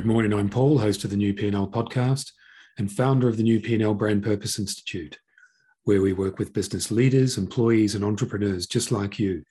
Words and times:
Good 0.00 0.06
morning. 0.06 0.32
I'm 0.32 0.48
Paul, 0.48 0.78
host 0.78 1.04
of 1.04 1.10
the 1.10 1.16
New 1.18 1.34
P&L 1.34 1.68
podcast 1.68 2.32
and 2.78 2.90
founder 2.90 3.28
of 3.28 3.36
the 3.36 3.42
New 3.42 3.60
P&L 3.60 3.92
Brand 3.92 4.22
Purpose 4.22 4.58
Institute, 4.58 5.18
where 5.84 6.00
we 6.00 6.14
work 6.14 6.38
with 6.38 6.54
business 6.54 6.90
leaders, 6.90 7.36
employees, 7.36 7.94
and 7.94 8.02
entrepreneurs 8.02 8.66
just 8.66 8.90
like 8.90 9.18
you 9.18 9.44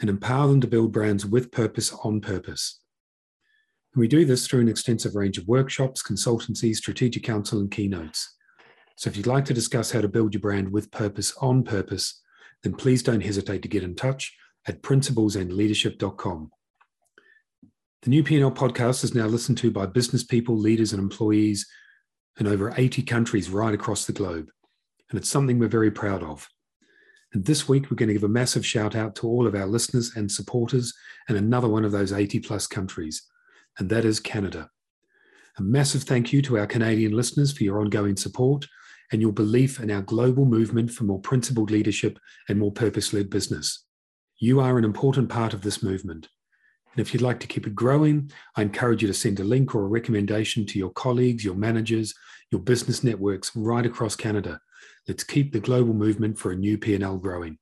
and 0.00 0.10
empower 0.10 0.48
them 0.48 0.60
to 0.60 0.66
build 0.66 0.90
brands 0.90 1.24
with 1.24 1.52
purpose 1.52 1.92
on 2.02 2.20
purpose. 2.20 2.80
And 3.94 4.00
we 4.00 4.08
do 4.08 4.24
this 4.24 4.44
through 4.44 4.62
an 4.62 4.68
extensive 4.68 5.14
range 5.14 5.38
of 5.38 5.46
workshops, 5.46 6.02
consultancies, 6.02 6.78
strategic 6.78 7.22
counsel, 7.22 7.60
and 7.60 7.70
keynotes. 7.70 8.34
So 8.96 9.08
if 9.08 9.16
you'd 9.16 9.28
like 9.28 9.44
to 9.44 9.54
discuss 9.54 9.92
how 9.92 10.00
to 10.00 10.08
build 10.08 10.34
your 10.34 10.40
brand 10.40 10.72
with 10.72 10.90
purpose 10.90 11.32
on 11.40 11.62
purpose, 11.62 12.22
then 12.64 12.74
please 12.74 13.04
don't 13.04 13.22
hesitate 13.22 13.62
to 13.62 13.68
get 13.68 13.84
in 13.84 13.94
touch 13.94 14.36
at 14.66 14.82
principlesandleadership.com. 14.82 16.50
The 18.02 18.10
new 18.10 18.22
P&L 18.22 18.52
podcast 18.52 19.02
is 19.04 19.14
now 19.14 19.26
listened 19.26 19.58
to 19.58 19.70
by 19.70 19.86
business 19.86 20.22
people, 20.22 20.56
leaders, 20.56 20.92
and 20.92 21.02
employees 21.02 21.66
in 22.38 22.46
over 22.46 22.72
80 22.76 23.02
countries 23.02 23.50
right 23.50 23.74
across 23.74 24.04
the 24.04 24.12
globe. 24.12 24.48
And 25.10 25.18
it's 25.18 25.28
something 25.28 25.58
we're 25.58 25.68
very 25.68 25.90
proud 25.90 26.22
of. 26.22 26.48
And 27.32 27.44
this 27.44 27.68
week, 27.68 27.90
we're 27.90 27.96
going 27.96 28.08
to 28.08 28.14
give 28.14 28.24
a 28.24 28.28
massive 28.28 28.64
shout 28.64 28.94
out 28.94 29.16
to 29.16 29.26
all 29.26 29.46
of 29.46 29.54
our 29.54 29.66
listeners 29.66 30.12
and 30.14 30.30
supporters 30.30 30.94
in 31.28 31.36
another 31.36 31.68
one 31.68 31.84
of 31.84 31.92
those 31.92 32.12
80 32.12 32.40
plus 32.40 32.66
countries, 32.66 33.22
and 33.78 33.90
that 33.90 34.04
is 34.04 34.20
Canada. 34.20 34.70
A 35.58 35.62
massive 35.62 36.02
thank 36.02 36.32
you 36.32 36.42
to 36.42 36.58
our 36.58 36.66
Canadian 36.66 37.12
listeners 37.12 37.52
for 37.52 37.64
your 37.64 37.80
ongoing 37.80 38.16
support 38.16 38.66
and 39.10 39.22
your 39.22 39.32
belief 39.32 39.80
in 39.80 39.90
our 39.90 40.02
global 40.02 40.44
movement 40.44 40.90
for 40.90 41.04
more 41.04 41.20
principled 41.20 41.70
leadership 41.70 42.18
and 42.48 42.58
more 42.58 42.72
purpose 42.72 43.12
led 43.12 43.30
business. 43.30 43.84
You 44.38 44.60
are 44.60 44.76
an 44.78 44.84
important 44.84 45.28
part 45.28 45.54
of 45.54 45.62
this 45.62 45.82
movement. 45.82 46.28
And 46.96 47.06
if 47.06 47.12
you'd 47.12 47.22
like 47.22 47.40
to 47.40 47.46
keep 47.46 47.66
it 47.66 47.74
growing, 47.74 48.30
I 48.56 48.62
encourage 48.62 49.02
you 49.02 49.08
to 49.08 49.14
send 49.14 49.38
a 49.38 49.44
link 49.44 49.74
or 49.74 49.84
a 49.84 49.88
recommendation 49.88 50.64
to 50.64 50.78
your 50.78 50.88
colleagues, 50.90 51.44
your 51.44 51.54
managers, 51.54 52.14
your 52.50 52.62
business 52.62 53.04
networks 53.04 53.54
right 53.54 53.84
across 53.84 54.16
Canada. 54.16 54.60
Let's 55.06 55.22
keep 55.22 55.52
the 55.52 55.60
global 55.60 55.92
movement 55.92 56.38
for 56.38 56.52
a 56.52 56.56
new 56.56 56.78
P&L 56.78 57.18
growing. 57.18 57.58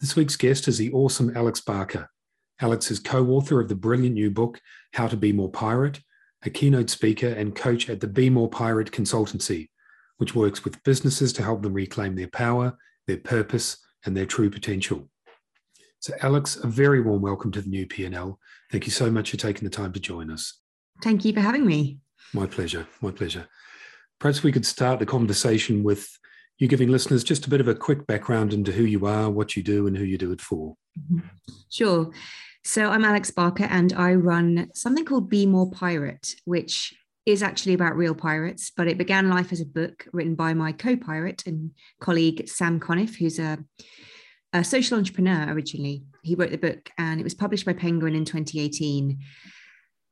This 0.00 0.16
week's 0.16 0.34
guest 0.34 0.66
is 0.66 0.78
the 0.78 0.92
awesome 0.92 1.36
Alex 1.36 1.60
Barker. 1.60 2.10
Alex 2.60 2.90
is 2.90 2.98
co-author 2.98 3.60
of 3.60 3.68
the 3.68 3.76
brilliant 3.76 4.14
new 4.14 4.32
book, 4.32 4.60
How 4.94 5.06
to 5.06 5.16
Be 5.16 5.30
More 5.30 5.50
Pirate, 5.50 6.00
a 6.44 6.50
keynote 6.50 6.90
speaker 6.90 7.28
and 7.28 7.54
coach 7.54 7.88
at 7.88 8.00
the 8.00 8.08
Be 8.08 8.28
More 8.30 8.50
Pirate 8.50 8.90
Consultancy, 8.90 9.68
which 10.16 10.34
works 10.34 10.64
with 10.64 10.82
businesses 10.82 11.32
to 11.34 11.44
help 11.44 11.62
them 11.62 11.72
reclaim 11.72 12.16
their 12.16 12.26
power, 12.26 12.76
their 13.06 13.18
purpose, 13.18 13.76
and 14.04 14.16
their 14.16 14.26
true 14.26 14.50
potential. 14.50 15.08
So, 16.02 16.12
Alex, 16.20 16.56
a 16.56 16.66
very 16.66 17.00
warm 17.00 17.22
welcome 17.22 17.52
to 17.52 17.62
the 17.62 17.68
new 17.68 17.86
P&L. 17.86 18.36
Thank 18.72 18.86
you 18.86 18.90
so 18.90 19.08
much 19.08 19.30
for 19.30 19.36
taking 19.36 19.62
the 19.62 19.70
time 19.70 19.92
to 19.92 20.00
join 20.00 20.32
us. 20.32 20.58
Thank 21.00 21.24
you 21.24 21.32
for 21.32 21.38
having 21.38 21.64
me. 21.64 22.00
My 22.34 22.44
pleasure. 22.44 22.88
My 23.00 23.12
pleasure. 23.12 23.46
Perhaps 24.18 24.42
we 24.42 24.50
could 24.50 24.66
start 24.66 24.98
the 24.98 25.06
conversation 25.06 25.84
with 25.84 26.08
you 26.58 26.66
giving 26.66 26.88
listeners 26.88 27.22
just 27.22 27.46
a 27.46 27.50
bit 27.50 27.60
of 27.60 27.68
a 27.68 27.74
quick 27.76 28.04
background 28.08 28.52
into 28.52 28.72
who 28.72 28.82
you 28.82 29.06
are, 29.06 29.30
what 29.30 29.54
you 29.54 29.62
do, 29.62 29.86
and 29.86 29.96
who 29.96 30.02
you 30.02 30.18
do 30.18 30.32
it 30.32 30.40
for. 30.40 30.74
Mm-hmm. 30.98 31.20
Sure. 31.70 32.10
So, 32.64 32.90
I'm 32.90 33.04
Alex 33.04 33.30
Barker, 33.30 33.68
and 33.70 33.92
I 33.92 34.14
run 34.14 34.70
something 34.74 35.04
called 35.04 35.30
Be 35.30 35.46
More 35.46 35.70
Pirate, 35.70 36.34
which 36.46 36.92
is 37.26 37.44
actually 37.44 37.74
about 37.74 37.96
real 37.96 38.16
pirates, 38.16 38.72
but 38.76 38.88
it 38.88 38.98
began 38.98 39.30
life 39.30 39.52
as 39.52 39.60
a 39.60 39.66
book 39.66 40.08
written 40.12 40.34
by 40.34 40.52
my 40.52 40.72
co 40.72 40.96
pirate 40.96 41.44
and 41.46 41.70
colleague, 42.00 42.48
Sam 42.48 42.80
Conniff, 42.80 43.18
who's 43.18 43.38
a 43.38 43.58
a 44.52 44.64
social 44.64 44.98
entrepreneur 44.98 45.52
originally. 45.52 46.04
He 46.22 46.34
wrote 46.34 46.50
the 46.50 46.58
book 46.58 46.90
and 46.98 47.20
it 47.20 47.24
was 47.24 47.34
published 47.34 47.66
by 47.66 47.72
Penguin 47.72 48.14
in 48.14 48.24
2018. 48.24 49.18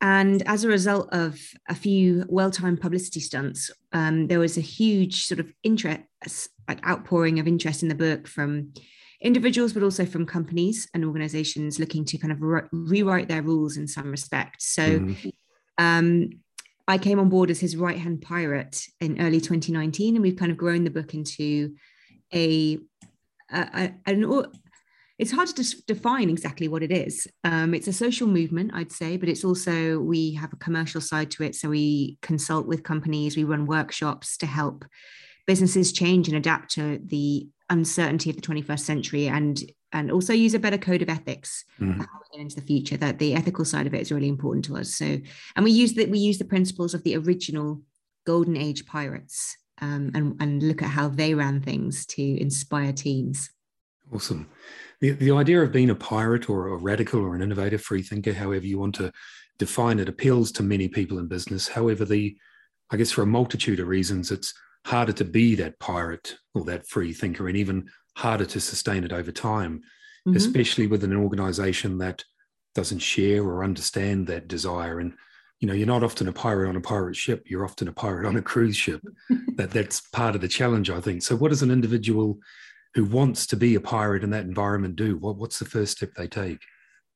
And 0.01 0.41
as 0.47 0.63
a 0.63 0.67
result 0.67 1.09
of 1.11 1.39
a 1.69 1.75
few 1.75 2.25
well-timed 2.27 2.81
publicity 2.81 3.19
stunts, 3.19 3.69
um, 3.93 4.27
there 4.27 4.39
was 4.39 4.57
a 4.57 4.61
huge 4.61 5.25
sort 5.25 5.39
of 5.39 5.53
interest, 5.63 6.49
like 6.67 6.85
outpouring 6.87 7.39
of 7.39 7.47
interest 7.47 7.83
in 7.83 7.89
the 7.89 7.95
book 7.95 8.27
from 8.27 8.73
individuals, 9.21 9.73
but 9.73 9.83
also 9.83 10.05
from 10.05 10.25
companies 10.25 10.89
and 10.95 11.05
organizations 11.05 11.77
looking 11.77 12.03
to 12.05 12.17
kind 12.17 12.31
of 12.31 12.41
re- 12.41 12.63
rewrite 12.71 13.27
their 13.27 13.43
rules 13.43 13.77
in 13.77 13.87
some 13.87 14.09
respect. 14.09 14.63
So 14.63 15.01
mm-hmm. 15.01 15.29
um, 15.77 16.29
I 16.87 16.97
came 16.97 17.19
on 17.19 17.29
board 17.29 17.51
as 17.51 17.59
his 17.59 17.77
right-hand 17.77 18.23
pirate 18.23 18.83
in 18.99 19.21
early 19.21 19.39
2019, 19.39 20.15
and 20.15 20.23
we've 20.23 20.35
kind 20.35 20.51
of 20.51 20.57
grown 20.57 20.83
the 20.83 20.89
book 20.89 21.13
into 21.13 21.75
a 22.33 22.79
an, 23.51 23.99
it's 25.21 25.31
hard 25.31 25.49
to 25.49 25.83
define 25.85 26.31
exactly 26.31 26.67
what 26.67 26.81
it 26.81 26.91
is. 26.91 27.27
Um, 27.43 27.75
it's 27.75 27.87
a 27.87 27.93
social 27.93 28.27
movement, 28.27 28.71
I'd 28.73 28.91
say, 28.91 29.17
but 29.17 29.29
it's 29.29 29.45
also 29.45 29.99
we 29.99 30.33
have 30.33 30.51
a 30.51 30.55
commercial 30.55 30.99
side 30.99 31.29
to 31.31 31.43
it. 31.43 31.53
So 31.53 31.69
we 31.69 32.17
consult 32.23 32.65
with 32.65 32.81
companies, 32.81 33.37
we 33.37 33.43
run 33.43 33.67
workshops 33.67 34.35
to 34.37 34.47
help 34.47 34.83
businesses 35.45 35.91
change 35.91 36.27
and 36.27 36.35
adapt 36.35 36.71
to 36.71 36.99
the 37.05 37.47
uncertainty 37.69 38.31
of 38.31 38.35
the 38.35 38.41
21st 38.41 38.79
century, 38.79 39.27
and 39.27 39.61
and 39.93 40.11
also 40.11 40.33
use 40.33 40.55
a 40.55 40.59
better 40.59 40.77
code 40.79 41.03
of 41.03 41.09
ethics 41.09 41.65
mm-hmm. 41.79 42.01
into 42.33 42.55
the 42.55 42.65
future. 42.65 42.97
That 42.97 43.19
the 43.19 43.35
ethical 43.35 43.63
side 43.63 43.85
of 43.85 43.93
it 43.93 44.01
is 44.01 44.11
really 44.11 44.27
important 44.27 44.65
to 44.65 44.77
us. 44.77 44.95
So, 44.95 45.19
and 45.55 45.63
we 45.63 45.69
use 45.69 45.93
that 45.93 46.09
we 46.09 46.17
use 46.17 46.39
the 46.39 46.45
principles 46.45 46.95
of 46.95 47.03
the 47.03 47.15
original 47.15 47.81
golden 48.25 48.57
age 48.57 48.87
pirates 48.87 49.55
um, 49.81 50.11
and, 50.13 50.35
and 50.39 50.63
look 50.63 50.81
at 50.81 50.89
how 50.89 51.09
they 51.09 51.33
ran 51.33 51.61
things 51.61 52.05
to 52.07 52.41
inspire 52.41 52.93
teams. 52.93 53.49
Awesome. 54.13 54.49
The, 54.99 55.11
the 55.11 55.31
idea 55.31 55.61
of 55.61 55.71
being 55.71 55.89
a 55.89 55.95
pirate 55.95 56.49
or 56.49 56.67
a 56.67 56.77
radical 56.77 57.21
or 57.21 57.35
an 57.35 57.41
innovative 57.41 57.81
free 57.81 58.03
thinker, 58.03 58.33
however 58.33 58.65
you 58.65 58.77
want 58.79 58.95
to 58.95 59.11
define 59.57 59.99
it, 59.99 60.09
appeals 60.09 60.51
to 60.53 60.63
many 60.63 60.87
people 60.87 61.17
in 61.19 61.27
business. 61.27 61.67
However, 61.67 62.05
the 62.05 62.37
I 62.91 62.97
guess 62.97 63.11
for 63.11 63.21
a 63.21 63.27
multitude 63.27 63.79
of 63.79 63.87
reasons, 63.87 64.31
it's 64.31 64.53
harder 64.85 65.13
to 65.13 65.23
be 65.23 65.55
that 65.55 65.79
pirate 65.79 66.35
or 66.53 66.65
that 66.65 66.87
free 66.87 67.13
thinker, 67.13 67.47
and 67.47 67.57
even 67.57 67.89
harder 68.17 68.45
to 68.45 68.59
sustain 68.59 69.05
it 69.05 69.13
over 69.13 69.31
time, 69.31 69.81
mm-hmm. 70.27 70.35
especially 70.35 70.87
with 70.87 71.03
an 71.03 71.15
organization 71.15 71.97
that 71.99 72.23
doesn't 72.75 72.99
share 72.99 73.43
or 73.43 73.63
understand 73.63 74.27
that 74.27 74.49
desire. 74.49 74.99
And 74.99 75.13
you 75.61 75.67
know, 75.67 75.73
you're 75.73 75.87
not 75.87 76.03
often 76.03 76.27
a 76.27 76.33
pirate 76.33 76.67
on 76.67 76.75
a 76.75 76.81
pirate 76.81 77.15
ship. 77.15 77.45
You're 77.45 77.63
often 77.63 77.87
a 77.87 77.93
pirate 77.93 78.27
on 78.27 78.35
a 78.35 78.41
cruise 78.41 78.75
ship. 78.75 79.01
that 79.55 79.69
that's 79.69 80.01
part 80.01 80.33
of 80.33 80.41
the 80.41 80.47
challenge, 80.47 80.89
I 80.89 80.99
think. 80.99 81.21
So, 81.21 81.35
what 81.35 81.49
does 81.49 81.61
an 81.61 81.69
individual 81.69 82.39
who 82.95 83.05
wants 83.05 83.45
to 83.47 83.55
be 83.55 83.75
a 83.75 83.79
pirate 83.79 84.23
in 84.23 84.31
that 84.31 84.45
environment 84.45 84.95
do? 84.95 85.17
What, 85.17 85.37
what's 85.37 85.59
the 85.59 85.65
first 85.65 85.97
step 85.97 86.13
they 86.17 86.27
take? 86.27 86.59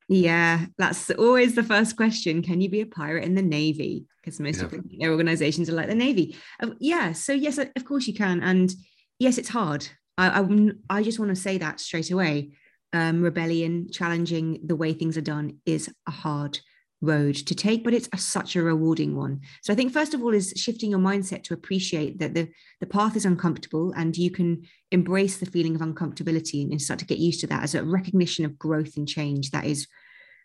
Yeah, 0.08 0.68
that's 0.78 1.10
always 1.10 1.56
the 1.56 1.64
first 1.64 1.98
question. 1.98 2.44
Can 2.44 2.62
you 2.62 2.70
be 2.70 2.82
a 2.82 2.86
pirate 2.86 3.24
in 3.24 3.34
the 3.34 3.42
Navy? 3.42 4.06
Because 4.22 4.40
most 4.40 4.60
yeah. 4.60 4.66
of 4.66 4.84
their 5.00 5.12
organizations 5.12 5.68
are 5.68 5.74
like 5.74 5.90
the 5.90 5.96
Navy. 5.96 6.38
Uh, 6.62 6.70
yeah, 6.80 7.14
so 7.14 7.34
yes, 7.34 7.58
of 7.58 7.86
course 7.86 8.06
you 8.06 8.14
can. 8.14 8.44
And 8.44 8.72
yes, 9.18 9.40
it's 9.40 9.50
hard. 9.50 9.88
I, 10.20 10.42
I, 10.42 10.98
I 11.00 11.04
just 11.04 11.18
want 11.18 11.30
to 11.30 11.36
say 11.36 11.58
that 11.58 11.80
straight 11.80 12.12
away. 12.12 12.52
Um, 12.94 13.24
rebellion, 13.24 13.90
challenging 13.92 14.60
the 14.64 14.76
way 14.76 14.94
things 14.94 15.18
are 15.18 15.22
done 15.22 15.58
is 15.66 15.92
a 16.08 16.12
hard 16.12 16.60
road 17.02 17.36
to 17.36 17.56
take, 17.56 17.84
but 17.84 17.94
it's 17.94 18.10
a, 18.14 18.18
such 18.18 18.56
a 18.56 18.64
rewarding 18.64 19.16
one. 19.16 19.42
So 19.62 19.72
I 19.72 19.76
think 19.76 19.92
first 19.92 20.14
of 20.14 20.22
all 20.22 20.34
is 20.34 20.54
shifting 20.56 20.92
your 20.92 21.00
mindset 21.00 21.44
to 21.44 21.54
appreciate 21.54 22.20
that 22.20 22.34
the 22.34 22.50
the 22.80 22.88
path 22.88 23.16
is 23.16 23.26
uncomfortable 23.26 23.94
and 23.96 24.18
you 24.18 24.32
can 24.32 24.64
embrace 24.92 25.38
the 25.38 25.46
feeling 25.46 25.76
of 25.76 25.82
uncomfortability 25.82 26.70
and 26.70 26.82
start 26.82 27.00
to 27.00 27.06
get 27.06 27.20
used 27.20 27.42
to 27.42 27.48
that 27.48 27.64
as 27.64 27.76
a 27.76 27.84
recognition 27.84 28.46
of 28.46 28.58
growth 28.58 28.98
and 28.98 29.08
change 29.08 29.52
that 29.52 29.66
is 29.66 29.88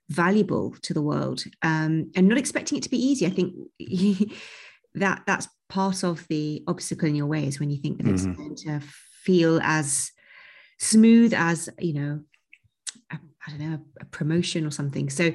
valuable 0.09 0.75
to 0.83 0.93
the 0.93 1.03
world 1.03 1.44
um, 1.62 2.11
and 2.16 2.28
not 2.28 2.38
expecting 2.38 2.78
it 2.78 2.82
to 2.82 2.91
be 2.91 2.99
easy. 2.99 3.27
I 3.27 3.31
think 3.31 3.55
that 4.94 5.22
that's 5.27 5.49
part 5.69 6.03
of 6.03 6.27
the 6.28 6.65
obstacle 6.67 7.09
in 7.09 7.15
your 7.15 7.27
way 7.27 7.47
is 7.47 7.61
when 7.61 7.71
you 7.71 7.81
think 7.81 7.99
that 7.99 8.09
it's 8.09 8.25
mm-hmm. 8.25 8.43
going 8.43 8.56
to 8.56 8.81
feel 9.25 9.61
as 9.62 10.11
smooth 10.79 11.35
as 11.35 11.69
you 11.79 11.93
know 11.93 12.20
I 13.46 13.50
don't 13.50 13.70
know 13.70 13.81
a 14.00 14.05
promotion 14.05 14.67
or 14.67 14.70
something. 14.70 15.08
So 15.08 15.32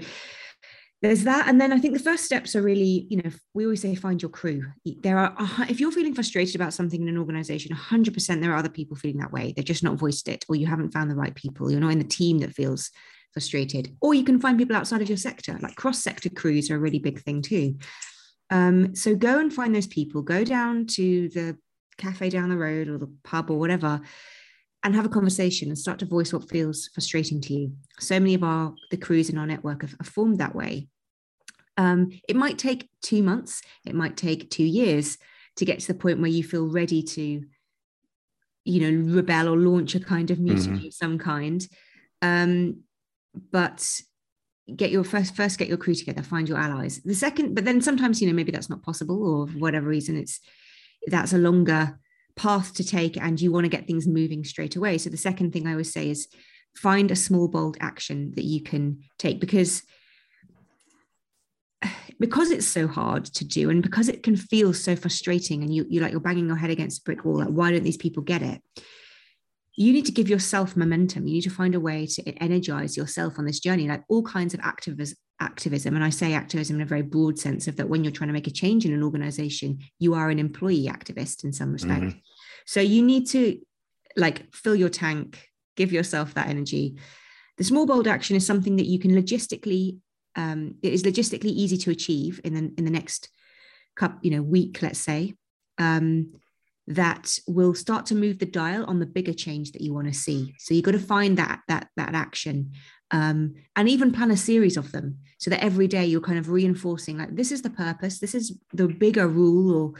there's 1.02 1.24
that. 1.24 1.48
And 1.48 1.60
then 1.60 1.72
i 1.72 1.80
think 1.80 1.94
the 1.94 2.00
first 2.00 2.26
steps 2.26 2.56
are 2.56 2.62
really 2.62 3.08
you 3.10 3.18
know 3.18 3.30
we 3.54 3.66
always 3.66 3.82
say 3.82 3.96
find 3.96 4.22
your 4.22 4.30
crew. 4.30 4.64
There 4.86 5.18
are 5.18 5.36
if 5.70 5.80
you're 5.80 5.92
feeling 5.92 6.16
frustrated 6.16 6.56
about 6.56 6.74
something 6.74 7.02
in 7.02 7.08
an 7.08 7.18
organization 7.18 7.76
100% 7.76 8.42
there 8.42 8.52
are 8.52 8.58
other 8.58 8.70
people 8.70 8.98
feeling 8.98 9.20
that 9.20 9.32
way. 9.32 9.54
They're 9.56 9.64
just 9.64 9.84
not 9.84 9.98
voiced 9.98 10.28
it 10.28 10.46
or 10.50 10.56
you 10.56 10.68
haven't 10.68 10.92
found 10.92 11.10
the 11.10 11.16
right 11.16 11.36
people. 11.36 11.72
You're 11.72 11.82
not 11.82 11.92
in 11.92 12.00
the 12.00 12.06
team 12.06 12.40
that 12.40 12.54
feels 12.54 12.92
frustrated. 13.34 13.96
Or 14.00 14.14
you 14.14 14.24
can 14.24 14.40
find 14.40 14.58
people 14.58 14.78
outside 14.78 15.02
of 15.02 15.10
your 15.10 15.18
sector. 15.18 15.60
Like 15.62 15.76
cross 15.76 16.00
sector 16.00 16.30
crews 16.30 16.72
are 16.72 16.76
a 16.76 16.80
really 16.80 17.00
big 17.00 17.22
thing 17.22 17.42
too. 17.42 17.78
Um, 18.50 18.96
so 18.96 19.14
go 19.14 19.40
and 19.40 19.52
find 19.52 19.76
those 19.76 19.88
people. 19.88 20.22
Go 20.22 20.46
down 20.46 20.88
to 20.88 21.28
the 21.30 21.58
cafe 21.98 22.30
down 22.30 22.50
the 22.50 22.58
road 22.58 22.88
or 22.88 22.98
the 22.98 23.14
pub 23.24 23.50
or 23.50 23.60
whatever 23.60 24.02
and 24.86 24.94
have 24.94 25.06
a 25.06 25.10
conversation 25.10 25.70
and 25.70 25.78
start 25.78 25.98
to 25.98 26.06
voice 26.06 26.32
what 26.32 26.48
feels 26.48 26.90
frustrating 26.94 27.42
to 27.42 27.54
you. 27.54 27.74
So 28.00 28.20
many 28.20 28.36
of 28.36 28.44
our 28.44 28.74
the 28.92 28.98
crews 28.98 29.32
in 29.32 29.38
our 29.38 29.48
network 29.48 29.82
have, 29.82 29.96
have 30.00 30.08
formed 30.08 30.38
that 30.38 30.56
way. 30.56 30.88
Um, 31.76 32.12
it 32.30 32.36
might 32.36 32.60
take 32.60 32.88
two 33.02 33.24
months, 33.24 33.64
it 33.84 33.96
might 33.96 34.16
take 34.16 34.52
two 34.52 34.64
years 34.64 35.18
to 35.56 35.66
get 35.66 35.80
to 35.80 35.88
the 35.88 36.00
point 36.00 36.20
where 36.20 36.30
you 36.30 36.44
feel 36.44 36.68
ready 36.68 37.02
to, 37.02 37.44
you 38.64 38.80
know, 38.80 39.16
rebel 39.16 39.50
or 39.50 39.58
launch 39.58 39.96
a 39.96 40.00
kind 40.00 40.30
of 40.30 40.40
mutiny 40.40 40.78
mm-hmm. 40.78 40.88
of 40.88 40.94
some 40.94 41.18
kind. 41.18 41.68
Um, 42.22 42.84
but 43.52 44.02
get 44.76 44.92
your 44.92 45.04
first 45.04 45.36
first 45.36 45.58
get 45.60 45.68
your 45.68 45.78
crew 45.78 45.94
together 45.94 46.24
find 46.24 46.50
your 46.50 46.58
allies 46.58 47.00
the 47.06 47.14
second 47.14 47.54
but 47.54 47.66
then 47.66 47.80
sometimes 47.80 48.20
you 48.20 48.28
know 48.28 48.34
maybe 48.34 48.52
that's 48.52 48.70
not 48.70 48.82
possible 48.82 49.24
or 49.24 49.46
whatever 49.60 49.88
reason 49.88 50.18
it's 50.18 50.40
that's 51.06 51.34
a 51.34 51.38
longer 51.38 52.00
path 52.36 52.74
to 52.74 52.84
take 52.84 53.18
and 53.18 53.40
you 53.40 53.52
want 53.52 53.64
to 53.66 53.70
get 53.70 53.88
things 53.88 54.08
moving 54.08 54.44
straight 54.44 54.76
away 54.76 54.98
so 54.98 55.10
the 55.10 55.18
second 55.18 55.52
thing 55.52 55.68
i 55.68 55.72
always 55.72 55.94
say 55.94 56.10
is 56.10 56.28
find 56.76 57.10
a 57.10 57.16
small 57.16 57.48
bold 57.48 57.78
action 57.80 58.34
that 58.36 58.44
you 58.44 58.62
can 58.62 59.00
take 59.18 59.40
because 59.40 59.84
because 62.20 62.52
it's 62.52 62.68
so 62.68 62.88
hard 62.88 63.26
to 63.26 63.46
do 63.46 63.70
and 63.70 63.82
because 63.82 64.10
it 64.10 64.24
can 64.24 64.36
feel 64.36 64.74
so 64.74 64.96
frustrating 64.96 65.64
and 65.64 65.74
you 65.74 65.86
you 65.90 66.02
like 66.02 66.12
you're 66.12 66.20
banging 66.20 66.48
your 66.48 66.58
head 66.58 66.70
against 66.70 67.02
a 67.02 67.04
brick 67.04 67.24
wall 67.24 67.40
like 67.40 67.50
why 67.50 67.72
don't 67.72 67.84
these 67.84 67.98
people 67.98 68.24
get 68.24 68.42
it 68.42 68.62
you 69.78 69.92
need 69.92 70.06
to 70.06 70.12
give 70.12 70.30
yourself 70.30 70.78
momentum. 70.78 71.28
You 71.28 71.34
need 71.34 71.42
to 71.42 71.50
find 71.50 71.76
a 71.76 71.80
way 71.80 72.06
to 72.06 72.24
energize 72.42 72.96
yourself 72.96 73.38
on 73.38 73.46
this 73.46 73.60
journey, 73.60 73.88
like 73.88 74.04
all 74.08 74.24
kinds 74.24 74.54
of 74.54 74.60
activism. 74.62 75.18
Activism, 75.42 75.96
and 75.96 76.04
I 76.04 76.12
say 76.12 76.34
activism 76.34 76.78
in 76.78 76.82
a 76.82 76.86
very 76.86 77.02
broad 77.02 77.38
sense 77.38 77.68
of 77.68 77.76
that 77.76 77.90
when 77.90 78.06
you're 78.06 78.14
trying 78.14 78.30
to 78.30 78.34
make 78.34 78.48
a 78.48 78.52
change 78.52 78.86
in 78.86 78.94
an 78.94 79.04
organization, 79.04 79.80
you 80.00 80.14
are 80.14 80.30
an 80.30 80.40
employee 80.40 80.88
activist 80.88 81.44
in 81.44 81.52
some 81.52 81.74
respect. 81.74 82.04
Mm-hmm. 82.04 82.20
So 82.66 82.82
you 82.82 83.02
need 83.04 83.28
to 83.30 83.60
like 84.16 84.54
fill 84.54 84.76
your 84.76 84.90
tank, 84.90 85.50
give 85.76 85.92
yourself 85.92 86.34
that 86.34 86.48
energy. 86.48 86.98
The 87.58 87.64
small 87.64 87.86
bold 87.86 88.08
action 88.08 88.36
is 88.36 88.46
something 88.46 88.76
that 88.76 88.88
you 88.88 89.00
can 89.00 89.12
logistically, 89.12 89.98
um, 90.36 90.76
it 90.82 90.94
is 90.94 91.04
logistically 91.04 91.46
easy 91.46 91.78
to 91.78 91.92
achieve 91.92 92.42
in 92.44 92.54
the 92.54 92.74
in 92.78 92.86
the 92.86 92.92
next 92.92 93.30
cup, 93.96 94.20
you 94.22 94.32
know, 94.32 94.42
week, 94.42 94.82
let's 94.82 95.00
say. 95.00 95.36
Um, 95.78 96.34
that 96.88 97.40
will 97.48 97.74
start 97.74 98.06
to 98.06 98.16
move 98.16 98.38
the 98.38 98.46
dial 98.46 98.86
on 98.86 99.00
the 99.00 99.06
bigger 99.06 99.34
change 99.34 99.72
that 99.72 99.82
you 99.82 99.94
want 99.94 100.08
to 100.08 100.14
see. 100.14 100.54
So 100.60 100.74
you've 100.74 100.86
got 100.86 100.92
to 100.92 101.00
find 101.00 101.38
that 101.38 101.62
that 101.68 101.88
that 101.98 102.14
action, 102.14 102.74
um, 103.12 103.56
and 103.76 103.90
even 103.90 104.12
plan 104.12 104.32
a 104.32 104.38
series 104.38 104.78
of 104.78 104.92
them, 104.92 105.18
so 105.40 105.50
that 105.50 105.64
every 105.64 105.88
day 105.88 106.06
you're 106.06 106.22
kind 106.22 106.38
of 106.38 106.50
reinforcing 106.50 107.18
like 107.18 107.36
this 107.36 107.52
is 107.52 107.62
the 107.64 107.70
purpose, 107.72 108.20
this 108.20 108.36
is 108.36 108.58
the 108.74 108.88
bigger 108.88 109.28
rule 109.28 109.76
or 109.76 109.94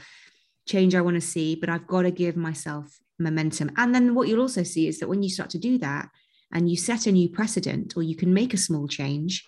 change 0.66 0.94
I 0.94 1.00
want 1.00 1.14
to 1.14 1.20
see, 1.20 1.54
but 1.54 1.68
I've 1.68 1.86
got 1.86 2.02
to 2.02 2.10
give 2.10 2.36
myself 2.36 2.98
momentum. 3.18 3.70
And 3.76 3.94
then 3.94 4.14
what 4.14 4.28
you'll 4.28 4.42
also 4.42 4.62
see 4.62 4.88
is 4.88 4.98
that 5.00 5.08
when 5.08 5.22
you 5.22 5.30
start 5.30 5.50
to 5.50 5.58
do 5.58 5.78
that, 5.78 6.08
and 6.52 6.70
you 6.70 6.76
set 6.76 7.06
a 7.06 7.12
new 7.12 7.28
precedent, 7.28 7.96
or 7.96 8.04
you 8.04 8.14
can 8.14 8.32
make 8.32 8.54
a 8.54 8.56
small 8.56 8.86
change. 8.86 9.44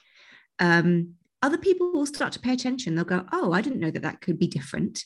Um, 0.58 1.14
other 1.40 1.56
people 1.56 1.92
will 1.92 2.06
start 2.06 2.32
to 2.32 2.40
pay 2.40 2.52
attention. 2.52 2.96
They'll 2.96 3.04
go, 3.04 3.24
"Oh, 3.30 3.52
I 3.52 3.60
didn't 3.60 3.78
know 3.78 3.92
that 3.92 4.02
that 4.02 4.20
could 4.20 4.36
be 4.36 4.48
different." 4.48 5.04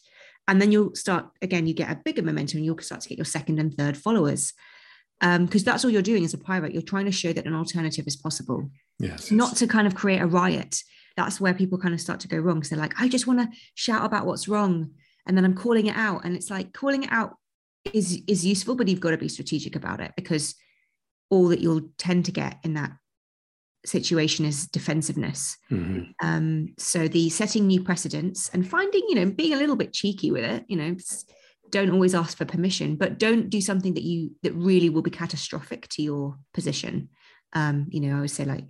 and 0.48 0.60
then 0.60 0.72
you'll 0.72 0.94
start 0.94 1.26
again 1.40 1.66
you 1.66 1.74
get 1.74 1.90
a 1.90 2.00
bigger 2.04 2.22
momentum 2.22 2.58
and 2.58 2.64
you'll 2.64 2.78
start 2.78 3.00
to 3.00 3.08
get 3.08 3.18
your 3.18 3.24
second 3.24 3.58
and 3.58 3.74
third 3.74 3.96
followers 3.96 4.52
because 5.20 5.62
um, 5.62 5.64
that's 5.64 5.84
all 5.84 5.90
you're 5.90 6.02
doing 6.02 6.24
as 6.24 6.34
a 6.34 6.38
pirate 6.38 6.72
you're 6.72 6.82
trying 6.82 7.04
to 7.04 7.12
show 7.12 7.32
that 7.32 7.46
an 7.46 7.54
alternative 7.54 8.06
is 8.06 8.16
possible 8.16 8.68
yes 8.98 9.30
not 9.30 9.50
yes. 9.50 9.58
to 9.58 9.66
kind 9.66 9.86
of 9.86 9.94
create 9.94 10.20
a 10.20 10.26
riot 10.26 10.82
that's 11.16 11.40
where 11.40 11.54
people 11.54 11.78
kind 11.78 11.94
of 11.94 12.00
start 12.00 12.20
to 12.20 12.28
go 12.28 12.38
wrong 12.38 12.56
because 12.56 12.70
they're 12.70 12.78
like 12.78 13.00
i 13.00 13.08
just 13.08 13.26
want 13.26 13.38
to 13.38 13.48
shout 13.74 14.04
about 14.04 14.26
what's 14.26 14.48
wrong 14.48 14.90
and 15.26 15.36
then 15.36 15.44
i'm 15.44 15.54
calling 15.54 15.86
it 15.86 15.96
out 15.96 16.24
and 16.24 16.36
it's 16.36 16.50
like 16.50 16.72
calling 16.72 17.04
it 17.04 17.12
out 17.12 17.36
is 17.92 18.22
is 18.26 18.46
useful 18.46 18.74
but 18.74 18.88
you've 18.88 19.00
got 19.00 19.10
to 19.10 19.18
be 19.18 19.28
strategic 19.28 19.74
about 19.76 20.00
it 20.00 20.12
because 20.16 20.54
all 21.30 21.48
that 21.48 21.60
you'll 21.60 21.88
tend 21.98 22.24
to 22.26 22.32
get 22.32 22.58
in 22.62 22.74
that 22.74 22.92
situation 23.84 24.44
is 24.44 24.66
defensiveness. 24.68 25.56
Mm-hmm. 25.70 26.02
Um, 26.22 26.74
so 26.78 27.08
the 27.08 27.30
setting 27.30 27.66
new 27.66 27.82
precedents 27.82 28.48
and 28.50 28.68
finding, 28.68 29.02
you 29.08 29.14
know, 29.16 29.26
being 29.26 29.54
a 29.54 29.56
little 29.56 29.76
bit 29.76 29.92
cheeky 29.92 30.30
with 30.30 30.44
it, 30.44 30.64
you 30.68 30.76
know, 30.76 30.96
don't 31.70 31.90
always 31.90 32.14
ask 32.14 32.36
for 32.36 32.44
permission, 32.44 32.96
but 32.96 33.18
don't 33.18 33.48
do 33.48 33.60
something 33.60 33.94
that 33.94 34.04
you 34.04 34.32
that 34.42 34.52
really 34.52 34.90
will 34.90 35.02
be 35.02 35.10
catastrophic 35.10 35.88
to 35.88 36.02
your 36.02 36.38
position. 36.52 37.08
Um, 37.54 37.86
you 37.90 38.00
know, 38.00 38.18
I 38.18 38.20
would 38.20 38.30
say 38.30 38.44
like 38.44 38.66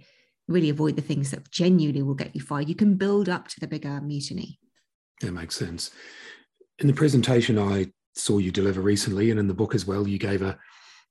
really 0.49 0.71
avoid 0.71 0.97
the 0.97 1.03
things 1.03 1.31
that 1.33 1.51
genuinely 1.51 2.03
will 2.03 2.15
get 2.15 2.35
you 2.35 2.41
fired. 2.41 2.69
You 2.69 2.75
can 2.75 2.95
build 2.95 3.29
up 3.29 3.49
to 3.49 3.61
the 3.61 3.67
bigger 3.67 4.01
mutiny. 4.01 4.59
That 5.21 5.33
makes 5.33 5.57
sense. 5.57 5.91
In 6.83 6.89
the 6.89 6.95
presentation 6.95 7.61
I 7.61 7.93
saw 8.17 8.39
you 8.39 8.51
deliver 8.51 8.81
recently, 8.81 9.31
and 9.31 9.39
in 9.39 9.47
the 9.47 9.55
book 9.55 9.73
as 9.73 9.87
well, 9.87 10.09
you 10.09 10.19
gave 10.19 10.43
a 10.43 10.59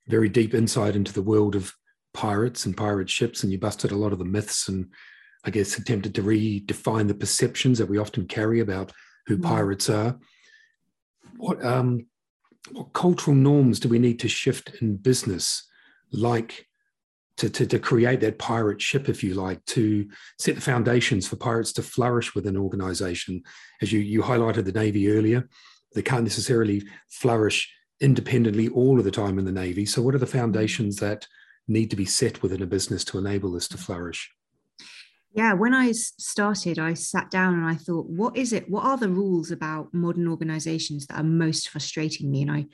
very 0.07 0.27
deep 0.27 0.53
insight 0.53 0.97
into 0.97 1.13
the 1.13 1.21
world 1.21 1.55
of 1.55 1.73
pirates 2.13 2.65
and 2.65 2.75
pirate 2.75 3.09
ships, 3.09 3.41
and 3.41 3.53
you 3.53 3.57
busted 3.57 3.91
a 3.91 3.95
lot 3.95 4.11
of 4.11 4.19
the 4.19 4.25
myths 4.25 4.67
and 4.67 4.89
I 5.45 5.49
guess 5.49 5.77
attempted 5.77 6.13
to 6.15 6.23
redefine 6.23 7.07
the 7.07 7.15
perceptions 7.15 7.77
that 7.77 7.89
we 7.89 7.97
often 7.97 8.27
carry 8.27 8.59
about 8.59 8.91
who 9.27 9.37
mm. 9.37 9.43
pirates 9.43 9.89
are. 9.89 10.19
What 11.37 11.63
um, 11.65 12.07
what 12.73 12.91
cultural 12.91 13.35
norms 13.35 13.79
do 13.79 13.87
we 13.87 13.97
need 13.97 14.19
to 14.19 14.27
shift 14.27 14.81
in 14.81 14.97
business, 14.97 15.69
like 16.11 16.67
to, 17.41 17.49
to, 17.49 17.65
to 17.65 17.79
create 17.79 18.19
that 18.19 18.37
pirate 18.37 18.79
ship, 18.79 19.09
if 19.09 19.23
you 19.23 19.33
like, 19.33 19.65
to 19.65 20.07
set 20.37 20.55
the 20.55 20.61
foundations 20.61 21.27
for 21.27 21.37
pirates 21.37 21.73
to 21.73 21.81
flourish 21.81 22.35
within 22.35 22.55
an 22.55 22.61
organization? 22.61 23.41
As 23.81 23.91
you, 23.91 23.99
you 23.99 24.21
highlighted 24.21 24.65
the 24.65 24.71
Navy 24.71 25.11
earlier, 25.11 25.49
they 25.95 26.03
can't 26.03 26.23
necessarily 26.23 26.83
flourish 27.09 27.73
independently 27.99 28.69
all 28.69 28.99
of 28.99 29.05
the 29.05 29.11
time 29.11 29.39
in 29.39 29.45
the 29.45 29.51
Navy. 29.51 29.87
So, 29.87 30.03
what 30.03 30.13
are 30.13 30.19
the 30.19 30.27
foundations 30.27 30.97
that 30.97 31.25
need 31.67 31.89
to 31.89 31.95
be 31.95 32.05
set 32.05 32.43
within 32.43 32.61
a 32.61 32.67
business 32.67 33.03
to 33.05 33.17
enable 33.17 33.51
this 33.51 33.67
to 33.69 33.77
flourish? 33.77 34.31
Yeah, 35.33 35.53
when 35.53 35.73
I 35.73 35.93
started, 35.93 36.77
I 36.77 36.93
sat 36.93 37.31
down 37.31 37.55
and 37.55 37.65
I 37.65 37.75
thought, 37.75 38.05
what 38.05 38.37
is 38.37 38.53
it? 38.53 38.69
What 38.69 38.83
are 38.83 38.97
the 38.97 39.09
rules 39.09 39.49
about 39.49 39.93
modern 39.93 40.27
organizations 40.27 41.07
that 41.07 41.19
are 41.19 41.23
most 41.23 41.69
frustrating 41.69 42.29
me? 42.29 42.43
And 42.43 42.51
I 42.51 42.65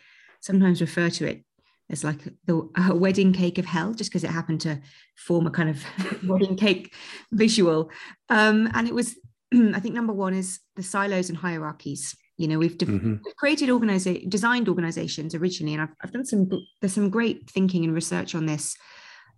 sometimes 0.42 0.82
refer 0.82 1.10
to 1.12 1.28
it 1.28 1.44
as 1.90 2.04
like 2.04 2.20
the 2.46 2.70
wedding 2.94 3.34
cake 3.34 3.58
of 3.58 3.66
hell, 3.66 3.94
just 3.94 4.10
because 4.10 4.24
it 4.24 4.30
happened 4.30 4.62
to 4.62 4.80
form 5.16 5.48
a 5.48 5.52
kind 5.52 5.70
of 5.70 5.84
wedding 6.28 6.58
cake 6.58 6.94
visual. 7.32 7.90
Um, 8.30 8.70
and 8.74 8.88
it 8.88 8.94
was, 8.94 9.16
I 9.54 9.80
think, 9.80 9.96
number 9.96 10.14
one 10.14 10.34
is 10.34 10.60
the 10.76 10.84
silos 10.84 11.30
and 11.30 11.38
hierarchies. 11.38 12.16
You 12.38 12.48
know, 12.48 12.60
we've, 12.60 12.78
de- 12.78 12.86
mm-hmm. 12.86 13.16
created 13.38 13.70
organization, 13.70 14.30
designed 14.30 14.70
organizations 14.70 15.34
originally, 15.34 15.74
and 15.74 15.82
I've, 15.82 15.96
I've 16.04 16.12
done 16.12 16.26
some. 16.26 16.50
There's 16.82 16.94
some 16.94 17.10
great 17.10 17.50
thinking 17.50 17.84
and 17.84 17.96
research 17.96 18.36
on 18.36 18.46
this 18.46 18.76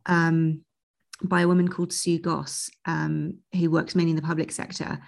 um, 0.05 0.61
by 1.23 1.41
a 1.41 1.47
woman 1.47 1.69
called 1.69 1.93
Sue 1.93 2.19
Goss, 2.19 2.69
um, 2.85 3.37
who 3.53 3.71
works 3.71 3.95
mainly 3.95 4.11
in 4.11 4.15
the 4.15 4.21
public 4.21 4.51
sector, 4.51 4.99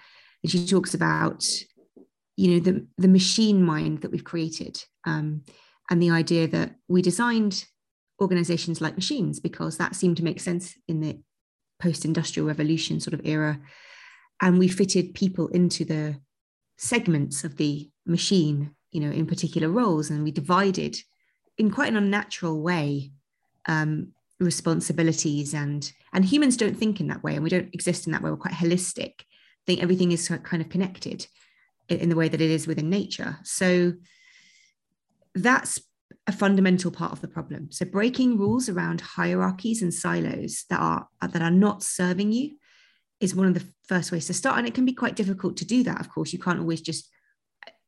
and 0.42 0.50
she 0.50 0.66
talks 0.66 0.94
about, 0.94 1.44
you 2.36 2.52
know, 2.52 2.60
the 2.60 2.86
the 2.96 3.08
machine 3.08 3.62
mind 3.62 4.00
that 4.00 4.10
we've 4.10 4.24
created, 4.24 4.82
um, 5.04 5.42
and 5.90 6.02
the 6.02 6.10
idea 6.10 6.48
that 6.48 6.76
we 6.88 7.02
designed 7.02 7.64
organizations 8.20 8.80
like 8.80 8.94
machines 8.94 9.40
because 9.40 9.78
that 9.78 9.96
seemed 9.96 10.16
to 10.16 10.24
make 10.24 10.40
sense 10.40 10.74
in 10.86 11.00
the 11.00 11.18
post-industrial 11.80 12.46
revolution 12.46 13.00
sort 13.00 13.14
of 13.14 13.20
era, 13.24 13.60
and 14.40 14.58
we 14.58 14.68
fitted 14.68 15.14
people 15.14 15.48
into 15.48 15.84
the 15.84 16.16
segments 16.76 17.44
of 17.44 17.56
the 17.56 17.90
machine, 18.06 18.74
you 18.90 19.00
know, 19.00 19.10
in 19.10 19.26
particular 19.26 19.68
roles, 19.68 20.10
and 20.10 20.22
we 20.22 20.30
divided 20.30 20.96
in 21.58 21.70
quite 21.70 21.88
an 21.88 21.96
unnatural 21.96 22.62
way 22.62 23.12
um, 23.66 24.12
responsibilities 24.40 25.54
and 25.54 25.92
and 26.12 26.24
humans 26.24 26.56
don't 26.56 26.76
think 26.76 27.00
in 27.00 27.08
that 27.08 27.22
way, 27.22 27.34
and 27.34 27.42
we 27.42 27.50
don't 27.50 27.74
exist 27.74 28.06
in 28.06 28.12
that 28.12 28.22
way. 28.22 28.30
We're 28.30 28.36
quite 28.36 28.54
holistic. 28.54 29.12
I 29.20 29.64
think 29.66 29.82
everything 29.82 30.12
is 30.12 30.28
kind 30.44 30.62
of 30.62 30.68
connected 30.68 31.26
in, 31.88 31.98
in 31.98 32.08
the 32.08 32.16
way 32.16 32.28
that 32.28 32.40
it 32.40 32.50
is 32.50 32.66
within 32.66 32.90
nature. 32.90 33.38
So 33.44 33.94
that's 35.34 35.80
a 36.26 36.32
fundamental 36.32 36.90
part 36.90 37.12
of 37.12 37.20
the 37.20 37.28
problem. 37.28 37.70
So 37.72 37.84
breaking 37.84 38.38
rules 38.38 38.68
around 38.68 39.00
hierarchies 39.00 39.82
and 39.82 39.92
silos 39.92 40.64
that 40.70 40.80
are 40.80 41.08
that 41.20 41.42
are 41.42 41.50
not 41.50 41.82
serving 41.82 42.32
you 42.32 42.56
is 43.20 43.34
one 43.34 43.46
of 43.46 43.54
the 43.54 43.66
first 43.86 44.12
ways 44.12 44.26
to 44.26 44.34
start. 44.34 44.58
And 44.58 44.66
it 44.66 44.74
can 44.74 44.84
be 44.84 44.92
quite 44.92 45.16
difficult 45.16 45.56
to 45.58 45.64
do 45.64 45.82
that. 45.84 46.00
Of 46.00 46.10
course, 46.10 46.32
you 46.32 46.38
can't 46.38 46.60
always 46.60 46.80
just 46.80 47.08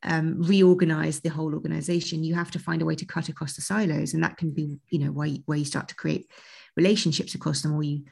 um, 0.04 0.42
reorganize 0.42 1.20
the 1.20 1.30
whole 1.30 1.54
organization. 1.54 2.24
You 2.24 2.34
have 2.34 2.50
to 2.52 2.58
find 2.58 2.82
a 2.82 2.84
way 2.84 2.94
to 2.94 3.06
cut 3.06 3.28
across 3.28 3.54
the 3.54 3.62
silos. 3.62 4.14
And 4.14 4.22
that 4.22 4.36
can 4.36 4.50
be, 4.50 4.78
you 4.90 4.98
know, 5.00 5.12
where 5.12 5.26
you, 5.26 5.42
where 5.46 5.58
you 5.58 5.64
start 5.64 5.88
to 5.88 5.94
create 5.94 6.30
relationships 6.76 7.34
across 7.34 7.62
them 7.62 7.74
or 7.74 7.82
you 7.82 8.04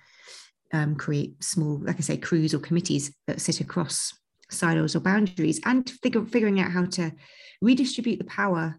um, 0.73 0.97
create 0.97 1.43
small, 1.43 1.81
like 1.83 1.97
I 1.97 2.01
say, 2.01 2.17
crews 2.17 2.55
or 2.55 2.59
committees 2.59 3.13
that 3.27 3.41
sit 3.41 3.61
across 3.61 4.15
silos 4.51 4.97
or 4.97 5.01
boundaries 5.01 5.61
and 5.65 5.89
figure, 5.89 6.25
figuring 6.25 6.61
out 6.61 6.73
how 6.73 6.87
to 6.87 7.13
redistribute 7.61 8.19
the 8.19 8.25
power 8.25 8.79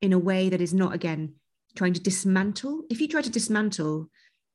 in 0.00 0.12
a 0.12 0.18
way 0.18 0.48
that 0.48 0.60
is 0.60 0.74
not, 0.74 0.94
again, 0.94 1.34
trying 1.76 1.94
to 1.94 2.00
dismantle. 2.00 2.82
If 2.90 3.00
you 3.00 3.08
try 3.08 3.22
to 3.22 3.30
dismantle 3.30 4.08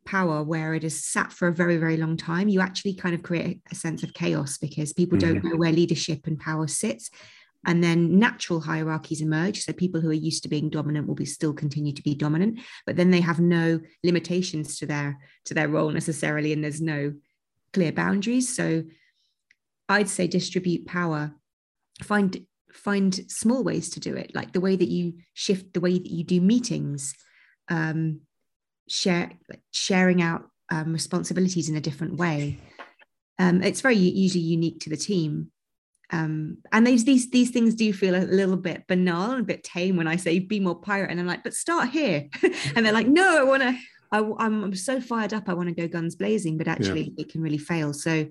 power 0.06 0.44
where 0.44 0.74
it 0.74 0.84
is 0.84 1.04
sat 1.04 1.34
for 1.34 1.48
a 1.48 1.54
very 1.54 1.78
very 1.78 1.98
long 1.98 2.16
time 2.16 2.48
you 2.48 2.62
actually 2.62 2.94
kind 2.94 3.16
of 3.16 3.24
create 3.24 3.62
a 3.72 3.76
sense 3.76 4.04
of 4.04 4.14
chaos 4.14 4.58
because 4.58 4.94
people 4.94 5.18
mm-hmm. 5.18 5.34
don't 5.34 5.44
know 5.44 5.58
where 5.58 5.72
leadership 5.72 6.28
and 6.28 6.40
power 6.40 6.68
sits 6.68 7.10
and 7.66 7.84
then 7.84 8.20
natural 8.20 8.62
hierarchies 8.62 9.22
emerge 9.22 9.62
so 9.62 9.74
people 9.74 10.00
who 10.00 10.10
are 10.10 10.14
used 10.14 10.44
to 10.44 10.50
being 10.50 10.70
dominant 10.70 11.08
will 11.08 11.16
be 11.16 11.26
still 11.26 11.54
continue 11.54 11.92
to 11.92 12.04
be 12.04 12.14
dominant 12.14 12.60
but 12.86 12.96
then 12.96 13.10
they 13.10 13.22
have 13.22 13.40
no 13.40 13.80
limitations 14.04 14.78
to 14.78 14.86
their 14.86 15.20
to 15.44 15.54
their 15.54 15.68
role 15.68 15.90
necessarily 15.90 16.54
and 16.54 16.64
there's 16.64 16.82
no 16.82 17.14
clear 17.74 17.92
boundaries 17.92 18.56
so 18.56 18.84
i'd 19.90 20.10
say 20.10 20.28
distribute 20.28 20.86
power 20.86 21.34
find 22.04 22.46
find 22.76 23.30
small 23.32 23.64
ways 23.64 23.90
to 23.90 24.00
do 24.00 24.14
it 24.14 24.32
like 24.36 24.52
the 24.52 24.62
way 24.62 24.76
that 24.76 24.90
you 24.90 25.14
shift 25.34 25.74
the 25.74 25.80
way 25.80 25.94
that 25.98 26.12
you 26.12 26.24
do 26.24 26.42
meetings 26.42 27.14
um, 27.70 28.22
share 28.88 29.32
sharing 29.72 30.22
out 30.22 30.50
um, 30.72 30.94
responsibilities 30.94 31.70
in 31.70 31.76
a 31.76 31.82
different 31.82 32.18
way 32.18 32.60
Um, 33.38 33.62
it's 33.64 33.82
very 33.82 33.96
usually 33.96 34.44
unique 34.44 34.80
to 34.82 34.90
the 34.90 34.98
team. 34.98 35.52
Um, 36.12 36.60
and 36.72 36.86
these 36.86 37.04
these 37.04 37.30
these 37.32 37.50
things 37.50 37.74
do 37.74 37.92
feel 37.92 38.16
a 38.16 38.24
little 38.24 38.58
bit 38.58 38.86
banal 38.88 39.32
and 39.32 39.42
a 39.42 39.44
bit 39.44 39.64
tame 39.64 39.98
when 39.98 40.08
I 40.08 40.18
say 40.18 40.40
be 40.40 40.60
more 40.60 40.76
pirate, 40.80 41.10
and 41.10 41.20
I'm 41.20 41.26
like, 41.26 41.44
but 41.44 41.54
start 41.54 41.90
here, 41.90 42.30
and 42.76 42.86
they're 42.86 42.94
like, 42.94 43.08
no, 43.08 43.40
I 43.40 43.44
want 43.44 43.64
to. 43.64 43.78
I'm, 44.12 44.38
I'm 44.40 44.76
so 44.76 45.02
fired 45.02 45.34
up. 45.34 45.50
I 45.50 45.54
want 45.54 45.68
to 45.68 45.76
go 45.76 45.88
guns 45.88 46.16
blazing, 46.16 46.58
but 46.58 46.68
actually, 46.68 47.14
yeah. 47.18 47.24
it 47.24 47.32
can 47.32 47.42
really 47.42 47.58
fail. 47.58 47.92
So 47.92 48.28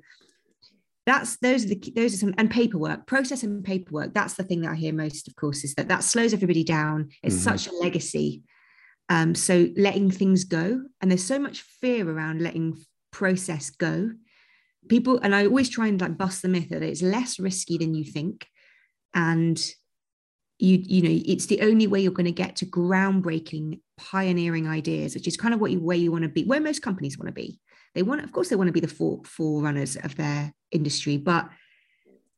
that's 1.06 1.37
those 1.38 1.64
are 1.64 1.68
the 1.68 1.92
those 1.94 2.14
are 2.14 2.18
some 2.18 2.34
and 2.38 2.50
paperwork 2.50 3.06
process 3.06 3.42
and 3.42 3.62
paperwork. 3.62 4.14
That's 4.14 4.34
the 4.34 4.42
thing 4.42 4.62
that 4.62 4.73
i 4.73 4.75
hear 4.75 4.92
most 4.92 5.28
of 5.28 5.37
course 5.37 5.64
is 5.64 5.75
that 5.75 5.88
that 5.88 6.04
slows 6.04 6.32
everybody 6.32 6.64
down. 6.64 7.11
It's 7.23 7.37
mm-hmm. 7.37 7.56
such 7.56 7.68
a 7.68 7.75
legacy. 7.75 8.42
Um, 9.11 9.34
so 9.34 9.68
letting 9.76 10.11
things 10.11 10.44
go 10.44 10.80
and 11.00 11.11
there's 11.11 11.25
so 11.25 11.38
much 11.38 11.61
fear 11.61 12.08
around 12.08 12.40
letting 12.40 12.78
process 13.12 13.70
go. 13.70 14.12
People 14.88 15.18
and 15.23 15.34
i 15.34 15.46
always 15.46 15.68
try 15.68 15.87
and 15.87 16.00
like 16.00 16.18
bust 16.18 16.42
the 16.42 16.49
myth 16.49 16.68
that 16.70 16.82
it's 16.82 17.02
less 17.02 17.38
risky 17.38 17.78
than 17.78 17.94
you 17.94 18.04
think 18.04 18.46
and 19.14 19.73
you 20.58 20.78
you 20.82 21.02
know 21.02 21.23
it's 21.26 21.46
the 21.46 21.61
only 21.62 21.87
way 21.87 22.00
you're 22.00 22.12
going 22.12 22.25
to 22.25 22.32
get 22.32 22.56
to 22.56 22.66
groundbreaking 22.66 23.80
pioneering 23.96 24.68
ideas 24.68 25.14
which 25.14 25.26
is 25.26 25.37
kind 25.37 25.54
of 25.54 25.61
what 25.61 25.70
you 25.70 25.80
where 25.80 25.96
you 25.96 26.12
want 26.12 26.23
to 26.23 26.28
be 26.28 26.44
where 26.44 26.61
most 26.61 26.82
companies 26.82 27.18
want 27.18 27.28
to 27.28 27.32
be. 27.32 27.58
They 27.94 28.02
want 28.02 28.23
of 28.23 28.32
course 28.32 28.49
they 28.49 28.56
want 28.56 28.68
to 28.68 28.73
be 28.73 28.80
the 28.80 28.88
fore, 28.88 29.20
forerunners 29.25 29.96
of 29.96 30.16
their 30.16 30.52
industry 30.70 31.16
but 31.16 31.49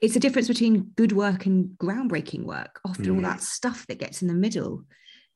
it's 0.00 0.16
a 0.16 0.20
difference 0.20 0.48
between 0.48 0.90
good 0.96 1.12
work 1.12 1.46
and 1.46 1.70
groundbreaking 1.78 2.44
work 2.44 2.80
often 2.84 3.06
mm. 3.06 3.14
all 3.16 3.22
that 3.22 3.42
stuff 3.42 3.86
that 3.86 3.98
gets 3.98 4.22
in 4.22 4.28
the 4.28 4.34
middle. 4.34 4.84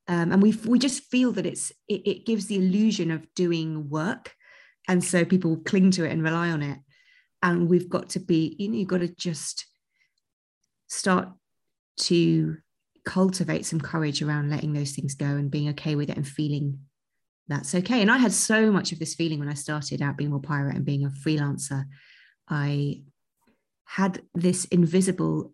Um, 0.08 0.32
and 0.32 0.42
we 0.42 0.52
we 0.66 0.78
just 0.78 1.04
feel 1.04 1.32
that 1.32 1.46
it's 1.46 1.70
it, 1.88 2.06
it 2.06 2.26
gives 2.26 2.46
the 2.46 2.56
illusion 2.56 3.10
of 3.10 3.26
doing 3.34 3.88
work 3.88 4.34
and 4.88 5.04
so 5.04 5.24
people 5.24 5.56
cling 5.58 5.90
to 5.92 6.04
it 6.04 6.12
and 6.12 6.22
rely 6.22 6.50
on 6.50 6.62
it. 6.62 6.78
And 7.42 7.68
we've 7.68 7.88
got 7.88 8.10
to 8.10 8.20
be 8.20 8.56
you 8.58 8.68
know 8.68 8.76
you've 8.76 8.88
got 8.88 9.00
to 9.00 9.08
just 9.08 9.66
start 10.88 11.28
to 11.98 12.56
cultivate 13.04 13.66
some 13.66 13.80
courage 13.80 14.22
around 14.22 14.50
letting 14.50 14.72
those 14.72 14.92
things 14.92 15.14
go 15.14 15.26
and 15.26 15.50
being 15.50 15.68
okay 15.70 15.94
with 15.94 16.10
it 16.10 16.16
and 16.16 16.26
feeling 16.26 16.78
that's 17.48 17.74
okay. 17.74 18.00
And 18.00 18.10
i 18.10 18.18
had 18.18 18.32
so 18.32 18.70
much 18.70 18.92
of 18.92 18.98
this 18.98 19.14
feeling 19.14 19.38
when 19.40 19.48
i 19.48 19.54
started 19.54 20.02
out 20.02 20.16
being 20.16 20.30
more 20.30 20.40
pirate 20.40 20.76
and 20.76 20.84
being 20.84 21.04
a 21.04 21.10
freelancer. 21.10 21.84
I 22.48 23.02
had 23.84 24.22
this 24.34 24.64
invisible 24.66 25.52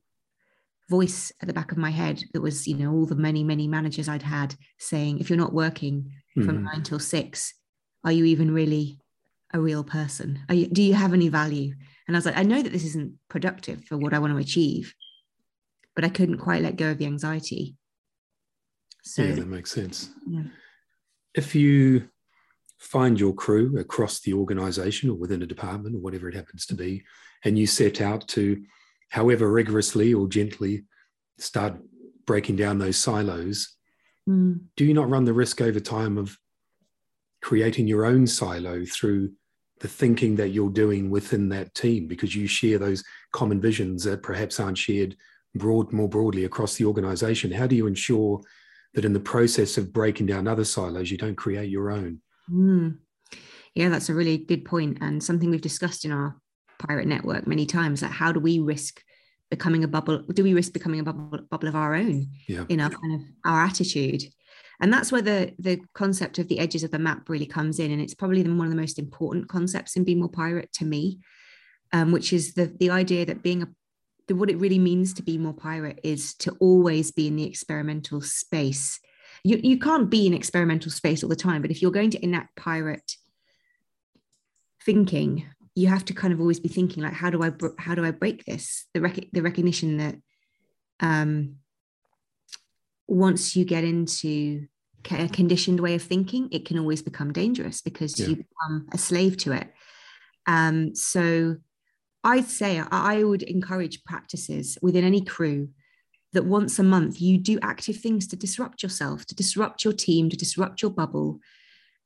voice 0.88 1.32
at 1.40 1.48
the 1.48 1.54
back 1.54 1.72
of 1.72 1.78
my 1.78 1.90
head 1.90 2.22
that 2.32 2.42
was 2.42 2.66
you 2.66 2.76
know 2.76 2.92
all 2.92 3.06
the 3.06 3.16
many 3.16 3.42
many 3.42 3.66
managers 3.66 4.08
i'd 4.08 4.22
had 4.22 4.54
saying 4.78 5.18
if 5.18 5.28
you're 5.28 5.36
not 5.36 5.52
working 5.52 6.12
from 6.34 6.58
mm. 6.58 6.62
nine 6.62 6.82
till 6.82 7.00
six 7.00 7.54
are 8.04 8.12
you 8.12 8.24
even 8.24 8.54
really 8.54 9.00
a 9.52 9.60
real 9.60 9.82
person? 9.82 10.40
You, 10.48 10.66
do 10.66 10.82
you 10.82 10.94
have 10.94 11.12
any 11.12 11.28
value? 11.28 11.74
And 12.06 12.16
i 12.16 12.18
was 12.18 12.26
like 12.26 12.36
i 12.36 12.44
know 12.44 12.62
that 12.62 12.72
this 12.72 12.84
isn't 12.84 13.14
productive 13.28 13.84
for 13.84 13.96
what 13.96 14.14
i 14.14 14.18
want 14.20 14.32
to 14.32 14.38
achieve 14.38 14.94
but 15.96 16.04
i 16.04 16.08
couldn't 16.08 16.38
quite 16.38 16.62
let 16.62 16.76
go 16.76 16.92
of 16.92 16.98
the 16.98 17.06
anxiety 17.06 17.74
so 19.02 19.22
yeah 19.22 19.34
that 19.34 19.48
makes 19.48 19.72
sense 19.72 20.10
yeah. 20.28 20.44
if 21.34 21.54
you 21.54 22.08
find 22.78 23.18
your 23.18 23.32
crew 23.32 23.78
across 23.78 24.20
the 24.20 24.32
organization 24.32 25.10
or 25.10 25.14
within 25.14 25.42
a 25.42 25.46
department 25.46 25.96
or 25.96 25.98
whatever 25.98 26.28
it 26.28 26.34
happens 26.34 26.66
to 26.66 26.74
be 26.74 27.02
and 27.44 27.58
you 27.58 27.66
set 27.66 28.00
out 28.00 28.26
to 28.28 28.62
however 29.10 29.50
rigorously 29.50 30.12
or 30.12 30.28
gently 30.28 30.84
start 31.38 31.76
breaking 32.26 32.56
down 32.56 32.78
those 32.78 32.96
silos, 32.96 33.76
mm. 34.28 34.58
do 34.76 34.84
you 34.84 34.94
not 34.94 35.08
run 35.08 35.24
the 35.24 35.32
risk 35.32 35.60
over 35.60 35.80
time 35.80 36.18
of 36.18 36.36
creating 37.42 37.86
your 37.86 38.04
own 38.04 38.26
silo 38.26 38.84
through 38.84 39.30
the 39.80 39.88
thinking 39.88 40.36
that 40.36 40.48
you're 40.48 40.70
doing 40.70 41.10
within 41.10 41.50
that 41.50 41.74
team 41.74 42.08
because 42.08 42.34
you 42.34 42.46
share 42.46 42.78
those 42.78 43.04
common 43.32 43.60
visions 43.60 44.04
that 44.04 44.22
perhaps 44.22 44.58
aren't 44.58 44.78
shared 44.78 45.14
broad 45.56 45.92
more 45.92 46.08
broadly 46.08 46.44
across 46.44 46.76
the 46.76 46.84
organization 46.84 47.50
how 47.50 47.66
do 47.66 47.76
you 47.76 47.86
ensure 47.86 48.40
that 48.94 49.04
in 49.04 49.12
the 49.12 49.20
process 49.20 49.76
of 49.76 49.92
breaking 49.92 50.26
down 50.26 50.48
other 50.48 50.64
silos 50.64 51.10
you 51.10 51.16
don't 51.16 51.36
create 51.36 51.70
your 51.70 51.90
own 51.90 52.20
mm. 52.50 52.96
yeah 53.74 53.88
that's 53.88 54.08
a 54.08 54.14
really 54.14 54.38
good 54.38 54.64
point 54.64 54.98
and 55.00 55.22
something 55.22 55.50
we've 55.50 55.60
discussed 55.60 56.04
in 56.04 56.12
our 56.12 56.36
pirate 56.78 57.06
network 57.06 57.46
many 57.46 57.66
times 57.66 58.02
like 58.02 58.10
how 58.10 58.32
do 58.32 58.40
we 58.40 58.58
risk 58.58 59.02
becoming 59.50 59.84
a 59.84 59.88
bubble 59.88 60.22
do 60.32 60.42
we 60.42 60.54
risk 60.54 60.72
becoming 60.72 61.00
a 61.00 61.04
bubble, 61.04 61.38
bubble 61.50 61.68
of 61.68 61.76
our 61.76 61.94
own 61.94 62.26
yeah. 62.48 62.64
in 62.68 62.80
our 62.80 62.90
kind 62.90 63.14
of 63.14 63.20
our 63.44 63.62
attitude 63.62 64.22
and 64.80 64.92
that's 64.92 65.12
where 65.12 65.22
the 65.22 65.52
the 65.58 65.78
concept 65.94 66.38
of 66.38 66.48
the 66.48 66.58
edges 66.58 66.82
of 66.82 66.90
the 66.90 66.98
map 66.98 67.28
really 67.28 67.46
comes 67.46 67.78
in 67.78 67.90
and 67.90 68.00
it's 68.00 68.14
probably 68.14 68.42
the, 68.42 68.52
one 68.52 68.66
of 68.66 68.70
the 68.70 68.80
most 68.80 68.98
important 68.98 69.48
concepts 69.48 69.96
in 69.96 70.04
be 70.04 70.14
more 70.14 70.28
pirate 70.28 70.72
to 70.72 70.84
me 70.84 71.18
um, 71.92 72.12
which 72.12 72.32
is 72.32 72.54
the 72.54 72.66
the 72.78 72.90
idea 72.90 73.24
that 73.24 73.42
being 73.42 73.62
a 73.62 73.68
the, 74.28 74.34
what 74.34 74.50
it 74.50 74.58
really 74.58 74.78
means 74.78 75.14
to 75.14 75.22
be 75.22 75.38
more 75.38 75.54
pirate 75.54 76.00
is 76.02 76.34
to 76.34 76.52
always 76.60 77.10
be 77.10 77.26
in 77.26 77.36
the 77.36 77.44
experimental 77.46 78.20
space. 78.20 78.98
You, 79.44 79.60
you 79.62 79.78
can't 79.78 80.10
be 80.10 80.26
in 80.26 80.34
experimental 80.34 80.90
space 80.90 81.22
all 81.22 81.30
the 81.30 81.36
time 81.36 81.62
but 81.62 81.70
if 81.70 81.80
you're 81.80 81.90
going 81.90 82.10
to 82.10 82.24
enact 82.24 82.56
pirate 82.56 83.16
thinking 84.84 85.46
you 85.76 85.88
have 85.88 86.04
to 86.06 86.14
kind 86.14 86.32
of 86.32 86.40
always 86.40 86.58
be 86.58 86.70
thinking 86.70 87.02
like 87.02 87.12
how 87.12 87.30
do 87.30 87.42
i 87.44 87.52
how 87.78 87.94
do 87.94 88.04
i 88.04 88.10
break 88.10 88.44
this? 88.46 88.86
The 88.94 89.00
rec- 89.00 89.30
the 89.32 89.42
recognition 89.42 89.98
that 89.98 90.16
um 91.00 91.56
once 93.06 93.54
you 93.54 93.64
get 93.64 93.84
into 93.84 94.66
a 95.10 95.28
conditioned 95.28 95.78
way 95.78 95.94
of 95.94 96.02
thinking 96.02 96.48
it 96.50 96.64
can 96.64 96.78
always 96.78 97.02
become 97.02 97.32
dangerous 97.32 97.80
because 97.80 98.18
yeah. 98.18 98.26
you 98.26 98.36
become 98.36 98.88
a 98.92 98.98
slave 98.98 99.36
to 99.36 99.52
it. 99.52 99.72
Um 100.46 100.96
so 100.96 101.56
i'd 102.26 102.46
say 102.46 102.82
i 102.90 103.22
would 103.22 103.42
encourage 103.42 104.04
practices 104.04 104.78
within 104.82 105.04
any 105.04 105.22
crew 105.22 105.68
that 106.32 106.44
once 106.44 106.78
a 106.78 106.82
month 106.82 107.20
you 107.20 107.38
do 107.38 107.58
active 107.62 107.96
things 107.96 108.26
to 108.26 108.36
disrupt 108.36 108.82
yourself 108.82 109.24
to 109.24 109.34
disrupt 109.34 109.84
your 109.84 109.92
team 109.92 110.28
to 110.28 110.36
disrupt 110.36 110.82
your 110.82 110.90
bubble 110.90 111.40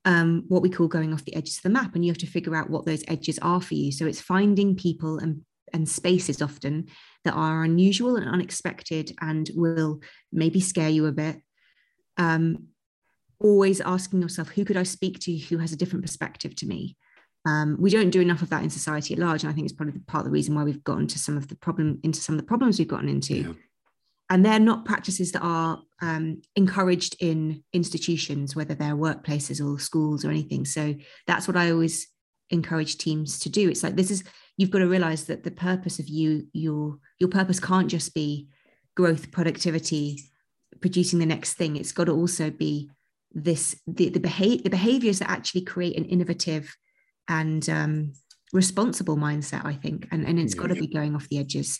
um, 0.05 0.45
what 0.47 0.61
we 0.61 0.69
call 0.69 0.87
going 0.87 1.13
off 1.13 1.25
the 1.25 1.35
edges 1.35 1.57
of 1.57 1.63
the 1.63 1.69
map, 1.69 1.93
and 1.93 2.03
you 2.03 2.11
have 2.11 2.17
to 2.19 2.27
figure 2.27 2.55
out 2.55 2.69
what 2.69 2.85
those 2.85 3.03
edges 3.07 3.37
are 3.41 3.61
for 3.61 3.75
you. 3.75 3.91
So 3.91 4.05
it's 4.05 4.21
finding 4.21 4.75
people 4.75 5.19
and 5.19 5.41
and 5.73 5.87
spaces 5.87 6.41
often 6.41 6.87
that 7.23 7.33
are 7.33 7.63
unusual 7.63 8.17
and 8.17 8.27
unexpected 8.27 9.15
and 9.21 9.49
will 9.53 10.01
maybe 10.31 10.59
scare 10.59 10.89
you 10.89 11.05
a 11.05 11.13
bit. 11.13 11.37
Um, 12.17 12.67
always 13.39 13.79
asking 13.79 14.21
yourself, 14.21 14.49
who 14.49 14.65
could 14.65 14.75
I 14.75 14.83
speak 14.83 15.19
to 15.19 15.37
who 15.37 15.59
has 15.59 15.71
a 15.71 15.77
different 15.77 16.03
perspective 16.03 16.55
to 16.57 16.65
me? 16.65 16.97
Um, 17.45 17.77
we 17.79 17.89
don't 17.89 18.11
do 18.11 18.21
enough 18.21 18.41
of 18.41 18.49
that 18.49 18.63
in 18.63 18.69
society 18.69 19.13
at 19.13 19.19
large, 19.19 19.43
and 19.43 19.51
I 19.51 19.53
think 19.53 19.65
it's 19.65 19.75
probably 19.75 19.99
part 20.01 20.21
of 20.21 20.25
the 20.25 20.31
reason 20.31 20.53
why 20.53 20.63
we've 20.63 20.83
gotten 20.83 21.07
to 21.07 21.19
some 21.19 21.37
of 21.37 21.47
the 21.47 21.55
problem 21.55 21.99
into 22.03 22.21
some 22.21 22.35
of 22.35 22.41
the 22.41 22.47
problems 22.47 22.77
we've 22.77 22.87
gotten 22.87 23.09
into. 23.09 23.35
Yeah 23.35 23.53
and 24.31 24.45
they're 24.45 24.59
not 24.59 24.85
practices 24.85 25.33
that 25.33 25.41
are 25.41 25.81
um, 26.01 26.41
encouraged 26.55 27.17
in 27.19 27.61
institutions, 27.73 28.55
whether 28.55 28.73
they're 28.73 28.95
workplaces 28.95 29.61
or 29.61 29.77
schools 29.77 30.23
or 30.23 30.29
anything. 30.29 30.63
So 30.63 30.95
that's 31.27 31.49
what 31.49 31.57
I 31.57 31.69
always 31.69 32.07
encourage 32.49 32.97
teams 32.97 33.39
to 33.39 33.49
do. 33.49 33.69
It's 33.69 33.83
like 33.83 33.97
this 33.97 34.09
is 34.09 34.23
you've 34.55 34.71
got 34.71 34.79
to 34.79 34.87
realize 34.87 35.25
that 35.25 35.43
the 35.43 35.51
purpose 35.51 35.99
of 35.99 36.07
you 36.07 36.47
your 36.53 36.97
your 37.19 37.27
purpose 37.27 37.59
can't 37.59 37.89
just 37.89 38.13
be 38.13 38.47
growth, 38.95 39.31
productivity, 39.31 40.17
producing 40.79 41.19
the 41.19 41.25
next 41.25 41.55
thing. 41.55 41.75
It's 41.75 41.91
got 41.91 42.05
to 42.05 42.13
also 42.13 42.51
be 42.51 42.89
this 43.33 43.81
the 43.85 44.07
the, 44.07 44.19
behavior 44.21 44.63
the 44.63 44.69
behaviors 44.69 45.19
that 45.19 45.29
actually 45.29 45.65
create 45.65 45.97
an 45.97 46.05
innovative 46.05 46.73
and 47.31 47.67
um, 47.69 48.13
responsible 48.53 49.17
mindset. 49.17 49.65
I 49.65 49.73
think, 49.73 50.07
and 50.11 50.27
and 50.27 50.37
it's 50.37 50.53
got 50.53 50.67
to 50.67 50.75
be 50.75 50.87
going 50.87 51.15
off 51.15 51.29
the 51.29 51.39
edges. 51.39 51.79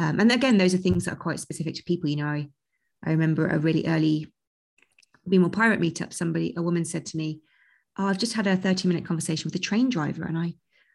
Um, 0.00 0.20
and 0.20 0.30
again, 0.30 0.58
those 0.58 0.74
are 0.74 0.78
things 0.78 1.04
that 1.04 1.14
are 1.14 1.24
quite 1.24 1.40
specific 1.40 1.74
to 1.74 1.82
people. 1.82 2.08
You 2.08 2.16
know, 2.16 2.26
I, 2.26 2.48
I 3.04 3.10
remember 3.10 3.48
a 3.48 3.58
really 3.58 3.86
early 3.86 4.32
Be 5.28 5.38
More 5.38 5.50
Pirate 5.50 5.80
meetup, 5.80 6.12
somebody, 6.12 6.54
a 6.56 6.62
woman 6.62 6.84
said 6.84 7.04
to 7.06 7.16
me, 7.16 7.40
oh, 7.98 8.06
I've 8.06 8.18
just 8.18 8.34
had 8.34 8.46
a 8.46 8.56
30 8.56 8.88
minute 8.88 9.04
conversation 9.04 9.48
with 9.48 9.54
a 9.56 9.60
train 9.60 9.88
driver 9.88 10.24
and 10.24 10.38
I, 10.38 10.54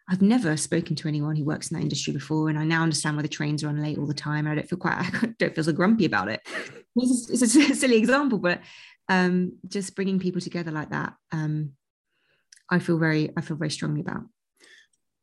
I've 0.10 0.22
never 0.22 0.58
spoken 0.58 0.96
to 0.98 1.08
anyone 1.08 1.36
who 1.36 1.46
works 1.46 1.70
in 1.70 1.78
that 1.78 1.84
industry 1.84 2.14
before. 2.14 2.50
And 2.50 2.58
I 2.58 2.66
now 2.66 2.84
understand 2.84 3.16
why 3.16 3.22
the 3.22 3.30
trains 3.30 3.64
are 3.64 3.70
on 3.70 3.82
late 3.82 3.98
all 3.98 4.08
the 4.08 4.14
time. 4.14 4.46
And 4.46 4.50
I 4.50 4.56
don't 4.56 4.70
feel 4.70 4.80
quite, 4.80 4.98
I 5.24 5.34
don't 5.38 5.56
feel 5.56 5.64
so 5.64 5.72
grumpy 5.72 6.06
about 6.06 6.30
it. 6.30 6.42
It's, 6.96 7.30
it's 7.30 7.56
a 7.56 7.76
silly 7.76 7.98
example, 7.98 8.38
but 8.38 8.62
um, 9.10 9.58
just 9.68 9.96
bringing 9.96 10.20
people 10.20 10.42
together 10.42 10.72
like 10.72 10.90
that, 10.92 11.14
um, 11.32 11.72
I 12.70 12.80
feel 12.80 12.98
very, 12.98 13.32
I 13.38 13.42
feel 13.42 13.58
very 13.58 13.70
strongly 13.72 14.02
about 14.02 14.24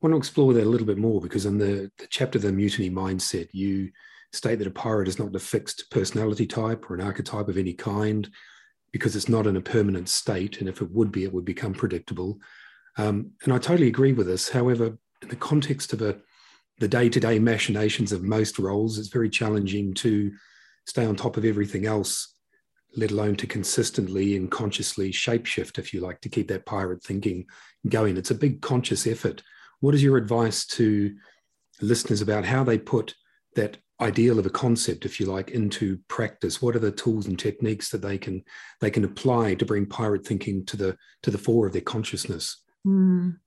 I 0.03 0.07
want 0.07 0.15
to 0.15 0.19
explore 0.19 0.55
that 0.55 0.65
a 0.65 0.69
little 0.69 0.87
bit 0.87 0.97
more 0.97 1.21
because 1.21 1.45
in 1.45 1.59
the, 1.59 1.91
the 1.99 2.07
chapter, 2.09 2.39
The 2.39 2.51
Mutiny 2.51 2.89
Mindset, 2.89 3.49
you 3.53 3.91
state 4.33 4.59
that 4.59 4.67
a 4.67 4.71
pirate 4.71 5.09
is 5.09 5.19
not 5.19 5.35
a 5.35 5.39
fixed 5.39 5.91
personality 5.91 6.47
type 6.47 6.91
or 6.91 6.95
an 6.95 7.03
archetype 7.03 7.49
of 7.49 7.59
any 7.59 7.75
kind 7.75 8.31
because 8.93 9.15
it's 9.15 9.29
not 9.29 9.47
in 9.47 9.57
a 9.57 9.61
permanent 9.61 10.09
state. 10.09 10.61
And 10.61 10.71
if 10.71 10.81
it 10.81 10.91
would 10.91 11.13
be, 11.13 11.25
it 11.25 11.33
would 11.35 11.45
become 11.45 11.75
predictable. 11.75 12.39
Um, 12.97 13.33
and 13.45 13.53
I 13.53 13.59
totally 13.59 13.89
agree 13.89 14.15
with 14.15 14.27
this. 14.27 14.49
However, 14.49 14.97
in 15.21 15.29
the 15.29 15.37
context 15.37 15.93
of 15.93 16.01
a, 16.01 16.17
the 16.79 16.89
day 16.89 17.11
to 17.11 17.21
day 17.21 17.39
machinations 17.39 18.11
of 18.11 18.23
most 18.23 18.59
roles, 18.59 18.99
it's 18.99 19.09
very 19.09 19.29
challenging 19.29 19.93
to 19.95 20.33
stay 20.87 21.05
on 21.05 21.15
top 21.15 21.37
of 21.37 21.45
everything 21.45 21.85
else, 21.85 22.35
let 22.97 23.11
alone 23.11 23.37
to 23.37 23.47
consistently 23.47 24.37
and 24.37 24.51
consciously 24.51 25.13
shapeshift, 25.13 25.79
if 25.79 25.95
you 25.95 26.01
like, 26.01 26.21
to 26.21 26.29
keep 26.29 26.49
that 26.49 26.67
pirate 26.67 27.03
thinking 27.03 27.47
going. 27.89 28.17
It's 28.17 28.31
a 28.31 28.35
big 28.35 28.61
conscious 28.61 29.07
effort 29.07 29.43
what 29.81 29.95
is 29.95 30.03
your 30.03 30.17
advice 30.17 30.65
to 30.67 31.15
listeners 31.81 32.21
about 32.21 32.45
how 32.45 32.63
they 32.63 32.79
put 32.79 33.15
that 33.57 33.79
ideal 34.01 34.39
of 34.39 34.47
a 34.47 34.51
concept, 34.51 35.05
if 35.05 35.19
you 35.19 35.27
like, 35.27 35.51
into 35.51 35.99
practice? 36.09 36.63
What 36.63 36.77
are 36.77 36.81
the 36.81 36.93
tools 36.93 37.27
and 37.27 37.39
techniques 37.39 37.91
that 37.91 38.03
they 38.03 38.19
can 38.19 38.45
they 38.81 38.91
can 38.91 39.05
apply 39.05 39.55
to 39.55 39.67
bring 39.67 39.87
pirate 39.87 40.27
thinking 40.27 40.65
to 40.67 40.77
the 40.77 40.97
to 41.23 41.31
the 41.31 41.39
fore 41.39 41.67
of 41.67 41.73
their 41.73 41.83
consciousness? 41.83 42.63
Mm. 42.87 43.39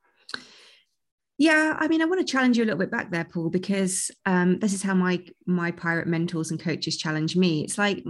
Yeah, 1.40 1.75
I 1.80 1.88
mean, 1.88 2.02
I 2.02 2.06
want 2.06 2.20
to 2.25 2.32
challenge 2.32 2.58
you 2.58 2.63
a 2.63 2.66
little 2.66 2.80
bit 2.80 2.92
back 2.92 3.10
there, 3.10 3.24
Paul, 3.24 3.50
because 3.50 4.12
um, 4.25 4.60
this 4.60 4.74
is 4.74 4.84
how 4.84 4.94
my 4.94 5.24
my 5.48 5.72
pirate 5.72 6.08
mentors 6.08 6.52
and 6.52 6.60
coaches 6.60 6.96
challenge 6.96 7.36
me. 7.36 7.63
It's 7.63 7.78
like, 7.78 8.04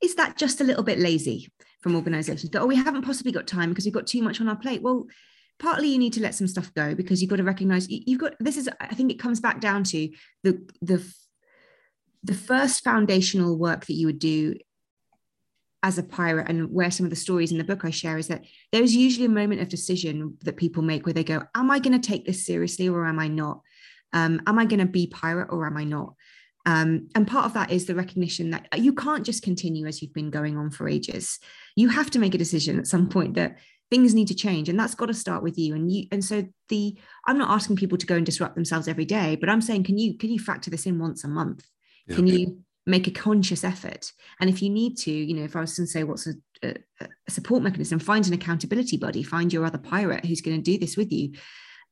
is 0.00 0.14
that 0.14 0.36
just 0.36 0.60
a 0.60 0.64
little 0.64 0.84
bit 0.84 0.98
lazy 0.98 1.50
from 1.80 1.96
organizations 1.96 2.50
that 2.50 2.60
oh, 2.60 2.66
we 2.66 2.76
haven't 2.76 3.02
possibly 3.02 3.32
got 3.32 3.48
time 3.48 3.70
because 3.70 3.84
we've 3.84 3.94
got 3.94 4.06
too 4.06 4.22
much 4.22 4.40
on 4.40 4.48
our 4.48 4.56
plate? 4.56 4.80
Well, 4.80 5.06
partly 5.58 5.88
you 5.88 5.98
need 5.98 6.12
to 6.12 6.22
let 6.22 6.34
some 6.34 6.46
stuff 6.46 6.72
go 6.74 6.94
because 6.94 7.20
you've 7.20 7.30
got 7.30 7.36
to 7.36 7.44
recognize 7.44 7.88
you've 7.88 8.20
got 8.20 8.34
this 8.40 8.56
is 8.56 8.68
I 8.80 8.94
think 8.94 9.10
it 9.10 9.18
comes 9.18 9.40
back 9.40 9.60
down 9.60 9.84
to 9.84 10.08
the 10.42 10.68
the 10.80 11.04
the 12.24 12.34
first 12.34 12.84
foundational 12.84 13.58
work 13.58 13.86
that 13.86 13.94
you 13.94 14.06
would 14.06 14.18
do 14.18 14.54
as 15.82 15.98
a 15.98 16.02
pirate 16.02 16.48
and 16.48 16.70
where 16.70 16.90
some 16.90 17.04
of 17.04 17.10
the 17.10 17.16
stories 17.16 17.50
in 17.50 17.58
the 17.58 17.64
book 17.64 17.84
I 17.84 17.90
share 17.90 18.16
is 18.16 18.28
that 18.28 18.44
there's 18.70 18.94
usually 18.94 19.26
a 19.26 19.30
moment 19.30 19.60
of 19.60 19.68
decision 19.68 20.36
that 20.44 20.56
people 20.56 20.82
make 20.82 21.04
where 21.06 21.12
they 21.12 21.24
go, 21.24 21.42
Am 21.54 21.70
I 21.70 21.78
going 21.78 21.98
to 21.98 22.08
take 22.08 22.24
this 22.24 22.46
seriously 22.46 22.88
or 22.88 23.06
am 23.06 23.18
I 23.18 23.28
not? 23.28 23.62
Um, 24.12 24.40
am 24.46 24.58
I 24.58 24.64
going 24.64 24.80
to 24.80 24.86
be 24.86 25.06
pirate 25.06 25.48
or 25.50 25.66
am 25.66 25.76
I 25.76 25.84
not? 25.84 26.14
Um, 26.64 27.08
and 27.14 27.26
part 27.26 27.46
of 27.46 27.54
that 27.54 27.72
is 27.72 27.86
the 27.86 27.94
recognition 27.94 28.50
that 28.50 28.68
you 28.78 28.92
can't 28.92 29.26
just 29.26 29.42
continue 29.42 29.86
as 29.86 30.00
you've 30.00 30.14
been 30.14 30.30
going 30.30 30.56
on 30.56 30.70
for 30.70 30.88
ages. 30.88 31.40
You 31.74 31.88
have 31.88 32.10
to 32.10 32.20
make 32.20 32.34
a 32.34 32.38
decision 32.38 32.78
at 32.78 32.86
some 32.86 33.08
point 33.08 33.34
that 33.34 33.58
things 33.92 34.14
need 34.14 34.28
to 34.28 34.34
change 34.34 34.70
and 34.70 34.80
that's 34.80 34.94
got 34.94 35.06
to 35.06 35.12
start 35.12 35.42
with 35.42 35.58
you 35.58 35.74
and 35.74 35.92
you 35.92 36.06
and 36.10 36.24
so 36.24 36.42
the 36.70 36.96
i'm 37.26 37.36
not 37.36 37.50
asking 37.50 37.76
people 37.76 37.98
to 37.98 38.06
go 38.06 38.16
and 38.16 38.24
disrupt 38.24 38.54
themselves 38.54 38.88
every 38.88 39.04
day 39.04 39.36
but 39.36 39.50
i'm 39.50 39.60
saying 39.60 39.84
can 39.84 39.98
you 39.98 40.16
can 40.16 40.30
you 40.30 40.38
factor 40.38 40.70
this 40.70 40.86
in 40.86 40.98
once 40.98 41.24
a 41.24 41.28
month 41.28 41.66
yeah. 42.06 42.16
can 42.16 42.26
you 42.26 42.56
make 42.86 43.06
a 43.06 43.12
conscious 43.12 43.64
effort. 43.64 44.12
And 44.40 44.50
if 44.50 44.62
you 44.62 44.70
need 44.70 44.96
to 44.98 45.10
you 45.10 45.34
know 45.34 45.44
if 45.44 45.56
i 45.56 45.60
was 45.60 45.76
to 45.76 45.86
say 45.86 46.04
what's 46.04 46.26
a, 46.26 46.34
a, 46.62 46.74
a 47.00 47.30
support 47.30 47.62
mechanism? 47.62 47.98
Find 47.98 48.26
an 48.26 48.32
accountability 48.32 48.96
buddy 48.96 49.22
find 49.22 49.52
your 49.52 49.64
other 49.64 49.78
pirate 49.78 50.24
who's 50.24 50.40
going 50.40 50.56
to 50.56 50.62
do 50.62 50.78
this 50.78 50.96
with 50.96 51.12
you. 51.12 51.32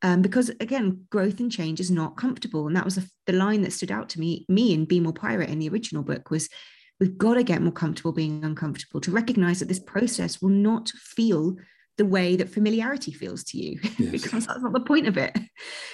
Um, 0.03 0.23
because 0.23 0.49
again 0.61 1.07
growth 1.11 1.41
and 1.41 1.53
change 1.53 1.81
is 1.81 1.91
not 1.91 2.17
comfortable. 2.17 2.67
And 2.67 2.77
that 2.77 2.85
was 2.85 2.99
a, 2.99 3.03
the 3.27 3.35
line 3.35 3.63
that 3.63 3.73
stood 3.73 3.91
out 3.91 4.09
to 4.11 4.21
me 4.21 4.47
me 4.49 4.73
in 4.75 4.85
be 4.85 5.01
more 5.01 5.13
pirate 5.13 5.51
in 5.51 5.59
the 5.59 5.69
original 5.69 6.03
book 6.03 6.31
was 6.31 6.49
we've 6.99 7.19
got 7.19 7.35
to 7.35 7.43
get 7.43 7.63
more 7.63 7.73
comfortable 7.73 8.13
being 8.13 8.45
uncomfortable. 8.45 9.01
To 9.01 9.11
recognize 9.11 9.61
that 9.61 9.69
this 9.69 9.81
process 9.81 10.41
will 10.41 10.51
not 10.51 10.91
feel 10.91 11.57
the 12.01 12.07
way 12.07 12.35
that 12.35 12.49
familiarity 12.49 13.13
feels 13.13 13.45
to 13.45 13.59
you 13.59 13.79
yes. 13.99 14.11
because 14.11 14.47
that's 14.47 14.63
not 14.63 14.73
the 14.73 14.81
point 14.81 15.07
of 15.07 15.19
it. 15.19 15.37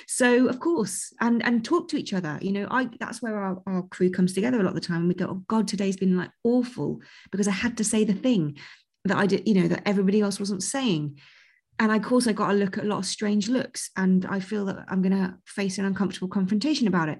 So 0.07 0.47
of 0.47 0.61
course 0.61 1.13
and 1.21 1.45
and 1.45 1.65
talk 1.65 1.89
to 1.89 1.97
each 1.97 2.13
other 2.13 2.39
you 2.41 2.53
know 2.53 2.69
i 2.71 2.89
that's 3.01 3.21
where 3.21 3.37
our, 3.37 3.61
our 3.67 3.83
crew 3.89 4.09
comes 4.09 4.33
together 4.33 4.61
a 4.61 4.63
lot 4.63 4.69
of 4.69 4.77
the 4.77 4.81
time 4.81 4.99
and 4.99 5.09
we 5.09 5.15
go 5.15 5.27
oh 5.27 5.43
god 5.49 5.67
today's 5.67 5.97
been 5.97 6.17
like 6.17 6.31
awful 6.45 7.01
because 7.33 7.49
i 7.49 7.57
had 7.65 7.77
to 7.77 7.83
say 7.83 8.05
the 8.05 8.15
thing 8.15 8.57
that 9.05 9.17
i 9.17 9.27
did 9.27 9.43
you 9.49 9.55
know 9.55 9.67
that 9.67 9.83
everybody 9.85 10.21
else 10.21 10.39
wasn't 10.39 10.63
saying. 10.63 11.19
And 11.81 11.91
of 11.91 12.03
course 12.03 12.29
i 12.29 12.33
got 12.33 12.53
to 12.53 12.55
look 12.63 12.79
at 12.79 12.85
a 12.85 12.87
lot 12.87 12.99
of 12.99 13.07
strange 13.07 13.49
looks 13.49 13.91
and 13.97 14.25
i 14.27 14.39
feel 14.39 14.65
that 14.67 14.85
i'm 14.89 15.03
going 15.03 15.19
to 15.21 15.35
face 15.45 15.77
an 15.79 15.85
uncomfortable 15.85 16.29
confrontation 16.29 16.87
about 16.87 17.09
it. 17.09 17.19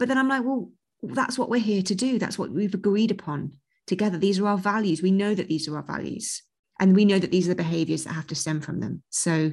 But 0.00 0.08
then 0.08 0.18
i'm 0.18 0.28
like 0.28 0.44
well 0.44 0.72
that's 1.04 1.38
what 1.38 1.50
we're 1.50 1.60
here 1.60 1.82
to 1.82 1.94
do. 1.94 2.18
That's 2.18 2.38
what 2.38 2.50
we've 2.50 2.74
agreed 2.74 3.12
upon 3.12 3.52
together. 3.86 4.18
These 4.18 4.40
are 4.40 4.48
our 4.48 4.58
values. 4.58 5.02
We 5.02 5.10
know 5.10 5.34
that 5.34 5.48
these 5.48 5.68
are 5.68 5.76
our 5.76 5.82
values 5.82 6.42
and 6.84 6.94
we 6.94 7.06
know 7.06 7.18
that 7.18 7.30
these 7.30 7.46
are 7.46 7.54
the 7.54 7.54
behaviors 7.54 8.04
that 8.04 8.12
have 8.12 8.26
to 8.26 8.34
stem 8.34 8.60
from 8.60 8.80
them. 8.80 9.02
So 9.08 9.52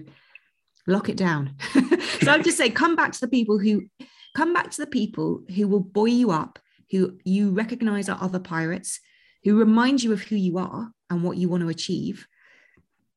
lock 0.85 1.07
it 1.07 1.15
down. 1.15 1.55
So 2.21 2.29
i'm 2.29 2.43
just 2.43 2.57
saying 2.57 2.73
come 2.73 2.95
back 2.95 3.13
to 3.13 3.19
the 3.19 3.27
people 3.27 3.57
who 3.57 3.87
come 4.35 4.53
back 4.53 4.69
to 4.69 4.81
the 4.81 4.85
people 4.99 5.41
who 5.55 5.67
will 5.67 5.79
buoy 5.79 6.11
you 6.11 6.29
up 6.29 6.59
who 6.91 7.17
you 7.23 7.49
recognize 7.49 8.09
are 8.09 8.17
other 8.21 8.37
pirates 8.37 8.99
who 9.43 9.57
remind 9.57 10.03
you 10.03 10.13
of 10.13 10.21
who 10.21 10.35
you 10.35 10.59
are 10.59 10.91
and 11.09 11.23
what 11.23 11.37
you 11.37 11.49
want 11.49 11.63
to 11.63 11.69
achieve. 11.69 12.27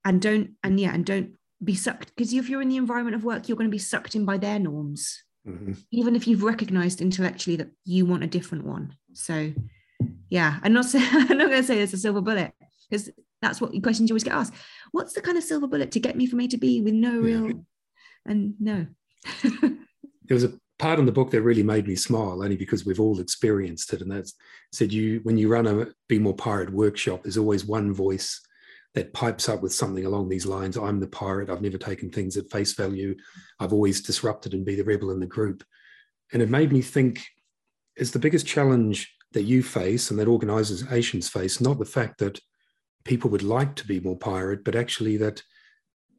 And 0.07 0.23
don't 0.23 0.53
and 0.63 0.81
yeah 0.81 0.95
and 0.95 1.05
don't 1.05 1.35
be 1.63 1.75
sucked 1.75 2.15
because 2.15 2.33
if 2.33 2.49
you're 2.49 2.63
in 2.63 2.71
the 2.71 2.79
environment 2.79 3.17
of 3.17 3.25
work 3.25 3.47
you're 3.47 3.59
going 3.59 3.71
to 3.71 3.79
be 3.81 3.91
sucked 3.93 4.15
in 4.15 4.25
by 4.25 4.39
their 4.39 4.59
norms. 4.59 5.23
Mm-hmm. 5.47 5.73
even 5.91 6.17
if 6.17 6.27
you've 6.27 6.43
recognized 6.43 7.03
intellectually 7.03 7.57
that 7.57 7.71
you 7.85 8.07
want 8.07 8.25
a 8.25 8.35
different 8.39 8.65
one. 8.65 8.97
So 9.13 9.53
yeah 10.31 10.59
i'm 10.63 10.73
not 10.73 10.87
saying 10.87 11.09
i'm 11.13 11.39
not 11.39 11.51
going 11.51 11.63
to 11.63 11.71
say 11.71 11.81
it's 11.81 11.93
a 11.93 11.99
silver 11.99 12.21
bullet 12.21 12.53
because 12.89 13.11
that's 13.45 13.61
what 13.61 13.71
questions 13.83 14.09
you 14.09 14.15
always 14.15 14.25
get 14.25 14.35
asked. 14.35 14.55
What's 14.93 15.13
the 15.13 15.21
kind 15.21 15.39
of 15.39 15.45
silver 15.45 15.67
bullet 15.67 15.91
to 15.93 16.01
get 16.01 16.17
me 16.17 16.27
from 16.27 16.41
A 16.41 16.49
to 16.49 16.57
B 16.57 16.81
with 16.81 16.95
no 16.95 17.19
real 17.19 17.49
yeah. 17.49 17.55
and 18.27 18.55
no. 18.59 18.87
there 19.43 19.77
was 20.31 20.45
a 20.45 20.53
part 20.79 20.99
in 20.99 21.07
the 21.07 21.13
book 21.13 21.31
that 21.31 21.43
really 21.43 21.63
made 21.63 21.87
me 21.87 21.97
smile, 21.97 22.43
only 22.43 22.57
because 22.57 22.85
we've 22.85 23.01
all 23.01 23.21
experienced 23.21 23.93
it. 23.93 24.01
And 24.01 24.11
that's 24.11 24.35
said 24.73 24.93
you 24.93 25.21
when 25.23 25.37
you 25.37 25.49
run 25.49 25.67
a 25.67 25.87
Be 26.09 26.19
More 26.19 26.35
Pirate 26.35 26.73
workshop, 26.73 27.23
there's 27.23 27.39
always 27.39 27.65
one 27.65 27.93
voice 27.93 28.41
that 28.95 29.13
pipes 29.13 29.49
up 29.49 29.61
with 29.61 29.75
something 29.75 30.07
along 30.07 30.29
these 30.29 30.47
lines. 30.47 30.77
I'm 30.77 31.01
the 31.01 31.07
pirate. 31.09 31.51
I've 31.51 31.63
never 31.63 31.79
taken 31.79 32.11
things 32.11 32.37
at 32.37 32.51
face 32.51 32.75
value. 32.75 33.17
I've 33.59 33.73
always 33.73 34.01
disrupted 34.01 34.55
and 34.55 34.65
be 34.65 34.77
the 34.77 34.85
rebel 34.85 35.11
in 35.11 35.21
the 35.21 35.27
group. 35.27 35.65
And 36.33 36.41
it 36.41 36.49
made 36.49 36.73
me 36.73 36.81
think 36.81 37.25
is 37.97 38.13
the 38.13 38.21
biggest 38.21 38.47
challenge 38.47 39.13
that 39.33 39.43
you 39.43 39.63
face 39.63 40.11
and 40.11 40.19
that 40.19 40.29
organizations 40.29 41.29
face, 41.29 41.61
not 41.61 41.79
the 41.79 41.85
fact 41.85 42.19
that 42.19 42.41
people 43.05 43.31
would 43.31 43.43
like 43.43 43.75
to 43.77 43.87
be 43.87 44.01
more 44.01 44.17
pirate, 44.17 44.65
but 44.65 44.75
actually 44.75 45.17
that 45.19 45.43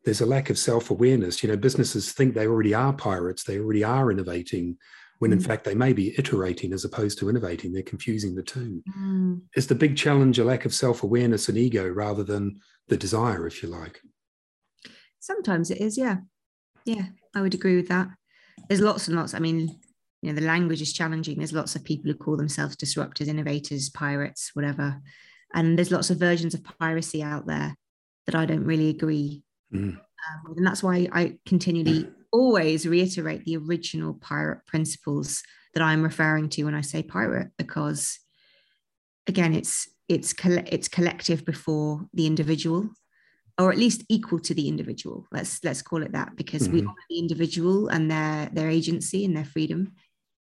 there's 0.03 0.21
a 0.21 0.25
lack 0.25 0.49
of 0.49 0.57
self-awareness. 0.57 1.41
You 1.41 1.49
know, 1.49 1.57
businesses 1.57 2.11
think 2.11 2.33
they 2.33 2.47
already 2.47 2.73
are 2.73 2.93
pirates, 2.93 3.43
they 3.43 3.59
already 3.59 3.83
are 3.83 4.11
innovating, 4.11 4.77
when 5.19 5.31
in 5.33 5.39
mm. 5.39 5.45
fact 5.45 5.63
they 5.63 5.75
may 5.75 5.93
be 5.93 6.13
iterating 6.17 6.73
as 6.73 6.85
opposed 6.85 7.17
to 7.19 7.29
innovating. 7.29 7.73
They're 7.73 7.83
confusing 7.83 8.35
the 8.35 8.43
two. 8.43 8.83
Mm. 8.97 9.41
Is 9.55 9.67
the 9.67 9.75
big 9.75 9.97
challenge 9.97 10.37
a 10.37 10.43
lack 10.43 10.65
of 10.65 10.73
self-awareness 10.73 11.49
and 11.49 11.57
ego 11.57 11.87
rather 11.89 12.23
than 12.23 12.59
the 12.87 12.97
desire, 12.97 13.47
if 13.47 13.63
you 13.63 13.69
like? 13.69 13.99
Sometimes 15.19 15.71
it 15.71 15.81
is, 15.81 15.97
yeah. 15.97 16.17
Yeah, 16.85 17.05
I 17.33 17.41
would 17.41 17.55
agree 17.55 17.75
with 17.75 17.87
that. 17.87 18.09
There's 18.67 18.81
lots 18.81 19.07
and 19.07 19.17
lots. 19.17 19.33
I 19.33 19.39
mean, 19.39 19.79
you 20.21 20.31
know, 20.31 20.39
the 20.39 20.45
language 20.45 20.81
is 20.81 20.93
challenging. 20.93 21.39
There's 21.39 21.53
lots 21.53 21.75
of 21.75 21.83
people 21.83 22.11
who 22.11 22.17
call 22.17 22.37
themselves 22.37 22.75
disruptors, 22.75 23.27
innovators, 23.27 23.89
pirates, 23.89 24.51
whatever 24.53 25.01
and 25.55 25.77
there's 25.77 25.91
lots 25.91 26.09
of 26.09 26.17
versions 26.17 26.53
of 26.53 26.63
piracy 26.63 27.23
out 27.23 27.47
there 27.47 27.75
that 28.27 28.35
I 28.35 28.45
don't 28.45 28.65
really 28.65 28.89
agree 28.89 29.43
mm. 29.73 29.97
um, 29.97 30.53
and 30.55 30.67
that's 30.67 30.83
why 30.83 31.07
I 31.11 31.37
continually 31.45 32.07
always 32.31 32.85
reiterate 32.85 33.45
the 33.45 33.57
original 33.57 34.13
pirate 34.15 34.59
principles 34.67 35.41
that 35.73 35.81
I'm 35.81 36.03
referring 36.03 36.49
to 36.49 36.65
when 36.65 36.75
I 36.75 36.81
say 36.81 37.01
pirate 37.01 37.49
because 37.57 38.19
again 39.27 39.53
it's 39.53 39.87
it's 40.07 40.33
coll- 40.33 40.63
it's 40.67 40.87
collective 40.87 41.45
before 41.45 42.05
the 42.13 42.27
individual 42.27 42.89
or 43.57 43.71
at 43.71 43.77
least 43.77 44.03
equal 44.09 44.39
to 44.39 44.53
the 44.53 44.67
individual 44.67 45.25
let's 45.31 45.63
let's 45.63 45.81
call 45.81 46.03
it 46.03 46.11
that 46.11 46.35
because 46.35 46.63
mm-hmm. 46.63 46.73
we 46.73 46.81
honor 46.81 47.05
the 47.09 47.19
individual 47.19 47.87
and 47.87 48.11
their 48.11 48.49
their 48.51 48.69
agency 48.69 49.25
and 49.25 49.35
their 49.35 49.45
freedom 49.45 49.93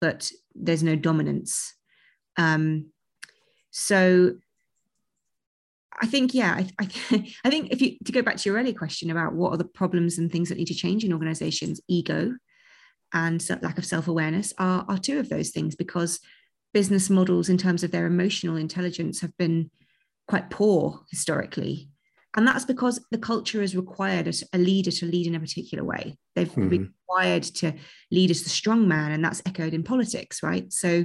but 0.00 0.30
there's 0.54 0.82
no 0.82 0.96
dominance 0.96 1.74
um 2.36 2.86
so 3.70 4.32
I 6.00 6.06
think, 6.06 6.34
yeah, 6.34 6.54
I, 6.54 6.68
I, 6.78 6.88
I, 7.44 7.50
think 7.50 7.70
if 7.70 7.82
you 7.82 7.96
to 8.04 8.12
go 8.12 8.22
back 8.22 8.36
to 8.36 8.48
your 8.48 8.58
earlier 8.58 8.74
question 8.74 9.10
about 9.10 9.34
what 9.34 9.52
are 9.52 9.58
the 9.58 9.64
problems 9.64 10.18
and 10.18 10.30
things 10.30 10.48
that 10.48 10.58
need 10.58 10.68
to 10.68 10.74
change 10.74 11.04
in 11.04 11.12
organizations, 11.12 11.80
ego 11.88 12.34
and 13.12 13.46
lack 13.62 13.78
of 13.78 13.84
self 13.84 14.08
awareness 14.08 14.52
are, 14.58 14.84
are 14.88 14.98
two 14.98 15.18
of 15.18 15.28
those 15.28 15.50
things 15.50 15.74
because 15.74 16.20
business 16.72 17.10
models, 17.10 17.48
in 17.48 17.58
terms 17.58 17.82
of 17.82 17.90
their 17.90 18.06
emotional 18.06 18.56
intelligence, 18.56 19.20
have 19.20 19.36
been 19.36 19.70
quite 20.26 20.50
poor 20.50 21.00
historically. 21.10 21.90
And 22.34 22.46
that's 22.46 22.64
because 22.64 22.98
the 23.10 23.18
culture 23.18 23.60
has 23.60 23.76
required 23.76 24.34
a, 24.54 24.58
leader 24.58 24.90
to 24.90 25.06
lead 25.06 25.26
in 25.26 25.34
a 25.34 25.40
particular 25.40 25.84
way. 25.84 26.16
They've 26.34 26.50
mm-hmm. 26.50 26.86
required 27.06 27.42
to 27.42 27.74
lead 28.10 28.30
as 28.30 28.42
the 28.42 28.48
strong 28.48 28.88
man, 28.88 29.12
and 29.12 29.22
that's 29.22 29.42
echoed 29.44 29.74
in 29.74 29.82
politics, 29.82 30.42
right? 30.42 30.72
So 30.72 31.04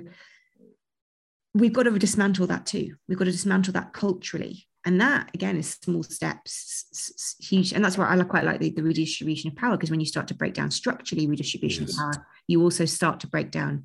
we've 1.53 1.73
got 1.73 1.83
to 1.83 1.99
dismantle 1.99 2.47
that 2.47 2.65
too. 2.65 2.95
We've 3.09 3.17
got 3.17 3.25
to 3.25 3.31
dismantle 3.31 3.73
that 3.73 3.91
culturally 3.91 4.66
and 4.87 5.01
that 5.01 5.29
again 5.33 5.57
is 5.57 5.77
small 5.81 6.01
steps 6.01 7.35
huge 7.41 7.73
and 7.73 7.83
that's 7.83 7.97
why 7.97 8.09
i 8.09 8.23
quite 8.23 8.45
like 8.45 8.59
the, 8.59 8.71
the 8.71 8.81
redistribution 8.81 9.49
of 9.49 9.55
power 9.55 9.75
because 9.75 9.91
when 9.91 9.99
you 9.99 10.05
start 10.05 10.27
to 10.27 10.33
break 10.33 10.53
down 10.53 10.71
structurally 10.71 11.27
redistribution 11.27 11.83
yes. 11.83 11.93
of 11.93 11.99
power 11.99 12.25
you 12.47 12.63
also 12.63 12.85
start 12.85 13.19
to 13.19 13.27
break 13.27 13.51
down 13.51 13.83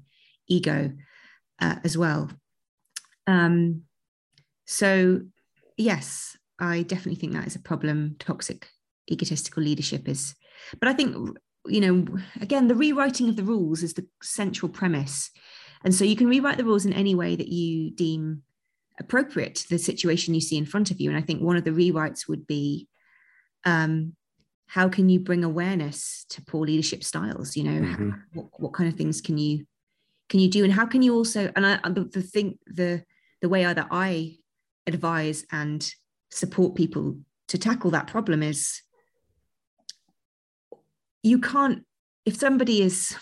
ego 0.48 0.92
uh, 1.60 1.76
as 1.84 1.96
well. 1.98 2.30
Um, 3.26 3.82
so 4.66 5.22
yes 5.76 6.36
i 6.58 6.82
definitely 6.82 7.16
think 7.16 7.32
that 7.32 7.46
is 7.46 7.56
a 7.56 7.60
problem. 7.60 8.16
Toxic 8.18 8.68
egotistical 9.10 9.62
leadership 9.62 10.08
is 10.08 10.34
but 10.78 10.88
i 10.88 10.92
think 10.92 11.16
you 11.66 11.80
know 11.80 12.06
again 12.40 12.68
the 12.68 12.74
rewriting 12.74 13.28
of 13.28 13.34
the 13.34 13.42
rules 13.42 13.82
is 13.82 13.94
the 13.94 14.06
central 14.22 14.68
premise. 14.68 15.30
And 15.84 15.92
so 15.92 16.04
you 16.04 16.14
can 16.14 16.28
rewrite 16.28 16.58
the 16.58 16.64
rules 16.64 16.86
in 16.86 16.92
any 16.92 17.16
way 17.16 17.34
that 17.34 17.48
you 17.48 17.90
deem 17.90 18.44
appropriate 19.00 19.54
to 19.56 19.68
the 19.68 19.78
situation 19.78 20.34
you 20.34 20.40
see 20.40 20.56
in 20.56 20.66
front 20.66 20.90
of 20.90 21.00
you. 21.00 21.10
And 21.10 21.18
I 21.18 21.22
think 21.22 21.40
one 21.40 21.56
of 21.56 21.64
the 21.64 21.70
rewrites 21.70 22.28
would 22.28 22.46
be 22.46 22.88
um, 23.64 24.14
how 24.72 24.88
can 24.88 25.10
you 25.10 25.20
bring 25.20 25.44
awareness 25.44 26.24
to 26.30 26.40
poor 26.40 26.64
leadership 26.64 27.04
styles 27.04 27.56
you 27.56 27.64
know 27.64 27.80
mm-hmm. 27.82 28.10
what, 28.32 28.46
what 28.58 28.72
kind 28.72 28.88
of 28.88 28.96
things 28.96 29.20
can 29.20 29.36
you 29.36 29.66
can 30.30 30.40
you 30.40 30.48
do 30.48 30.64
and 30.64 30.72
how 30.72 30.86
can 30.86 31.02
you 31.02 31.14
also 31.14 31.52
and 31.54 31.66
i 31.66 31.78
the, 31.90 32.04
the 32.12 32.22
thing 32.22 32.58
the 32.66 33.04
the 33.42 33.48
way 33.48 33.64
that 33.64 33.88
i 33.90 34.34
advise 34.86 35.44
and 35.52 35.92
support 36.30 36.74
people 36.74 37.18
to 37.48 37.58
tackle 37.58 37.90
that 37.90 38.06
problem 38.06 38.42
is 38.42 38.80
you 41.22 41.38
can't 41.38 41.84
if 42.24 42.36
somebody 42.36 42.80
is 42.80 43.14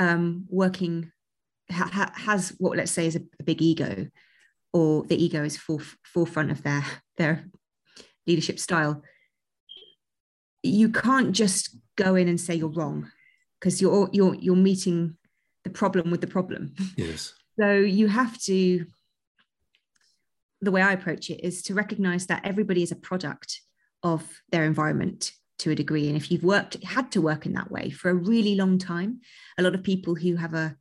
um, 0.00 0.46
working 0.48 1.12
ha, 1.70 2.12
has 2.16 2.54
what 2.58 2.76
let's 2.76 2.92
say 2.92 3.06
is 3.06 3.16
a, 3.16 3.20
a, 3.40 3.42
big 3.42 3.62
ego 3.62 4.06
or 4.72 5.04
the 5.04 5.22
ego 5.22 5.44
is 5.44 5.56
foref- 5.56 5.96
forefront 6.04 6.50
of 6.50 6.62
their 6.62 6.84
their 7.16 7.44
leadership 8.26 8.58
style 8.58 9.02
you 10.62 10.90
can't 10.90 11.32
just 11.32 11.76
go 11.96 12.14
in 12.14 12.28
and 12.28 12.40
say 12.40 12.54
you're 12.54 12.68
wrong 12.68 13.10
because 13.60 13.80
you're 13.80 14.08
you're 14.12 14.34
you're 14.34 14.56
meeting 14.56 15.16
the 15.64 15.70
problem 15.70 16.10
with 16.10 16.20
the 16.20 16.26
problem. 16.26 16.74
Yes. 16.96 17.34
So 17.60 17.72
you 17.72 18.06
have 18.06 18.38
to 18.42 18.86
the 20.60 20.70
way 20.70 20.80
i 20.80 20.92
approach 20.92 21.28
it 21.28 21.44
is 21.44 21.60
to 21.62 21.74
recognize 21.74 22.28
that 22.28 22.46
everybody 22.46 22.84
is 22.84 22.92
a 22.92 23.02
product 23.08 23.62
of 24.04 24.22
their 24.52 24.62
environment 24.62 25.32
to 25.58 25.72
a 25.72 25.74
degree. 25.74 26.06
And 26.06 26.16
if 26.16 26.30
you've 26.30 26.44
worked 26.44 26.80
had 26.84 27.10
to 27.10 27.20
work 27.20 27.46
in 27.46 27.54
that 27.54 27.68
way 27.68 27.90
for 27.90 28.10
a 28.10 28.14
really 28.14 28.54
long 28.54 28.78
time 28.78 29.22
a 29.58 29.64
lot 29.64 29.74
of 29.74 29.82
people 29.82 30.14
who 30.14 30.36
have 30.36 30.54
a 30.54 30.76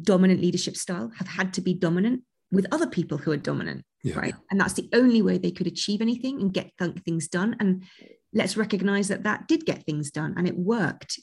dominant 0.00 0.40
leadership 0.40 0.78
style 0.78 1.12
have 1.18 1.28
had 1.28 1.52
to 1.52 1.60
be 1.60 1.74
dominant 1.74 2.22
with 2.52 2.66
other 2.70 2.86
people 2.86 3.18
who 3.18 3.32
are 3.32 3.36
dominant 3.36 3.84
yeah. 4.02 4.18
right? 4.18 4.34
And 4.50 4.60
that's 4.60 4.74
the 4.74 4.88
only 4.92 5.22
way 5.22 5.38
they 5.38 5.50
could 5.50 5.66
achieve 5.66 6.00
anything 6.00 6.40
and 6.40 6.52
get 6.52 6.72
things 7.04 7.28
done. 7.28 7.56
And 7.60 7.84
let's 8.32 8.56
recognize 8.56 9.08
that 9.08 9.24
that 9.24 9.48
did 9.48 9.64
get 9.64 9.84
things 9.84 10.10
done 10.10 10.34
and 10.36 10.46
it 10.46 10.56
worked 10.56 11.20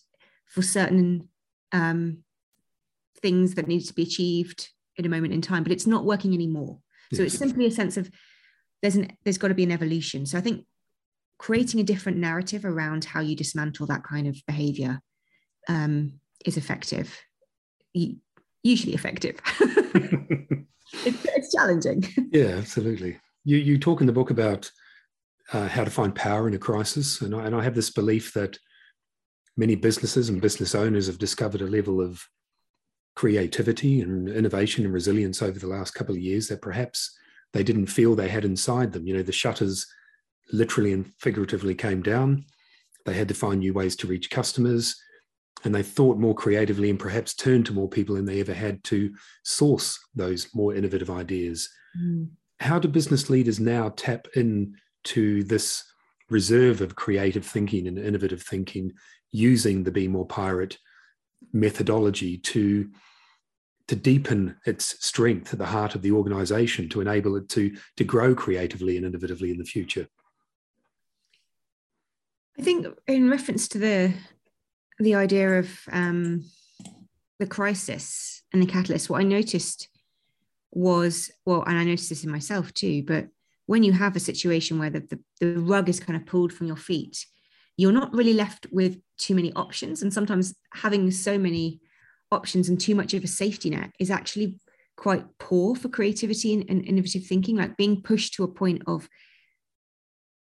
for 0.47 0.61
certain 0.61 1.29
um, 1.71 2.19
things 3.21 3.55
that 3.55 3.67
needed 3.67 3.87
to 3.87 3.93
be 3.93 4.03
achieved 4.03 4.69
in 4.97 5.05
a 5.05 5.09
moment 5.09 5.33
in 5.33 5.41
time 5.41 5.63
but 5.63 5.71
it's 5.71 5.87
not 5.87 6.05
working 6.05 6.33
anymore. 6.33 6.79
So 7.11 7.23
it's 7.23 7.37
simply 7.37 7.65
a 7.65 7.71
sense 7.71 7.97
of 7.97 8.11
there's 8.83 8.95
an 8.95 9.11
there's 9.23 9.39
got 9.39 9.47
to 9.47 9.55
be 9.55 9.63
an 9.63 9.71
evolution. 9.71 10.27
So 10.27 10.37
i 10.37 10.41
think 10.41 10.65
creating 11.39 11.79
a 11.79 11.83
different 11.83 12.19
narrative 12.19 12.65
around 12.65 13.05
how 13.05 13.21
you 13.21 13.35
dismantle 13.35 13.87
that 13.87 14.03
kind 14.03 14.27
of 14.27 14.37
behavior 14.45 15.01
um, 15.67 16.19
is 16.45 16.57
effective. 16.57 17.17
Usually 18.61 18.93
effective 18.93 19.39
it's, 21.05 21.25
it's 21.25 21.53
challenging 21.53 22.03
yeah 22.31 22.57
absolutely 22.57 23.19
you 23.43 23.57
you 23.57 23.77
talk 23.77 24.01
in 24.01 24.07
the 24.07 24.13
book 24.13 24.29
about 24.29 24.71
uh, 25.53 25.67
how 25.67 25.83
to 25.83 25.89
find 25.89 26.13
power 26.13 26.47
in 26.47 26.53
a 26.53 26.59
crisis. 26.59 27.21
And 27.21 27.33
I, 27.33 27.45
and 27.45 27.55
I 27.55 27.63
have 27.63 27.75
this 27.75 27.89
belief 27.89 28.33
that 28.33 28.57
many 29.57 29.75
businesses 29.75 30.29
and 30.29 30.41
business 30.41 30.75
owners 30.75 31.07
have 31.07 31.17
discovered 31.17 31.61
a 31.61 31.67
level 31.67 32.01
of 32.01 32.23
creativity 33.15 34.01
and 34.01 34.29
innovation 34.29 34.85
and 34.85 34.93
resilience 34.93 35.41
over 35.41 35.59
the 35.59 35.67
last 35.67 35.91
couple 35.91 36.15
of 36.15 36.21
years 36.21 36.47
that 36.47 36.61
perhaps 36.61 37.17
they 37.53 37.63
didn't 37.63 37.87
feel 37.87 38.15
they 38.15 38.29
had 38.29 38.45
inside 38.45 38.93
them. 38.93 39.07
You 39.07 39.17
know, 39.17 39.23
the 39.23 39.31
shutters 39.31 39.87
literally 40.51 40.93
and 40.93 41.11
figuratively 41.19 41.75
came 41.75 42.01
down. 42.01 42.45
They 43.05 43.15
had 43.15 43.27
to 43.29 43.33
find 43.33 43.59
new 43.59 43.73
ways 43.73 43.95
to 43.97 44.07
reach 44.07 44.29
customers 44.29 44.95
and 45.63 45.75
they 45.75 45.83
thought 45.83 46.17
more 46.17 46.35
creatively 46.35 46.89
and 46.89 46.99
perhaps 46.99 47.33
turned 47.33 47.65
to 47.65 47.73
more 47.73 47.89
people 47.89 48.15
than 48.15 48.25
they 48.25 48.39
ever 48.39 48.53
had 48.53 48.83
to 48.85 49.13
source 49.43 49.99
those 50.15 50.47
more 50.53 50.73
innovative 50.73 51.09
ideas. 51.09 51.69
Mm. 51.99 52.29
How 52.59 52.79
do 52.79 52.87
business 52.87 53.29
leaders 53.29 53.59
now 53.59 53.89
tap 53.95 54.27
in 54.35 54.75
to 55.05 55.43
this 55.43 55.83
reserve 56.29 56.81
of 56.81 56.95
creative 56.95 57.45
thinking 57.45 57.87
and 57.87 57.97
innovative 57.97 58.43
thinking 58.43 58.91
using 59.31 59.83
the 59.83 59.91
be 59.91 60.07
more 60.07 60.25
pirate 60.25 60.77
methodology 61.53 62.37
to 62.37 62.89
to 63.87 63.95
deepen 63.95 64.55
its 64.67 65.03
strength 65.03 65.51
at 65.51 65.57
the 65.57 65.65
heart 65.65 65.95
of 65.95 66.03
the 66.03 66.11
organization 66.11 66.87
to 66.89 67.01
enable 67.01 67.35
it 67.35 67.49
to 67.49 67.75
to 67.95 68.03
grow 68.03 68.35
creatively 68.35 68.97
and 68.97 69.05
innovatively 69.05 69.51
in 69.51 69.57
the 69.57 69.63
future 69.63 70.07
i 72.59 72.61
think 72.61 72.85
in 73.07 73.29
reference 73.29 73.67
to 73.67 73.79
the 73.79 74.13
the 74.99 75.15
idea 75.15 75.59
of 75.59 75.69
um, 75.91 76.43
the 77.39 77.47
crisis 77.47 78.43
and 78.53 78.61
the 78.61 78.67
catalyst 78.67 79.09
what 79.09 79.21
i 79.21 79.23
noticed 79.23 79.89
was 80.71 81.31
well 81.45 81.63
and 81.63 81.77
i 81.77 81.83
noticed 81.83 82.09
this 82.09 82.23
in 82.23 82.31
myself 82.31 82.73
too 82.73 83.03
but 83.03 83.27
when 83.69 83.83
you 83.83 83.91
have 83.91 84.15
a 84.15 84.19
situation 84.19 84.79
where 84.79 84.89
the, 84.89 85.01
the, 85.01 85.19
the 85.39 85.59
rug 85.59 85.89
is 85.89 85.99
kind 85.99 86.17
of 86.17 86.25
pulled 86.25 86.51
from 86.51 86.65
your 86.65 86.75
feet, 86.75 87.27
you're 87.77 87.91
not 87.91 88.11
really 88.15 88.33
left 88.33 88.65
with 88.71 88.99
too 89.19 89.35
many 89.35 89.53
options. 89.53 90.01
And 90.01 90.11
sometimes 90.11 90.55
having 90.73 91.11
so 91.11 91.37
many 91.37 91.79
options 92.31 92.67
and 92.67 92.81
too 92.81 92.95
much 92.95 93.13
of 93.13 93.23
a 93.23 93.27
safety 93.27 93.69
net 93.69 93.91
is 93.99 94.09
actually 94.09 94.59
quite 94.97 95.23
poor 95.37 95.75
for 95.75 95.87
creativity 95.87 96.51
and, 96.51 96.67
and 96.67 96.83
innovative 96.83 97.27
thinking, 97.27 97.57
like 97.57 97.77
being 97.77 98.01
pushed 98.01 98.33
to 98.33 98.43
a 98.43 98.47
point 98.47 98.81
of 98.87 99.07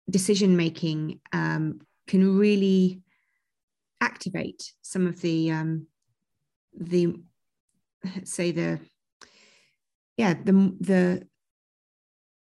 decision 0.08 0.56
making 0.56 1.20
um, 1.34 1.82
can 2.06 2.38
really 2.38 3.02
activate 4.06 4.74
some 4.82 5.08
of 5.08 5.20
the 5.22 5.52
um, 5.52 5.88
the 6.78 7.16
say 8.24 8.52
the 8.52 8.80
yeah 10.18 10.34
the 10.34 10.54
the 10.80 11.28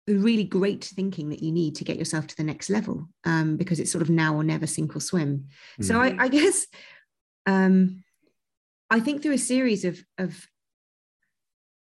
the 0.06 0.18
really 0.18 0.44
great 0.44 0.84
thinking 0.84 1.28
that 1.28 1.42
you 1.42 1.52
need 1.52 1.76
to 1.76 1.84
get 1.84 1.96
yourself 1.96 2.26
to 2.26 2.36
the 2.36 2.42
next 2.42 2.68
level 2.68 3.08
um, 3.24 3.56
because 3.56 3.78
it's 3.78 3.92
sort 3.92 4.02
of 4.02 4.10
now 4.10 4.34
or 4.34 4.42
never 4.42 4.66
sink 4.66 4.96
or 4.96 5.00
swim. 5.00 5.46
Mm. 5.80 5.84
So 5.84 6.00
I, 6.00 6.10
mm. 6.10 6.20
I 6.20 6.28
guess 6.28 6.66
um, 7.46 8.02
I 8.90 8.98
think 8.98 9.22
through 9.22 9.34
a 9.34 9.38
series 9.38 9.84
of, 9.84 10.02
of 10.18 10.48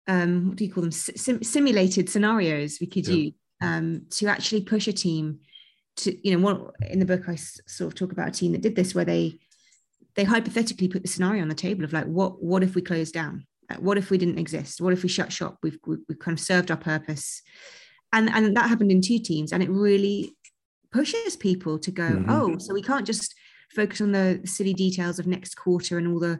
um, 0.08 0.49
what 0.49 0.58
do 0.58 0.65
you 0.65 0.71
call 0.71 0.82
them, 0.82 0.91
Sim- 0.91 1.43
simulated 1.43 2.10
scenarios 2.10 2.79
we 2.82 2.88
could 2.88 3.08
yeah. 3.08 3.15
use 3.15 3.34
um, 3.62 4.05
to 4.12 4.27
actually 4.27 4.63
push 4.63 4.88
a 4.89 4.93
team 4.93 5.39
to, 5.97 6.27
you 6.27 6.36
know, 6.36 6.43
one, 6.43 6.67
in 6.89 6.99
the 6.99 7.05
book 7.05 7.29
I 7.29 7.36
sort 7.36 7.93
of 7.93 7.95
talk 7.95 8.12
about 8.12 8.29
a 8.29 8.32
team 8.32 8.51
that 8.51 8.62
did 8.62 8.75
this 8.75 8.93
where 8.93 9.05
they 9.05 9.39
they 10.19 10.25
hypothetically 10.25 10.89
put 10.89 11.01
the 11.01 11.08
scenario 11.08 11.41
on 11.41 11.47
the 11.47 11.55
table 11.55 11.86
of 11.86 11.93
like 11.93 12.03
what 12.03 12.43
what 12.43 12.62
if 12.62 12.75
we 12.75 12.82
closed 12.82 13.13
down? 13.13 13.45
What 13.79 13.97
if 13.97 14.10
we 14.10 14.17
didn't 14.17 14.38
exist? 14.38 14.82
What 14.82 14.91
if 14.91 15.01
we 15.01 15.08
shut 15.08 15.32
shop? 15.32 15.60
We've 15.63 15.79
we've 15.88 16.19
kind 16.19 16.38
of 16.38 16.43
served 16.43 16.71
our 16.71 16.77
purpose. 16.77 17.41
And 18.12 18.29
and 18.29 18.58
that 18.58 18.67
happened 18.67 18.91
in 18.91 18.99
two 18.99 19.19
teams 19.19 19.53
and 19.53 19.63
it 19.63 19.69
really 19.69 20.36
pushes 20.91 21.38
people 21.38 21.79
to 21.79 21.91
go 21.91 22.10
mm-hmm. 22.10 22.29
oh 22.29 22.58
so 22.58 22.73
we 22.73 22.82
can't 22.82 23.05
just 23.05 23.34
focus 23.71 24.01
on 24.01 24.12
the 24.12 24.41
silly 24.43 24.73
details 24.73 25.19
of 25.19 25.27
next 25.27 25.53
quarter 25.53 25.99
and 25.99 26.08
all 26.08 26.19
the 26.19 26.39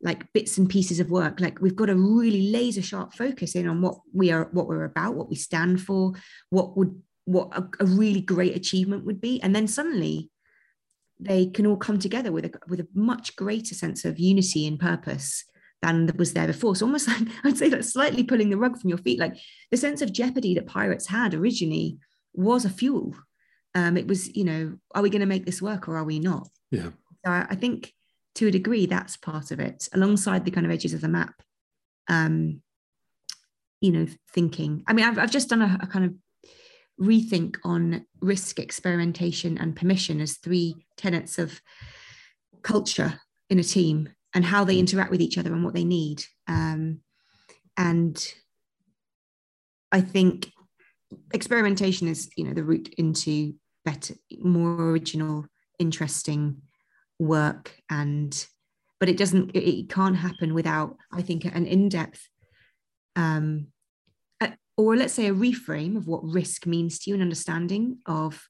like 0.00 0.32
bits 0.32 0.56
and 0.56 0.70
pieces 0.70 0.98
of 0.98 1.10
work. 1.10 1.40
Like 1.40 1.60
we've 1.60 1.76
got 1.76 1.90
a 1.90 1.94
really 1.94 2.50
laser 2.50 2.80
sharp 2.80 3.12
focus 3.12 3.54
in 3.54 3.68
on 3.68 3.82
what 3.82 3.96
we 4.14 4.32
are 4.32 4.48
what 4.52 4.66
we're 4.66 4.84
about 4.84 5.14
what 5.14 5.28
we 5.28 5.36
stand 5.36 5.82
for 5.82 6.14
what 6.48 6.74
would 6.78 7.02
what 7.26 7.48
a, 7.52 7.68
a 7.80 7.84
really 7.84 8.22
great 8.22 8.56
achievement 8.56 9.04
would 9.04 9.20
be. 9.20 9.42
And 9.42 9.54
then 9.54 9.68
suddenly 9.68 10.30
they 11.20 11.46
can 11.46 11.66
all 11.66 11.76
come 11.76 11.98
together 11.98 12.32
with 12.32 12.46
a 12.46 12.52
with 12.68 12.80
a 12.80 12.88
much 12.94 13.36
greater 13.36 13.74
sense 13.74 14.04
of 14.04 14.18
unity 14.18 14.66
and 14.66 14.78
purpose 14.78 15.44
than 15.82 16.10
was 16.16 16.32
there 16.32 16.46
before. 16.46 16.76
So 16.76 16.86
almost 16.86 17.08
like 17.08 17.28
I'd 17.44 17.58
say 17.58 17.68
that's 17.68 17.92
slightly 17.92 18.22
pulling 18.22 18.50
the 18.50 18.58
rug 18.58 18.78
from 18.78 18.88
your 18.88 18.98
feet. 18.98 19.18
Like 19.18 19.36
the 19.70 19.76
sense 19.76 20.02
of 20.02 20.12
jeopardy 20.12 20.54
that 20.54 20.66
pirates 20.66 21.06
had 21.06 21.34
originally 21.34 21.98
was 22.34 22.64
a 22.64 22.70
fuel. 22.70 23.14
Um, 23.74 23.96
it 23.96 24.06
was, 24.06 24.34
you 24.36 24.44
know, 24.44 24.76
are 24.94 25.02
we 25.02 25.10
going 25.10 25.20
to 25.20 25.26
make 25.26 25.46
this 25.46 25.62
work 25.62 25.88
or 25.88 25.96
are 25.96 26.04
we 26.04 26.18
not? 26.18 26.48
Yeah. 26.70 26.90
So 27.24 27.30
I, 27.30 27.46
I, 27.50 27.54
think 27.54 27.92
to 28.34 28.48
a 28.48 28.50
degree 28.50 28.86
that's 28.86 29.16
part 29.16 29.52
of 29.52 29.60
it, 29.60 29.88
alongside 29.92 30.44
the 30.44 30.50
kind 30.50 30.66
of 30.66 30.72
edges 30.72 30.92
of 30.92 31.00
the 31.00 31.08
map. 31.08 31.34
Um, 32.08 32.62
you 33.80 33.92
know, 33.92 34.06
thinking. 34.34 34.82
I 34.86 34.92
mean, 34.92 35.06
I've, 35.06 35.18
I've 35.18 35.30
just 35.30 35.48
done 35.48 35.62
a, 35.62 35.78
a 35.80 35.86
kind 35.86 36.04
of 36.04 36.14
rethink 37.00 37.56
on 37.64 38.04
risk, 38.20 38.58
experimentation, 38.58 39.56
and 39.58 39.76
permission 39.76 40.20
as 40.20 40.36
three 40.36 40.86
tenets 40.96 41.38
of 41.38 41.60
culture 42.62 43.20
in 43.48 43.58
a 43.58 43.64
team 43.64 44.08
and 44.34 44.44
how 44.44 44.64
they 44.64 44.76
mm. 44.76 44.80
interact 44.80 45.10
with 45.10 45.20
each 45.20 45.38
other 45.38 45.52
and 45.52 45.64
what 45.64 45.74
they 45.74 45.84
need. 45.84 46.22
Um, 46.46 47.00
and 47.76 48.34
I 49.90 50.00
think 50.02 50.52
experimentation 51.32 52.06
is, 52.06 52.30
you 52.36 52.44
know, 52.44 52.54
the 52.54 52.64
route 52.64 52.92
into 52.98 53.54
better, 53.84 54.14
more 54.38 54.90
original, 54.90 55.46
interesting 55.78 56.62
work. 57.18 57.74
And 57.88 58.46
but 58.98 59.08
it 59.08 59.16
doesn't, 59.16 59.52
it 59.54 59.88
can't 59.88 60.16
happen 60.16 60.52
without, 60.52 60.96
I 61.10 61.22
think, 61.22 61.46
an 61.46 61.66
in-depth 61.66 62.28
um, 63.16 63.68
or 64.80 64.96
let's 64.96 65.12
say 65.12 65.26
a 65.26 65.34
reframe 65.34 65.96
of 65.96 66.06
what 66.06 66.24
risk 66.24 66.66
means 66.66 66.98
to 66.98 67.10
you, 67.10 67.16
an 67.16 67.22
understanding 67.22 67.98
of 68.06 68.48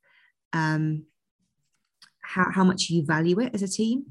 um, 0.52 1.06
how, 2.22 2.46
how 2.52 2.64
much 2.64 2.88
you 2.88 3.04
value 3.04 3.40
it 3.40 3.52
as 3.54 3.62
a 3.62 3.68
team, 3.68 4.06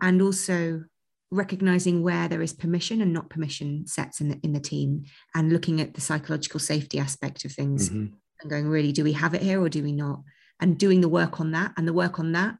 and 0.00 0.20
also 0.20 0.84
recognizing 1.30 2.02
where 2.02 2.28
there 2.28 2.42
is 2.42 2.52
permission 2.52 3.00
and 3.00 3.12
not 3.12 3.30
permission 3.30 3.86
sets 3.86 4.20
in 4.20 4.28
the, 4.28 4.38
in 4.42 4.52
the 4.52 4.60
team 4.60 5.04
and 5.34 5.52
looking 5.52 5.80
at 5.80 5.94
the 5.94 6.00
psychological 6.00 6.60
safety 6.60 6.98
aspect 6.98 7.44
of 7.44 7.52
things 7.52 7.88
mm-hmm. 7.88 8.14
and 8.40 8.50
going 8.50 8.68
really 8.68 8.92
do 8.92 9.02
we 9.02 9.12
have 9.12 9.34
it 9.34 9.42
here 9.42 9.60
or 9.60 9.68
do 9.68 9.82
we 9.82 9.90
not 9.90 10.20
and 10.60 10.78
doing 10.78 11.00
the 11.00 11.08
work 11.08 11.40
on 11.40 11.50
that 11.50 11.72
and 11.76 11.88
the 11.88 11.92
work 11.92 12.20
on 12.20 12.32
that 12.32 12.56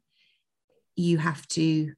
you 0.97 1.17
have 1.17 1.47
to 1.47 1.93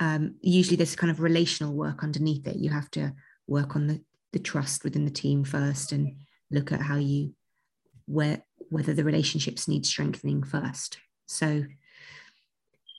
um, 0.00 0.34
usually 0.42 0.76
there's 0.76 0.96
kind 0.96 1.10
of 1.10 1.20
relational 1.20 1.72
work 1.72 2.04
underneath 2.04 2.46
it 2.46 2.56
you 2.56 2.68
have 2.68 2.90
to 2.90 3.14
work 3.46 3.74
on 3.74 3.86
the, 3.86 4.02
the 4.34 4.38
trust 4.38 4.84
within 4.84 5.06
the 5.06 5.10
team 5.10 5.44
first 5.44 5.92
and 5.92 6.14
look 6.52 6.72
at 6.72 6.82
how 6.82 6.96
you 6.96 7.34
where 8.06 8.42
whether 8.70 8.94
the 8.94 9.04
relationships 9.04 9.68
need 9.68 9.84
strengthening 9.86 10.42
first. 10.42 10.98
So 11.26 11.64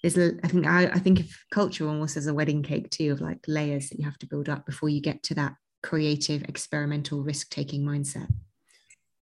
there's 0.02 0.18
a, 0.18 0.34
I 0.44 0.48
think 0.48 0.68
I, 0.68 0.86
I 0.88 1.00
think 1.00 1.20
if 1.20 1.46
culture 1.52 1.88
almost 1.88 2.18
as 2.18 2.28
a 2.28 2.34
wedding 2.34 2.62
cake 2.62 2.90
too 2.90 3.12
of 3.12 3.22
like 3.22 3.40
layers 3.48 3.90
that 3.90 4.00
you 4.00 4.06
have 4.06 4.18
to 4.20 4.28
build 4.28 4.50
up 4.50 4.66
before 4.66 4.90
you 4.90 5.02
get 5.02 5.24
to 5.24 5.36
that 5.36 5.54
creative 5.82 6.44
experimental 6.44 7.24
risk-taking 7.24 7.84
mindset. 7.84 8.28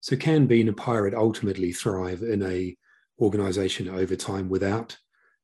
So 0.01 0.16
can 0.16 0.47
being 0.47 0.69
a 0.69 0.73
pirate 0.73 1.14
ultimately 1.14 1.73
thrive 1.73 2.23
in 2.23 2.43
a 2.43 2.77
organization 3.21 3.88
over 3.88 4.16
time 4.16 4.49
without 4.49 4.97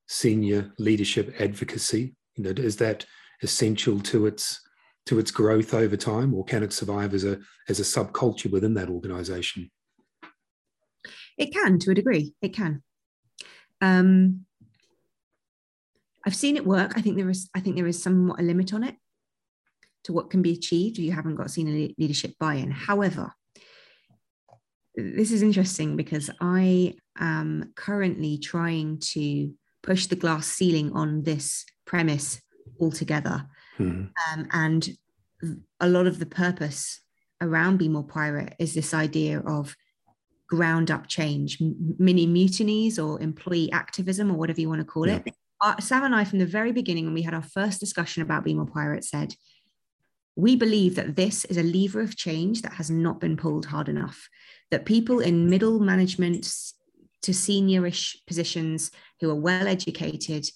senior 0.07 0.73
leadership 0.79 1.35
advocacy? 1.39 2.15
You 2.37 2.45
know 2.45 2.51
is 2.51 2.77
that 2.77 3.05
essential 3.43 4.01
to 4.01 4.27
its 4.27 4.61
to 5.07 5.19
its 5.19 5.31
growth 5.31 5.73
over 5.73 5.97
time 5.97 6.35
or 6.35 6.45
can 6.45 6.63
it 6.63 6.73
survive 6.73 7.15
as 7.15 7.25
a 7.25 7.39
as 7.69 7.81
a 7.81 7.83
subculture 7.83 8.51
within 8.51 8.75
that 8.75 8.89
organization? 8.89 9.71
It 11.39 11.53
can 11.53 11.79
to 11.81 11.91
a 11.91 11.95
degree. 11.95 12.35
It 12.43 12.55
can. 12.55 12.83
Um 13.81 14.47
i've 16.25 16.37
seen 16.37 16.57
it 16.57 16.67
work. 16.67 16.93
I 16.97 17.03
think 17.03 17.17
there 17.17 17.31
is 17.31 17.49
i 17.55 17.61
think 17.61 17.77
there 17.77 17.87
is 17.87 18.03
somewhat 18.03 18.41
a 18.41 18.43
limit 18.43 18.75
on 18.75 18.83
it 18.85 18.97
to 20.05 20.13
what 20.13 20.31
can 20.31 20.43
be 20.43 20.53
achieved 20.53 20.99
if 20.99 21.05
you 21.05 21.13
haven't 21.13 21.37
got 21.37 21.51
senior 21.51 21.89
leadership 21.99 22.35
buy-in. 22.39 22.71
However 22.71 23.33
this 24.99 25.31
is 25.31 25.43
interesting 25.43 25.95
because 25.95 26.31
i 26.41 26.95
am 27.19 27.71
currently 27.77 28.39
trying 28.39 28.99
to 28.99 29.53
push 29.83 30.07
the 30.07 30.17
glass 30.17 30.47
ceiling 30.47 30.91
on 30.93 31.23
this 31.23 31.65
premise 31.87 32.41
altogether. 32.81 33.47
Mm-hmm. 33.79 34.41
Um, 34.41 34.49
and 34.53 34.89
a 35.81 35.89
lot 35.89 36.07
of 36.07 36.19
the 36.19 36.27
purpose 36.27 37.01
around 37.41 37.79
Be 37.79 37.89
More 37.89 38.05
Pirate 38.05 38.55
is 38.59 38.75
this 38.75 38.95
idea 38.95 39.41
of 39.41 39.77
ground 40.49 40.91
up 40.91 41.09
change, 41.09 41.59
mini 41.99 42.27
mutinies 42.27 42.99
or 42.99 43.21
employee 43.21 43.71
activism 43.73 44.31
or 44.31 44.35
whatever 44.35 44.61
you 44.61 44.69
want 44.69 44.81
to 44.81 44.85
call 44.85 45.09
yeah. 45.09 45.21
it. 45.27 45.35
Uh, 45.61 45.79
Sam 45.81 46.05
and 46.05 46.15
I, 46.15 46.25
from 46.25 46.39
the 46.39 46.47
very 46.47 46.73
beginning, 46.73 47.05
when 47.05 47.15
we 47.15 47.23
had 47.23 47.35
our 47.35 47.43
first 47.43 47.81
discussion 47.81 48.23
about 48.23 48.45
Be 48.45 48.55
More 48.55 48.67
Pirate, 48.67 49.05
said, 49.05 49.35
we 50.37 50.55
believe 50.55 50.97
that 50.97 51.17
this 51.17 51.45
is 51.47 51.57
a 51.57 51.63
lever 51.63 52.03
of 52.03 52.17
change 52.17 52.63
that 52.63 52.75
has 52.75 52.91
not 52.91 53.21
been 53.21 53.37
pulled 53.37 53.67
hard 53.67 53.89
enough. 53.89 54.29
That 54.71 54.85
people 54.85 55.21
in 55.21 55.49
middle 55.49 55.81
management 55.81 56.47
to 57.23 57.33
seniorish 57.33 58.17
positions 58.27 58.91
who 59.21 59.31
are 59.31 59.35
well 59.35 59.67
educated 59.67 60.47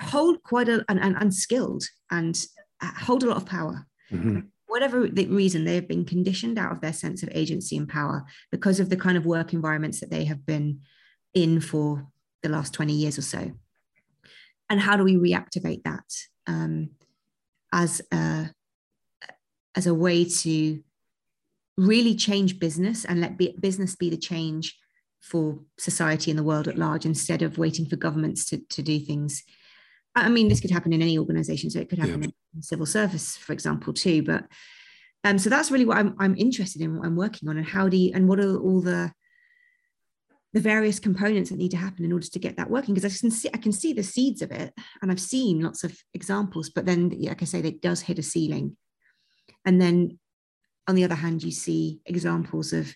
hold 0.00 0.42
quite 0.42 0.68
a 0.68 0.84
and, 0.88 1.00
and 1.00 1.16
unskilled 1.18 1.84
and 2.10 2.46
uh, 2.80 2.92
hold 2.98 3.22
a 3.22 3.26
lot 3.26 3.36
of 3.36 3.46
power. 3.46 3.86
Mm-hmm. 4.12 4.40
Whatever 4.66 5.08
the 5.08 5.26
reason, 5.26 5.64
they 5.64 5.76
have 5.76 5.88
been 5.88 6.04
conditioned 6.04 6.58
out 6.58 6.72
of 6.72 6.80
their 6.80 6.92
sense 6.92 7.22
of 7.22 7.30
agency 7.32 7.76
and 7.76 7.88
power 7.88 8.24
because 8.50 8.80
of 8.80 8.90
the 8.90 8.96
kind 8.96 9.16
of 9.16 9.24
work 9.24 9.52
environments 9.52 10.00
that 10.00 10.10
they 10.10 10.24
have 10.24 10.44
been 10.44 10.80
in 11.34 11.60
for 11.60 12.06
the 12.42 12.48
last 12.48 12.72
20 12.74 12.92
years 12.92 13.18
or 13.18 13.22
so. 13.22 13.52
And 14.68 14.80
how 14.80 14.96
do 14.96 15.04
we 15.04 15.16
reactivate 15.16 15.84
that 15.84 16.04
um, 16.46 16.90
as 17.72 18.02
a 18.12 18.50
as 19.76 19.86
a 19.86 19.94
way 19.94 20.24
to 20.24 20.82
really 21.76 22.14
change 22.14 22.58
business 22.58 23.04
and 23.04 23.20
let 23.20 23.36
be, 23.36 23.54
business 23.60 23.94
be 23.94 24.08
the 24.08 24.16
change 24.16 24.76
for 25.20 25.58
society 25.78 26.30
and 26.30 26.38
the 26.38 26.44
world 26.44 26.66
at 26.66 26.78
large 26.78 27.04
instead 27.04 27.42
of 27.42 27.58
waiting 27.58 27.84
for 27.84 27.96
governments 27.96 28.46
to, 28.46 28.58
to 28.70 28.82
do 28.82 28.98
things 28.98 29.42
I 30.16 30.30
mean, 30.30 30.48
this 30.48 30.60
could 30.60 30.70
happen 30.70 30.92
in 30.92 31.02
any 31.02 31.18
organization, 31.18 31.68
so 31.68 31.78
it 31.78 31.90
could 31.90 31.98
happen 31.98 32.22
yeah. 32.22 32.30
in 32.54 32.62
civil 32.62 32.86
service, 32.86 33.36
for 33.36 33.52
example, 33.52 33.92
too. 33.92 34.22
But 34.22 34.46
um, 35.24 35.38
so 35.38 35.50
that's 35.50 35.70
really 35.70 35.84
what 35.84 35.98
I'm, 35.98 36.16
I'm 36.18 36.36
interested 36.36 36.80
in, 36.80 36.96
what 36.96 37.06
I'm 37.06 37.16
working 37.16 37.48
on, 37.48 37.58
and 37.58 37.66
how 37.66 37.88
do 37.88 37.96
you, 37.96 38.12
and 38.14 38.28
what 38.28 38.40
are 38.40 38.58
all 38.58 38.80
the 38.80 39.12
the 40.52 40.60
various 40.60 40.98
components 40.98 41.50
that 41.50 41.58
need 41.58 41.72
to 41.72 41.76
happen 41.76 42.02
in 42.02 42.12
order 42.12 42.26
to 42.26 42.38
get 42.38 42.56
that 42.56 42.70
working? 42.70 42.94
Because 42.94 43.14
I 43.14 43.18
can 43.18 43.30
see 43.30 43.50
I 43.52 43.58
can 43.58 43.72
see 43.72 43.92
the 43.92 44.02
seeds 44.02 44.40
of 44.40 44.50
it, 44.50 44.72
and 45.02 45.12
I've 45.12 45.20
seen 45.20 45.60
lots 45.60 45.84
of 45.84 45.96
examples, 46.14 46.70
but 46.70 46.86
then, 46.86 47.10
like 47.20 47.42
I 47.42 47.44
say, 47.44 47.60
it 47.60 47.82
does 47.82 48.00
hit 48.00 48.18
a 48.18 48.22
ceiling, 48.22 48.76
and 49.66 49.80
then 49.80 50.18
on 50.88 50.94
the 50.94 51.04
other 51.04 51.14
hand, 51.14 51.42
you 51.42 51.50
see 51.50 52.00
examples 52.06 52.72
of 52.72 52.94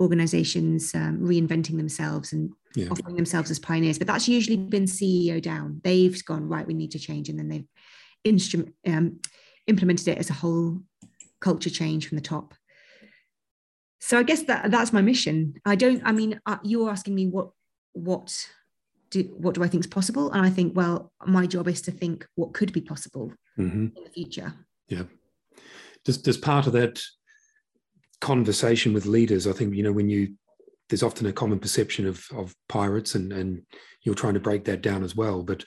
organizations 0.00 0.94
um, 0.94 1.20
reinventing 1.20 1.76
themselves 1.76 2.32
and 2.32 2.50
yeah. 2.74 2.88
offering 2.90 3.16
themselves 3.16 3.50
as 3.50 3.58
pioneers. 3.58 3.98
But 3.98 4.06
that's 4.06 4.28
usually 4.28 4.56
been 4.56 4.84
CEO 4.84 5.40
down. 5.40 5.80
They've 5.84 6.24
gone, 6.24 6.48
right, 6.48 6.66
we 6.66 6.74
need 6.74 6.92
to 6.92 6.98
change. 6.98 7.28
And 7.28 7.38
then 7.38 7.48
they've 7.48 7.68
instrument, 8.24 8.74
um, 8.86 9.20
implemented 9.66 10.08
it 10.08 10.18
as 10.18 10.30
a 10.30 10.34
whole 10.34 10.80
culture 11.40 11.70
change 11.70 12.08
from 12.08 12.16
the 12.16 12.22
top. 12.22 12.54
So 14.00 14.18
I 14.18 14.24
guess 14.24 14.42
that 14.44 14.70
that's 14.70 14.92
my 14.92 15.00
mission. 15.00 15.54
I 15.64 15.76
don't, 15.76 16.02
I 16.04 16.12
mean, 16.12 16.40
uh, 16.46 16.58
you're 16.64 16.90
asking 16.90 17.14
me 17.14 17.28
what, 17.28 17.50
what 17.92 18.34
do, 19.10 19.22
what 19.36 19.54
do 19.54 19.62
I 19.62 19.68
think 19.68 19.84
is 19.84 19.90
possible? 19.90 20.32
And 20.32 20.44
I 20.44 20.50
think, 20.50 20.76
well, 20.76 21.12
my 21.24 21.46
job 21.46 21.68
is 21.68 21.82
to 21.82 21.92
think 21.92 22.26
what 22.34 22.52
could 22.52 22.72
be 22.72 22.80
possible 22.80 23.32
mm-hmm. 23.58 23.96
in 23.96 24.04
the 24.04 24.10
future. 24.10 24.54
Yeah. 24.88 25.04
Does, 26.04 26.18
does 26.18 26.36
part 26.36 26.66
of 26.66 26.72
that 26.72 27.00
conversation 28.20 28.92
with 28.92 29.06
leaders, 29.06 29.46
I 29.46 29.52
think, 29.52 29.74
you 29.74 29.82
know, 29.82 29.92
when 29.92 30.08
you 30.08 30.34
there's 30.92 31.02
often 31.02 31.26
a 31.26 31.32
common 31.32 31.58
perception 31.58 32.06
of 32.06 32.26
of 32.36 32.54
pirates 32.68 33.14
and 33.14 33.32
and 33.32 33.62
you're 34.02 34.14
trying 34.14 34.34
to 34.34 34.40
break 34.40 34.64
that 34.64 34.82
down 34.82 35.02
as 35.02 35.16
well 35.16 35.42
but 35.42 35.64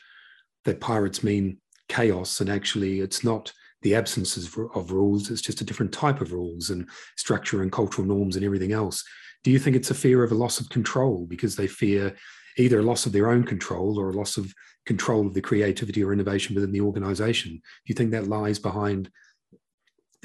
that 0.65 0.79
pirates 0.79 1.23
mean 1.23 1.57
chaos 1.89 2.41
and 2.41 2.49
actually 2.49 2.99
it's 2.99 3.23
not 3.23 3.51
the 3.81 3.95
absence 3.95 4.37
of, 4.37 4.55
of 4.75 4.91
rules 4.91 5.31
it's 5.31 5.41
just 5.41 5.61
a 5.61 5.63
different 5.63 5.91
type 5.91 6.21
of 6.21 6.31
rules 6.31 6.69
and 6.69 6.87
structure 7.17 7.61
and 7.63 7.71
cultural 7.71 8.07
norms 8.07 8.35
and 8.35 8.45
everything 8.45 8.71
else. 8.71 9.03
Do 9.43 9.51
you 9.51 9.59
think 9.59 9.75
it's 9.75 9.91
a 9.91 9.95
fear 9.95 10.23
of 10.23 10.31
a 10.31 10.35
loss 10.35 10.59
of 10.59 10.69
control 10.69 11.25
because 11.27 11.55
they 11.55 11.67
fear 11.67 12.15
either 12.57 12.79
a 12.79 12.83
loss 12.83 13.05
of 13.05 13.11
their 13.11 13.29
own 13.29 13.43
control 13.43 13.99
or 13.99 14.09
a 14.09 14.13
loss 14.13 14.37
of 14.37 14.53
control 14.85 15.27
of 15.27 15.33
the 15.33 15.41
creativity 15.41 16.03
or 16.03 16.13
innovation 16.13 16.55
within 16.55 16.71
the 16.71 16.81
organization? 16.81 17.51
Do 17.51 17.61
you 17.85 17.95
think 17.95 18.11
that 18.11 18.27
lies 18.27 18.59
behind 18.59 19.09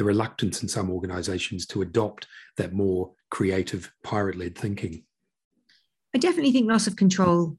the 0.01 0.05
reluctance 0.05 0.63
in 0.63 0.69
some 0.69 0.89
organizations 0.89 1.67
to 1.67 1.83
adopt 1.83 2.27
that 2.57 2.73
more 2.73 3.13
creative 3.31 3.93
pirate 4.03 4.35
led 4.35 4.57
thinking? 4.57 5.05
I 6.15 6.19
definitely 6.19 6.53
think 6.53 6.71
loss 6.71 6.87
of 6.87 6.97
control 6.97 7.59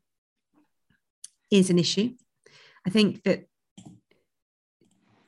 is 1.52 1.70
an 1.70 1.78
issue. 1.78 2.16
I 2.84 2.90
think 2.90 3.22
that 3.26 3.46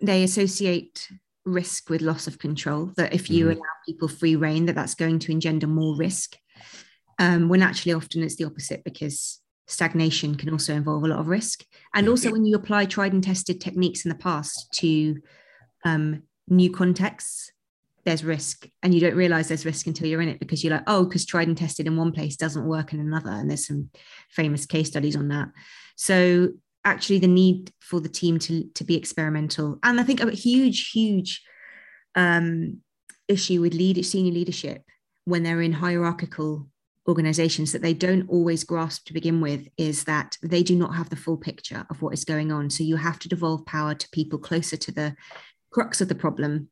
they 0.01 0.23
associate 0.23 1.07
risk 1.45 1.87
with 1.91 2.01
loss 2.01 2.25
of 2.25 2.39
control, 2.39 2.91
that 2.97 3.13
if 3.13 3.29
you 3.29 3.45
mm. 3.45 3.51
allow 3.51 3.73
people 3.85 4.07
free 4.07 4.35
reign, 4.35 4.65
that 4.65 4.73
that's 4.73 4.95
going 4.95 5.19
to 5.19 5.31
engender 5.31 5.67
more 5.67 5.95
risk. 5.95 6.35
Um, 7.19 7.47
when 7.47 7.61
actually 7.61 7.93
often 7.93 8.23
it's 8.23 8.37
the 8.37 8.45
opposite 8.45 8.83
because 8.83 9.39
stagnation 9.67 10.33
can 10.33 10.49
also 10.49 10.73
involve 10.73 11.03
a 11.03 11.07
lot 11.07 11.19
of 11.19 11.27
risk. 11.27 11.63
And 11.93 12.09
also 12.09 12.31
when 12.31 12.43
you 12.43 12.55
apply 12.55 12.85
tried 12.85 13.13
and 13.13 13.23
tested 13.23 13.61
techniques 13.61 14.03
in 14.03 14.09
the 14.09 14.15
past 14.15 14.73
to 14.79 15.21
um, 15.85 16.23
new 16.47 16.71
contexts, 16.71 17.51
there's 18.05 18.23
risk. 18.23 18.67
And 18.81 18.93
you 18.93 18.99
don't 18.99 19.15
realize 19.15 19.47
there's 19.47 19.65
risk 19.65 19.87
until 19.87 20.07
you're 20.07 20.21
in 20.21 20.29
it 20.29 20.39
because 20.39 20.63
you're 20.63 20.73
like, 20.73 20.83
oh, 20.87 21.05
because 21.05 21.25
tried 21.25 21.47
and 21.47 21.57
tested 21.57 21.87
in 21.87 21.97
one 21.97 22.11
place 22.11 22.35
doesn't 22.35 22.67
work 22.67 22.93
in 22.93 22.99
another. 22.99 23.31
And 23.31 23.49
there's 23.49 23.67
some 23.67 23.89
famous 24.29 24.65
case 24.65 24.89
studies 24.89 25.15
on 25.15 25.29
that. 25.29 25.49
So 25.95 26.49
actually 26.85 27.19
the 27.19 27.27
need 27.27 27.71
for 27.79 27.99
the 27.99 28.09
team 28.09 28.39
to, 28.39 28.65
to 28.75 28.83
be 28.83 28.95
experimental. 28.95 29.79
And 29.83 29.99
I 29.99 30.03
think 30.03 30.21
a 30.21 30.31
huge, 30.31 30.91
huge 30.91 31.41
um, 32.15 32.81
issue 33.27 33.61
with 33.61 33.73
lead, 33.73 34.03
senior 34.05 34.33
leadership 34.33 34.83
when 35.25 35.43
they're 35.43 35.61
in 35.61 35.73
hierarchical 35.73 36.67
organizations 37.07 37.71
that 37.71 37.81
they 37.81 37.93
don't 37.93 38.29
always 38.29 38.63
grasp 38.63 39.05
to 39.05 39.13
begin 39.13 39.41
with 39.41 39.67
is 39.77 40.05
that 40.05 40.37
they 40.41 40.63
do 40.63 40.75
not 40.75 40.95
have 40.95 41.09
the 41.09 41.15
full 41.15 41.37
picture 41.37 41.85
of 41.89 42.01
what 42.01 42.13
is 42.13 42.23
going 42.23 42.51
on. 42.51 42.69
So 42.69 42.83
you 42.83 42.95
have 42.95 43.19
to 43.19 43.29
devolve 43.29 43.65
power 43.65 43.93
to 43.93 44.09
people 44.09 44.39
closer 44.39 44.77
to 44.77 44.91
the 44.91 45.15
crux 45.73 46.01
of 46.01 46.07
the 46.07 46.15
problem 46.15 46.69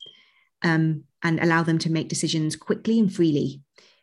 um, 0.63 1.03
and 1.23 1.39
allow 1.39 1.63
them 1.63 1.77
to 1.79 1.91
make 1.91 2.07
decisions 2.07 2.55
quickly 2.55 2.99
and 2.99 3.13
freely 3.13 3.61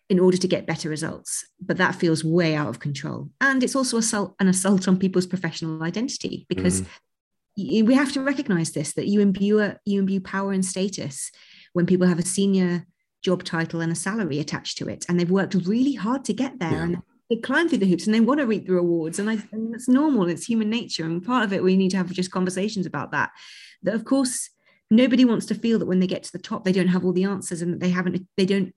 in 0.09 0.19
order 0.19 0.37
to 0.37 0.49
get 0.49 0.67
better 0.67 0.89
results. 0.89 1.47
But 1.61 1.77
that 1.77 1.95
feels 1.95 2.25
way 2.25 2.55
out 2.55 2.69
of 2.69 2.81
control. 2.81 3.31
And 3.41 3.63
it's 3.63 3.77
also 3.77 3.99
assault, 3.99 4.35
an 4.41 4.49
assault 4.49 4.89
on 4.89 4.99
people's 4.99 5.27
professional 5.27 5.83
identity 5.83 6.47
because 6.49 6.83
mm. 6.83 7.87
we 7.87 7.95
have 7.95 8.13
to 8.13 8.23
recognize 8.23 8.73
this 8.73 8.95
that 8.95 9.07
you 9.07 9.21
imbue, 9.21 9.61
a, 9.61 9.79
you 9.85 10.01
imbue 10.01 10.21
power 10.21 10.53
and 10.53 10.65
status 10.65 11.31
when 11.75 11.87
people 11.87 12.07
have 12.07 12.19
a 12.19 12.23
senior 12.23 12.87
job 13.23 13.45
title 13.45 13.81
and 13.81 13.93
a 13.93 13.97
salary 13.97 14.39
attached 14.39 14.79
to 14.79 14.89
it. 14.89 15.05
And 15.09 15.19
they've 15.19 15.31
worked 15.31 15.55
really 15.55 15.95
hard 15.95 16.25
to 16.27 16.33
get 16.33 16.59
there. 16.59 16.71
Yeah. 16.71 16.83
And 16.83 17.03
they 17.29 17.37
climb 17.37 17.69
through 17.69 17.79
the 17.79 17.87
hoops 17.89 18.07
and 18.07 18.15
they 18.15 18.21
want 18.21 18.41
to 18.41 18.47
reap 18.47 18.67
the 18.67 18.73
rewards. 18.73 19.19
And, 19.19 19.29
I, 19.29 19.39
and 19.53 19.75
it's 19.75 19.89
normal, 19.89 20.29
it's 20.29 20.47
human 20.47 20.71
nature. 20.71 21.05
And 21.05 21.23
part 21.25 21.45
of 21.45 21.53
it, 21.53 21.63
we 21.63 21.77
need 21.77 21.91
to 21.91 21.99
have 21.99 22.11
just 22.11 22.31
conversations 22.31 22.87
about 22.87 23.11
that. 23.13 23.31
That, 23.83 23.95
of 23.95 24.07
course, 24.07 24.49
nobody 24.91 25.25
wants 25.25 25.47
to 25.47 25.55
feel 25.55 25.79
that 25.79 25.87
when 25.87 26.01
they 26.01 26.07
get 26.07 26.23
to 26.23 26.33
the 26.33 26.39
top 26.39 26.65
they 26.65 26.73
don't 26.73 26.89
have 26.89 27.05
all 27.05 27.13
the 27.13 27.25
answers 27.25 27.63
and 27.63 27.75
that 27.75 27.81
they 27.81 27.91
haven't 27.91 28.27
they 28.37 28.47
don't 28.47 28.73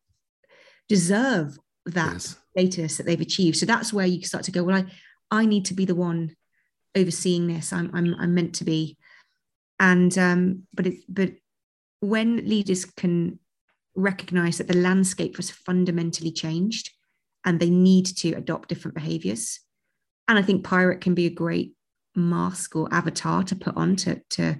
deserve 0.87 1.57
that 1.85 2.13
yes. 2.13 2.37
status 2.51 2.97
that 2.97 3.05
they've 3.05 3.21
achieved. 3.21 3.57
So 3.57 3.65
that's 3.65 3.93
where 3.93 4.05
you 4.05 4.23
start 4.23 4.43
to 4.45 4.51
go, 4.51 4.63
well, 4.63 4.75
I, 4.75 4.85
I 5.31 5.45
need 5.45 5.65
to 5.65 5.73
be 5.73 5.85
the 5.85 5.95
one 5.95 6.35
overseeing 6.95 7.47
this. 7.47 7.71
I'm, 7.73 7.89
I'm, 7.93 8.15
I'm 8.19 8.33
meant 8.35 8.55
to 8.55 8.63
be. 8.63 8.97
And, 9.79 10.15
um, 10.17 10.63
but 10.73 10.87
it, 10.87 10.95
but 11.07 11.31
when 12.01 12.37
leaders 12.47 12.85
can 12.85 13.39
recognize 13.95 14.57
that 14.57 14.67
the 14.67 14.77
landscape 14.77 15.37
has 15.37 15.49
fundamentally 15.49 16.31
changed 16.31 16.91
and 17.45 17.59
they 17.59 17.69
need 17.69 18.05
to 18.05 18.33
adopt 18.33 18.69
different 18.69 18.95
behaviors. 18.95 19.59
And 20.27 20.37
I 20.37 20.41
think 20.41 20.63
pirate 20.63 21.01
can 21.01 21.15
be 21.15 21.25
a 21.25 21.31
great 21.31 21.73
mask 22.15 22.75
or 22.75 22.93
avatar 22.93 23.43
to 23.43 23.55
put 23.55 23.75
on 23.75 23.95
to, 23.97 24.21
to 24.31 24.59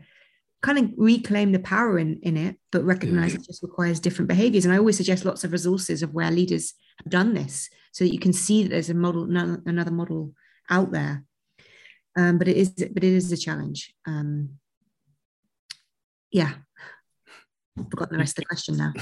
kind 0.62 0.78
of 0.78 0.92
reclaim 0.96 1.52
the 1.52 1.60
power 1.60 1.98
in, 1.98 2.20
in 2.22 2.38
it, 2.38 2.56
but 2.72 2.84
recognize 2.84 3.34
it 3.34 3.44
just 3.44 3.64
requires 3.64 4.00
different 4.00 4.30
behaviors. 4.30 4.64
And 4.64 4.74
I 4.74 4.78
always 4.78 4.98
suggest 4.98 5.26
lots 5.26 5.44
of 5.44 5.52
resources 5.52 6.04
of 6.04 6.14
where 6.14 6.30
leaders 6.30 6.74
have 6.98 7.12
done 7.12 7.34
this 7.34 7.70
so 7.92 8.04
that 8.04 8.14
you 8.14 8.20
can 8.20 8.34
see 8.34 8.64
that 8.64 8.70
there's 8.70 8.90
a 8.90 8.94
model, 8.94 9.24
another 9.24 9.92
model 9.92 10.34
out 10.70 10.92
there. 10.92 11.24
Um, 12.16 12.38
but 12.38 12.48
it 12.48 12.58
is, 12.58 12.70
but 12.70 13.04
it 13.04 13.14
is 13.14 13.32
a 13.32 13.38
challenge. 13.38 13.94
Um, 14.06 14.52
yeah. 16.32 16.54
I've 17.80 17.90
forgotten 17.90 18.18
the 18.18 18.20
rest 18.20 18.38
of 18.38 18.44
the 18.44 18.46
question 18.46 18.78
now. 18.78 18.94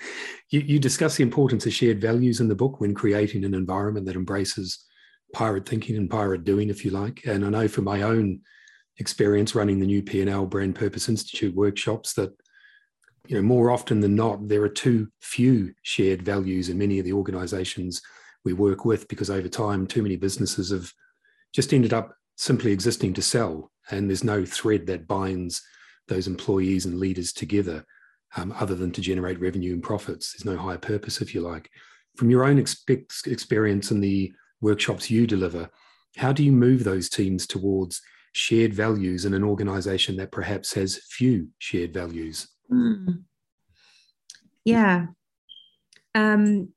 you, 0.50 0.60
you 0.60 0.78
discuss 0.78 1.16
the 1.16 1.22
importance 1.22 1.64
of 1.64 1.72
shared 1.72 2.00
values 2.00 2.40
in 2.40 2.48
the 2.48 2.54
book 2.54 2.80
when 2.80 2.92
creating 2.92 3.44
an 3.44 3.54
environment 3.54 4.04
that 4.06 4.16
embraces 4.16 4.84
pirate 5.32 5.66
thinking 5.66 5.96
and 5.96 6.10
pirate 6.10 6.44
doing, 6.44 6.68
if 6.68 6.84
you 6.84 6.90
like. 6.90 7.22
And 7.24 7.44
I 7.44 7.48
know 7.48 7.68
for 7.68 7.82
my 7.82 8.02
own 8.02 8.40
experience 8.98 9.54
running 9.54 9.80
the 9.80 9.86
new 9.86 10.02
P&L 10.02 10.46
Brand 10.46 10.74
Purpose 10.74 11.08
Institute 11.08 11.54
workshops 11.54 12.14
that 12.14 12.32
you 13.26 13.36
know 13.36 13.42
more 13.42 13.70
often 13.70 14.00
than 14.00 14.14
not 14.14 14.48
there 14.48 14.62
are 14.62 14.68
too 14.68 15.08
few 15.20 15.72
shared 15.82 16.22
values 16.22 16.68
in 16.68 16.78
many 16.78 16.98
of 16.98 17.04
the 17.04 17.12
organizations 17.12 18.02
we 18.44 18.52
work 18.52 18.84
with 18.84 19.08
because 19.08 19.30
over 19.30 19.48
time 19.48 19.86
too 19.86 20.02
many 20.02 20.16
businesses 20.16 20.70
have 20.70 20.92
just 21.52 21.72
ended 21.72 21.94
up 21.94 22.14
simply 22.36 22.70
existing 22.70 23.14
to 23.14 23.22
sell 23.22 23.70
and 23.90 24.08
there's 24.08 24.24
no 24.24 24.44
thread 24.44 24.86
that 24.86 25.06
binds 25.06 25.62
those 26.08 26.26
employees 26.26 26.84
and 26.84 26.98
leaders 26.98 27.32
together 27.32 27.84
um, 28.36 28.52
other 28.58 28.74
than 28.74 28.90
to 28.90 29.00
generate 29.00 29.40
revenue 29.40 29.72
and 29.72 29.82
profits. 29.82 30.32
There's 30.32 30.44
no 30.44 30.60
higher 30.60 30.76
purpose 30.76 31.20
if 31.20 31.34
you 31.34 31.40
like. 31.40 31.70
From 32.16 32.30
your 32.30 32.44
own 32.44 32.58
expe- 32.58 33.26
experience 33.26 33.90
in 33.90 34.00
the 34.00 34.32
workshops 34.60 35.10
you 35.10 35.26
deliver 35.26 35.70
how 36.16 36.32
do 36.32 36.44
you 36.44 36.52
move 36.52 36.84
those 36.84 37.08
teams 37.08 37.46
towards 37.46 38.00
shared 38.34 38.74
values 38.74 39.24
in 39.24 39.32
an 39.32 39.44
organization 39.44 40.16
that 40.16 40.32
perhaps 40.32 40.74
has 40.74 41.00
few 41.08 41.48
shared 41.58 41.94
values? 41.94 42.48
Mm. 42.70 43.22
Yeah. 44.64 45.06
Um, 46.14 46.72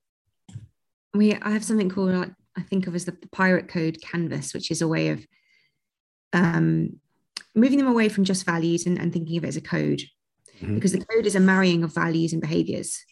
we 1.14 1.34
I 1.36 1.50
have 1.50 1.64
something 1.64 1.90
called 1.90 2.14
uh, 2.14 2.28
I 2.56 2.62
think 2.62 2.88
of 2.88 2.96
as 2.96 3.06
the, 3.06 3.12
the 3.12 3.30
pirate 3.30 3.68
code 3.68 3.98
canvas, 4.02 4.54
which 4.54 4.72
is 4.72 4.82
a 4.82 4.88
way 4.88 5.10
of 5.10 5.26
um, 6.34 7.00
moving 7.56 7.80
them 7.80 7.88
away 7.88 8.10
from 8.10 8.24
just 8.24 8.46
values 8.46 8.86
and, 8.86 9.00
and 9.00 9.12
thinking 9.12 9.38
of 9.38 9.44
it 9.44 9.48
as 9.48 9.58
a 9.58 9.62
code, 9.62 10.02
mm-hmm. 10.62 10.76
because 10.76 10.92
the 10.92 11.06
code 11.06 11.26
is 11.26 11.36
a 11.36 11.40
marrying 11.40 11.84
of 11.84 11.94
values 11.94 12.34
and 12.34 12.42
behaviors. 12.42 13.04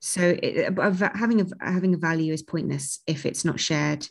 So 0.00 0.36
it, 0.42 0.76
having 1.14 1.40
a 1.40 1.46
having 1.60 1.94
a 1.94 1.98
value 1.98 2.34
is 2.34 2.42
pointless 2.42 3.00
if 3.06 3.24
it's 3.24 3.46
not 3.46 3.60
shared 3.60 4.06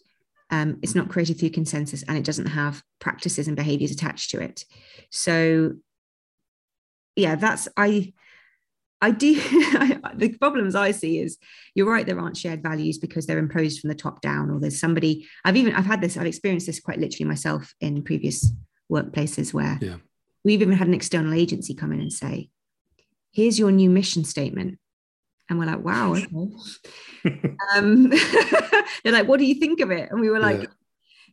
um, 0.53 0.77
it's 0.83 0.93
not 0.93 1.09
created 1.09 1.39
through 1.39 1.49
consensus 1.49 2.03
and 2.03 2.15
it 2.15 2.23
doesn't 2.23 2.45
have 2.45 2.83
practices 2.99 3.47
and 3.47 3.57
behaviors 3.57 3.91
attached 3.91 4.29
to 4.29 4.39
it 4.39 4.65
so 5.09 5.71
yeah 7.15 7.35
that's 7.35 7.67
i 7.75 8.13
i 9.01 9.09
do 9.09 9.33
the 10.15 10.35
problems 10.39 10.75
i 10.75 10.91
see 10.91 11.17
is 11.17 11.39
you're 11.73 11.89
right 11.89 12.05
there 12.05 12.19
aren't 12.19 12.37
shared 12.37 12.61
values 12.61 12.99
because 12.99 13.25
they're 13.25 13.39
imposed 13.39 13.79
from 13.79 13.87
the 13.87 13.95
top 13.95 14.21
down 14.21 14.51
or 14.51 14.59
there's 14.59 14.79
somebody 14.79 15.27
i've 15.43 15.57
even 15.57 15.73
i've 15.73 15.87
had 15.87 16.01
this 16.01 16.17
i've 16.17 16.27
experienced 16.27 16.67
this 16.67 16.79
quite 16.79 16.99
literally 16.99 17.27
myself 17.27 17.73
in 17.81 18.03
previous 18.03 18.51
workplaces 18.91 19.55
where 19.55 19.79
yeah. 19.81 19.95
we've 20.43 20.61
even 20.61 20.77
had 20.77 20.87
an 20.87 20.93
external 20.93 21.33
agency 21.33 21.73
come 21.73 21.91
in 21.91 21.99
and 21.99 22.13
say 22.13 22.47
here's 23.31 23.57
your 23.57 23.71
new 23.71 23.89
mission 23.89 24.23
statement 24.23 24.77
and 25.49 25.59
we're 25.59 25.65
like, 25.65 25.83
wow, 25.83 26.13
okay. 26.13 26.27
um, 27.75 28.09
they're 29.03 29.13
like, 29.13 29.27
what 29.27 29.39
do 29.39 29.45
you 29.45 29.55
think 29.55 29.81
of 29.81 29.91
it? 29.91 30.09
And 30.11 30.21
we 30.21 30.29
were 30.29 30.39
like, 30.39 30.69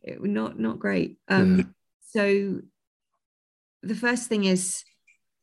yeah. 0.03 0.15
not 0.19 0.59
not 0.59 0.79
great. 0.79 1.17
Um, 1.27 1.57
yeah. 1.57 1.65
So 2.09 2.61
the 3.83 3.95
first 3.95 4.27
thing 4.27 4.43
is, 4.43 4.83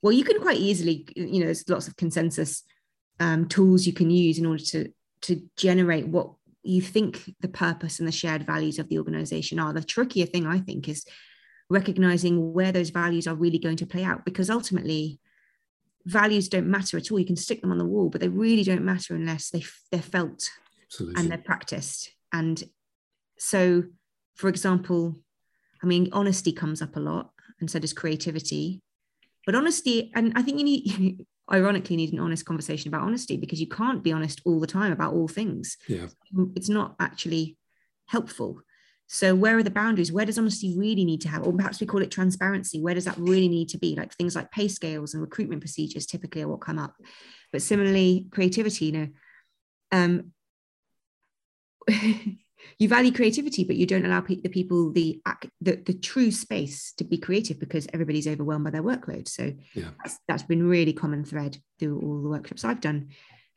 well, 0.03 0.13
you 0.13 0.25
can 0.25 0.41
quite 0.41 0.59
easily, 0.59 1.07
you 1.17 1.41
know, 1.41 1.47
there's 1.47 1.69
lots 1.69 1.89
of 1.89 1.97
consensus 1.97 2.63
um, 3.21 3.49
tools 3.49 3.87
you 3.87 3.93
can 3.93 4.11
use 4.11 4.39
in 4.39 4.47
order 4.47 4.63
to 4.65 4.93
to 5.23 5.43
generate 5.57 6.07
what 6.07 6.31
you 6.63 6.83
think 6.83 7.35
the 7.41 7.49
purpose 7.49 7.99
and 7.99 8.07
the 8.07 8.13
shared 8.13 8.45
values 8.45 8.79
of 8.79 8.89
the 8.89 8.99
organization 8.99 9.59
are. 9.59 9.73
The 9.73 9.83
trickier 9.83 10.27
thing, 10.27 10.47
I 10.47 10.59
think, 10.59 10.89
is 10.89 11.05
recognizing 11.71 12.53
where 12.53 12.73
those 12.73 12.91
values 12.91 13.27
are 13.27 13.35
really 13.35 13.59
going 13.59 13.77
to 13.77 13.87
play 13.87 14.05
out 14.05 14.25
because 14.25 14.51
ultimately 14.51 15.19
values 16.05 16.49
don't 16.49 16.67
matter 16.67 16.97
at 16.97 17.11
all. 17.11 17.19
You 17.19 17.27
can 17.27 17.37
stick 17.37 17.61
them 17.61 17.71
on 17.71 17.79
the 17.79 17.85
wall, 17.85 18.09
but 18.09 18.21
they 18.21 18.29
really 18.29 18.65
don't 18.65 18.85
matter 18.85 19.15
unless 19.15 19.51
they 19.51 19.65
they're 19.91 20.01
felt 20.01 20.51
Absolutely. 20.85 21.21
and 21.21 21.31
they're 21.31 21.39
practiced. 21.39 22.11
And 22.33 22.63
so, 23.39 23.85
for 24.35 24.49
example, 24.49 25.17
I 25.83 25.87
mean, 25.87 26.09
honesty 26.13 26.53
comes 26.53 26.83
up 26.83 26.97
a 26.97 27.01
lot, 27.01 27.31
and 27.61 27.71
so 27.71 27.79
does 27.79 27.93
creativity. 27.93 28.81
But 29.47 29.55
honesty, 29.55 30.11
and 30.15 30.33
I 30.37 30.43
think 30.43 30.59
you 30.59 30.65
need, 30.65 31.27
ironically, 31.53 31.97
need 31.97 32.13
an 32.13 32.21
honest 32.21 32.45
conversation 32.45 32.89
about 32.89 33.03
honesty 33.03 33.37
because 33.37 33.61
you 33.61 33.69
can't 33.69 34.03
be 34.03 34.13
honest 34.13 34.41
all 34.45 34.61
the 34.61 34.67
time 34.67 34.93
about 34.93 35.15
all 35.15 35.29
things. 35.29 35.77
Yeah, 35.89 36.09
it's 36.55 36.69
not 36.69 36.97
actually 37.01 37.57
helpful. 38.07 38.61
So 39.11 39.35
where 39.35 39.57
are 39.57 39.63
the 39.63 39.71
boundaries? 39.71 40.13
Where 40.13 40.27
does 40.27 40.39
honesty 40.39 40.77
really 40.77 41.05
need 41.05 41.23
to 41.23 41.29
have, 41.29 41.47
or 41.47 41.53
perhaps 41.55 41.81
we 41.81 41.87
call 41.87 42.03
it 42.03 42.11
transparency? 42.11 42.83
Where 42.83 42.95
does 42.95 43.07
that 43.07 43.17
really 43.17 43.49
need 43.49 43.71
to 43.71 43.79
be? 43.79 43.97
Like 43.97 44.15
things 44.15 44.37
like 44.37 44.51
pay 44.51 44.69
scales 44.69 45.15
and 45.15 45.23
recruitment 45.23 45.63
procedures 45.63 46.05
typically 46.05 46.43
are 46.43 46.49
what 46.49 46.61
come 46.61 46.79
up. 46.79 46.95
But 47.51 47.63
similarly, 47.63 48.27
creativity, 48.31 48.85
you 48.87 48.93
know, 48.93 49.09
um, 49.93 50.33
you 52.79 52.87
value 52.87 53.11
creativity, 53.11 53.65
but 53.65 53.77
you 53.77 53.87
don't 53.87 54.05
allow 54.05 54.21
pe- 54.21 54.43
the 54.43 54.51
people 54.51 54.93
the, 54.93 55.23
the, 55.63 55.77
the 55.77 55.95
true 55.95 56.31
space 56.31 56.93
to 56.99 57.05
be 57.05 57.17
creative 57.17 57.59
because 57.59 57.89
everybody's 57.95 58.29
overwhelmed 58.29 58.65
by 58.65 58.71
their 58.71 58.83
workload. 58.83 59.27
So 59.27 59.55
yeah. 59.73 59.89
that's, 60.05 60.19
that's 60.29 60.43
been 60.43 60.69
really 60.69 60.93
common 60.93 61.25
thread 61.25 61.57
through 61.79 61.99
all 61.99 62.23
the 62.23 62.29
workshops 62.29 62.63
I've 62.63 62.83
done 62.83 63.09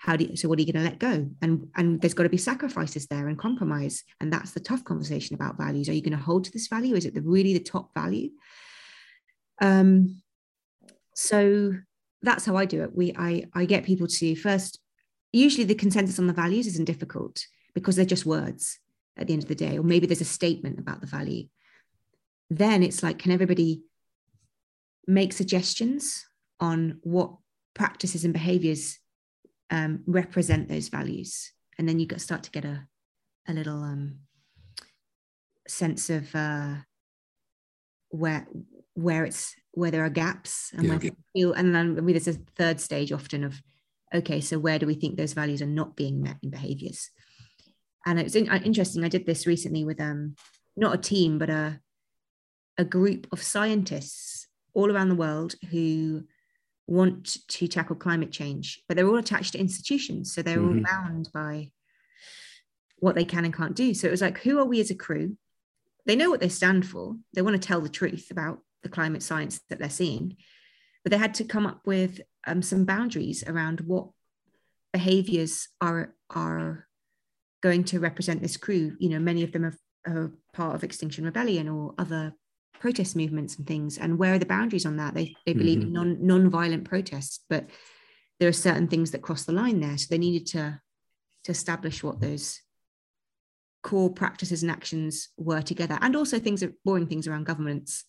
how 0.01 0.15
do 0.15 0.25
you, 0.25 0.35
so 0.35 0.49
what 0.49 0.57
are 0.57 0.63
you 0.63 0.73
going 0.73 0.83
to 0.83 0.89
let 0.89 0.97
go? 0.97 1.29
And 1.43 1.69
and 1.75 2.01
there's 2.01 2.15
got 2.15 2.23
to 2.23 2.29
be 2.29 2.37
sacrifices 2.37 3.05
there 3.05 3.27
and 3.27 3.37
compromise. 3.37 4.03
And 4.19 4.33
that's 4.33 4.49
the 4.49 4.59
tough 4.59 4.83
conversation 4.83 5.35
about 5.35 5.57
values. 5.57 5.89
Are 5.89 5.93
you 5.93 6.01
going 6.01 6.17
to 6.17 6.23
hold 6.23 6.45
to 6.45 6.51
this 6.51 6.67
value? 6.67 6.95
Is 6.95 7.05
it 7.05 7.13
the 7.13 7.21
really 7.21 7.53
the 7.53 7.59
top 7.59 7.93
value? 7.93 8.31
Um 9.61 10.23
so 11.13 11.75
that's 12.23 12.45
how 12.45 12.55
i 12.55 12.65
do 12.65 12.83
it. 12.83 12.95
We 12.95 13.13
i 13.15 13.45
i 13.53 13.65
get 13.65 13.83
people 13.83 14.07
to 14.07 14.35
first 14.35 14.79
usually 15.31 15.65
the 15.65 15.75
consensus 15.75 16.17
on 16.17 16.25
the 16.25 16.33
values 16.33 16.65
isn't 16.65 16.85
difficult 16.85 17.45
because 17.75 17.95
they're 17.95 18.05
just 18.05 18.25
words 18.25 18.79
at 19.17 19.27
the 19.27 19.33
end 19.33 19.43
of 19.43 19.49
the 19.49 19.55
day 19.55 19.77
or 19.77 19.83
maybe 19.83 20.07
there's 20.07 20.19
a 20.21 20.25
statement 20.25 20.79
about 20.79 21.01
the 21.01 21.07
value. 21.07 21.45
Then 22.49 22.81
it's 22.81 23.03
like 23.03 23.19
can 23.19 23.31
everybody 23.31 23.83
make 25.05 25.31
suggestions 25.31 26.25
on 26.59 26.99
what 27.03 27.35
practices 27.75 28.25
and 28.25 28.33
behaviors 28.33 28.97
um, 29.71 30.03
represent 30.05 30.67
those 30.67 30.89
values 30.89 31.51
and 31.77 31.87
then 31.87 31.99
you 31.99 32.07
start 32.17 32.43
to 32.43 32.51
get 32.51 32.65
a, 32.65 32.85
a 33.47 33.53
little 33.53 33.81
um, 33.81 34.19
sense 35.67 36.09
of 36.09 36.33
uh, 36.35 36.75
where 38.09 38.47
where 38.93 39.25
it's 39.25 39.55
where 39.73 39.89
there 39.89 40.03
are 40.03 40.09
gaps 40.09 40.71
and 40.73 40.83
yeah. 40.83 40.89
where 40.97 41.11
feel 41.33 41.53
and 41.53 41.73
then 41.73 42.05
there's 42.05 42.27
a 42.27 42.33
third 42.57 42.79
stage 42.79 43.11
often 43.11 43.43
of 43.43 43.61
okay 44.13 44.41
so 44.41 44.59
where 44.59 44.77
do 44.77 44.85
we 44.85 44.93
think 44.93 45.15
those 45.15 45.33
values 45.33 45.61
are 45.61 45.65
not 45.65 45.95
being 45.95 46.21
met 46.21 46.35
in 46.43 46.49
behaviors 46.49 47.09
and 48.05 48.19
it's 48.19 48.35
in, 48.35 48.49
uh, 48.49 48.59
interesting 48.65 49.03
i 49.03 49.07
did 49.07 49.25
this 49.25 49.47
recently 49.47 49.85
with 49.85 50.01
um 50.01 50.35
not 50.75 50.93
a 50.93 50.97
team 50.97 51.37
but 51.37 51.49
a 51.49 51.79
a 52.77 52.83
group 52.83 53.27
of 53.31 53.41
scientists 53.41 54.47
all 54.73 54.91
around 54.91 55.09
the 55.09 55.15
world 55.15 55.55
who 55.69 56.23
want 56.91 57.47
to 57.47 57.67
tackle 57.67 57.95
climate 57.95 58.31
change, 58.31 58.81
but 58.87 58.97
they're 58.97 59.07
all 59.07 59.17
attached 59.17 59.53
to 59.53 59.59
institutions. 59.59 60.33
So 60.33 60.41
they're 60.41 60.57
mm-hmm. 60.57 60.85
all 60.85 61.03
bound 61.03 61.29
by 61.33 61.71
what 62.99 63.15
they 63.15 63.25
can 63.25 63.45
and 63.45 63.53
can't 63.53 63.75
do. 63.75 63.93
So 63.93 64.07
it 64.07 64.11
was 64.11 64.21
like, 64.21 64.39
who 64.39 64.59
are 64.59 64.65
we 64.65 64.79
as 64.81 64.91
a 64.91 64.95
crew? 64.95 65.37
They 66.05 66.15
know 66.15 66.29
what 66.29 66.39
they 66.39 66.49
stand 66.49 66.85
for. 66.85 67.15
They 67.33 67.41
want 67.41 67.59
to 67.59 67.67
tell 67.67 67.81
the 67.81 67.89
truth 67.89 68.29
about 68.29 68.59
the 68.83 68.89
climate 68.89 69.23
science 69.23 69.61
that 69.69 69.79
they're 69.79 69.89
seeing, 69.89 70.35
but 71.03 71.11
they 71.11 71.17
had 71.17 71.35
to 71.35 71.43
come 71.43 71.65
up 71.65 71.81
with 71.85 72.19
um, 72.45 72.61
some 72.61 72.85
boundaries 72.85 73.43
around 73.45 73.81
what 73.81 74.09
behaviors 74.91 75.69
are 75.79 76.13
are 76.29 76.87
going 77.61 77.83
to 77.85 77.99
represent 77.99 78.41
this 78.41 78.57
crew. 78.57 78.95
You 78.99 79.09
know, 79.09 79.19
many 79.19 79.43
of 79.43 79.51
them 79.51 79.65
are, 79.65 79.77
are 80.07 80.31
part 80.53 80.75
of 80.75 80.83
Extinction 80.83 81.25
Rebellion 81.25 81.69
or 81.69 81.93
other 81.97 82.33
protest 82.79 83.15
movements 83.15 83.57
and 83.57 83.67
things 83.67 83.97
and 83.97 84.17
where 84.17 84.33
are 84.33 84.39
the 84.39 84.45
boundaries 84.45 84.85
on 84.85 84.97
that? 84.97 85.13
They, 85.13 85.35
they 85.45 85.53
believe 85.53 85.79
mm-hmm. 85.79 85.87
in 85.87 85.93
non 85.93 86.27
non-violent 86.27 86.85
protests 86.85 87.41
but 87.49 87.69
there 88.39 88.49
are 88.49 88.53
certain 88.53 88.87
things 88.87 89.11
that 89.11 89.21
cross 89.21 89.43
the 89.43 89.51
line 89.51 89.79
there. 89.79 89.97
So 89.97 90.07
they 90.09 90.17
needed 90.17 90.47
to 90.47 90.81
to 91.43 91.51
establish 91.51 92.03
what 92.03 92.19
those 92.19 92.61
core 93.83 94.11
practices 94.11 94.61
and 94.61 94.71
actions 94.71 95.29
were 95.37 95.61
together. 95.61 95.97
And 96.01 96.15
also 96.15 96.39
things 96.39 96.61
are 96.61 96.73
boring 96.85 97.07
things 97.07 97.27
around 97.27 97.45
governments 97.45 98.05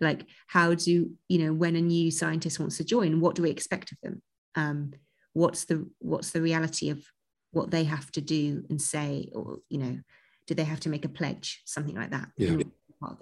like 0.00 0.26
how 0.46 0.74
do 0.74 1.10
you 1.28 1.38
know 1.38 1.52
when 1.52 1.76
a 1.76 1.80
new 1.80 2.10
scientist 2.10 2.60
wants 2.60 2.76
to 2.76 2.84
join 2.84 3.20
what 3.20 3.34
do 3.34 3.42
we 3.42 3.50
expect 3.50 3.92
of 3.92 3.98
them? 4.02 4.22
Um, 4.54 4.92
what's 5.32 5.64
the 5.64 5.88
what's 5.98 6.30
the 6.30 6.42
reality 6.42 6.90
of 6.90 7.04
what 7.52 7.70
they 7.70 7.84
have 7.84 8.10
to 8.12 8.20
do 8.20 8.64
and 8.68 8.80
say 8.80 9.30
or 9.32 9.58
you 9.68 9.78
know 9.78 9.98
do 10.46 10.54
they 10.54 10.64
have 10.64 10.80
to 10.80 10.88
make 10.88 11.04
a 11.04 11.08
pledge 11.08 11.62
something 11.64 11.94
like 11.94 12.10
that? 12.10 12.28
Yeah. 12.36 12.58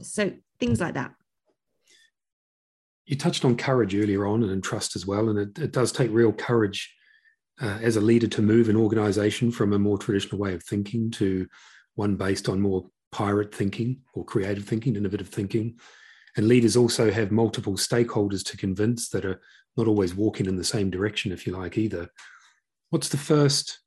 so 0.02 0.32
things 0.58 0.80
like 0.80 0.94
that 0.94 1.12
you 3.06 3.16
touched 3.16 3.44
on 3.44 3.56
courage 3.56 3.94
earlier 3.94 4.26
on 4.26 4.42
and 4.42 4.62
trust 4.62 4.96
as 4.96 5.06
well 5.06 5.28
and 5.28 5.38
it, 5.38 5.58
it 5.58 5.72
does 5.72 5.92
take 5.92 6.10
real 6.10 6.32
courage 6.32 6.94
uh, 7.60 7.78
as 7.82 7.96
a 7.96 8.00
leader 8.00 8.26
to 8.26 8.42
move 8.42 8.68
an 8.68 8.76
organization 8.76 9.50
from 9.50 9.72
a 9.72 9.78
more 9.78 9.98
traditional 9.98 10.40
way 10.40 10.54
of 10.54 10.62
thinking 10.64 11.10
to 11.10 11.46
one 11.94 12.16
based 12.16 12.48
on 12.48 12.60
more 12.60 12.86
pirate 13.12 13.54
thinking 13.54 14.00
or 14.14 14.24
creative 14.24 14.64
thinking 14.64 14.96
innovative 14.96 15.28
thinking 15.28 15.78
and 16.36 16.48
leaders 16.48 16.76
also 16.76 17.10
have 17.10 17.30
multiple 17.30 17.74
stakeholders 17.74 18.44
to 18.44 18.56
convince 18.56 19.08
that 19.10 19.24
are 19.24 19.40
not 19.76 19.86
always 19.86 20.14
walking 20.14 20.46
in 20.46 20.56
the 20.56 20.64
same 20.64 20.90
direction, 20.90 21.32
if 21.32 21.46
you 21.46 21.56
like, 21.56 21.78
either. 21.78 22.08
What's 22.90 23.08
the 23.08 23.16
first 23.16 23.80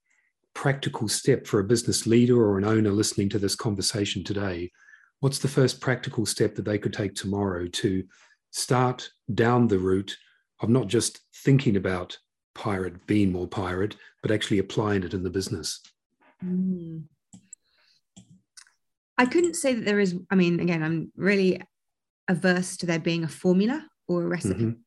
practical 0.54 1.08
step 1.08 1.46
for 1.46 1.60
a 1.60 1.66
business 1.66 2.08
leader 2.08 2.42
or 2.42 2.58
an 2.58 2.66
owner 2.66 2.92
listening 2.92 3.30
to 3.30 3.40
this 3.40 3.56
conversation 3.56 4.24
today? 4.24 4.72
What's 5.20 5.40
the 5.40 5.48
first 5.48 5.82
practical 5.82 6.26
step 6.26 6.56
that 6.56 6.66
they 6.66 6.78
could 6.78 6.94
take 6.94 7.16
tomorrow 7.16 7.68
to 7.68 8.04
start 8.52 9.10
down 9.34 9.68
the 9.68 9.80
route 9.80 10.16
of 10.60 10.70
not 10.70 10.88
just 10.88 11.22
thinking 11.44 11.76
about 11.76 12.18
pirate, 12.54 13.06
being 13.08 13.32
more 13.32 13.48
pirate, 13.48 13.96
but 14.22 14.32
actually 14.32 14.60
applying 14.60 15.04
it 15.04 15.14
in 15.14 15.24
the 15.24 15.30
business? 15.30 15.82
Mm. 16.44 17.04
I 19.18 19.26
couldn't 19.26 19.56
say 19.56 19.74
that 19.74 19.86
there 19.86 20.00
is, 20.00 20.16
I 20.30 20.36
mean, 20.36 20.60
again, 20.60 20.84
I'm 20.84 21.12
really 21.16 21.62
averse 22.28 22.78
to 22.78 22.86
there 22.86 23.00
being 23.00 23.24
a 23.24 23.28
formula 23.28 23.86
or 24.08 24.24
a 24.24 24.28
recipe. 24.28 24.62
Mm-hmm 24.62 24.82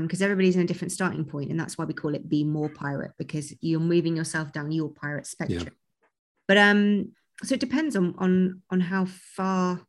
because 0.00 0.22
um, 0.22 0.24
everybody's 0.24 0.54
in 0.54 0.62
a 0.62 0.66
different 0.66 0.92
starting 0.92 1.24
point 1.24 1.50
and 1.50 1.58
that's 1.58 1.76
why 1.76 1.84
we 1.84 1.92
call 1.92 2.14
it 2.14 2.28
be 2.28 2.44
more 2.44 2.68
pirate 2.68 3.10
because 3.18 3.52
you're 3.60 3.80
moving 3.80 4.16
yourself 4.16 4.52
down 4.52 4.70
your 4.70 4.88
pirate 4.88 5.26
spectrum 5.26 5.64
yeah. 5.64 6.06
but 6.46 6.56
um 6.56 7.12
so 7.42 7.54
it 7.54 7.60
depends 7.60 7.96
on 7.96 8.14
on 8.18 8.62
on 8.70 8.80
how 8.80 9.04
far 9.06 9.80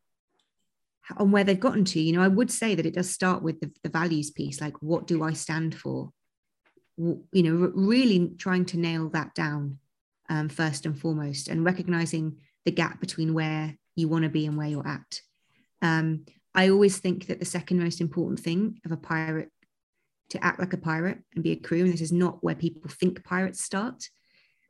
on 1.18 1.32
where 1.32 1.44
they've 1.44 1.60
gotten 1.60 1.86
to. 1.86 2.00
You 2.00 2.14
know 2.14 2.22
i 2.22 2.28
would 2.28 2.52
say 2.52 2.76
that 2.76 2.86
it 2.86 2.96
does 2.96 3.10
start 3.10 3.44
with 3.44 3.60
the, 3.60 3.72
the 3.84 3.90
values 3.90 4.32
piece 4.32 4.62
like 4.62 4.82
what 4.82 5.08
do 5.08 5.24
i 5.24 5.34
stand 5.34 5.76
for? 5.76 6.12
You 6.98 7.44
know 7.44 7.72
really 7.74 8.32
trying 8.38 8.66
to 8.66 8.78
nail 8.78 9.10
that 9.10 9.34
down 9.34 9.80
um, 10.30 10.50
first 10.50 10.86
and 10.86 10.98
foremost 10.98 11.48
and 11.48 11.66
recognizing 11.66 12.38
the 12.66 12.72
gap 12.72 13.00
between 13.00 13.34
where 13.34 13.76
you 13.96 14.08
want 14.08 14.24
to 14.24 14.30
be 14.30 14.46
and 14.46 14.58
where 14.58 14.68
you're 14.68 14.88
at. 14.88 15.22
Um, 15.82 16.26
I 16.56 16.70
always 16.70 16.98
think 16.98 17.28
that 17.28 17.40
the 17.40 17.46
second 17.46 17.80
most 17.80 18.00
important 18.00 18.40
thing 18.40 18.80
of 18.86 18.92
a 18.92 18.98
pirate 18.98 19.50
to 20.30 20.44
act 20.44 20.60
like 20.60 20.74
a 20.74 20.78
pirate 20.78 21.20
and 21.36 21.44
be 21.44 21.52
a 21.52 21.56
crew, 21.56 21.82
and 21.82 21.94
this 21.94 22.02
is 22.02 22.12
not 22.12 22.44
where 22.44 22.56
people 22.56 22.90
think 22.90 23.24
pirates 23.24 23.64
start, 23.64 24.10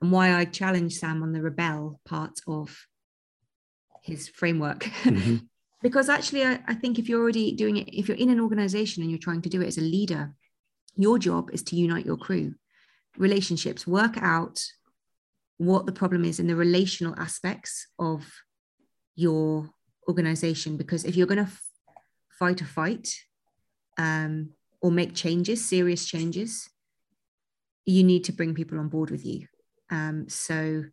and 0.04 0.12
why 0.12 0.36
I 0.36 0.44
challenge 0.44 0.96
Sam 0.96 1.24
on 1.24 1.32
the 1.32 1.42
rebel 1.42 2.02
part 2.04 2.42
of 2.46 2.88
his 4.04 4.28
framework. 4.28 4.84
Mm-hmm. 5.04 5.38
because 5.82 6.10
actually, 6.10 6.44
I, 6.44 6.60
I 6.68 6.74
think 6.74 7.00
if 7.00 7.08
you're 7.08 7.22
already 7.22 7.54
doing 7.54 7.78
it, 7.78 7.88
if 7.88 8.08
you're 8.08 8.18
in 8.18 8.30
an 8.30 8.42
organization 8.42 9.02
and 9.02 9.10
you're 9.10 9.20
trying 9.20 9.42
to 9.44 9.50
do 9.50 9.62
it 9.62 9.68
as 9.68 9.78
a 9.78 9.82
leader, 9.82 10.34
your 10.96 11.18
job 11.20 11.50
is 11.54 11.64
to 11.64 11.78
unite 11.78 12.06
your 12.06 12.18
crew, 12.18 12.54
relationships, 13.18 13.88
work 13.88 14.18
out 14.18 14.62
what 15.58 15.86
the 15.86 15.92
problem 15.94 16.26
is 16.26 16.38
in 16.38 16.48
the 16.48 16.56
relational 16.56 17.18
aspects 17.18 17.88
of 17.98 18.30
your 19.16 19.70
organization. 20.10 20.76
Because 20.76 21.06
if 21.06 21.16
you're 21.16 21.28
going 21.28 21.46
to 21.46 21.52
fight 22.40 22.60
a 22.60 22.66
fight 22.66 23.14
um, 23.98 24.50
or 24.82 24.92
make 24.92 25.16
changes, 25.16 25.64
serious 25.64 26.06
changes, 26.06 26.70
you 27.86 28.04
need 28.04 28.26
to 28.26 28.34
bring 28.34 28.54
people 28.54 28.80
on 28.80 28.90
board 28.90 29.10
with 29.10 29.26
you. 29.26 29.48
Um, 29.94 30.28
so 30.28 30.84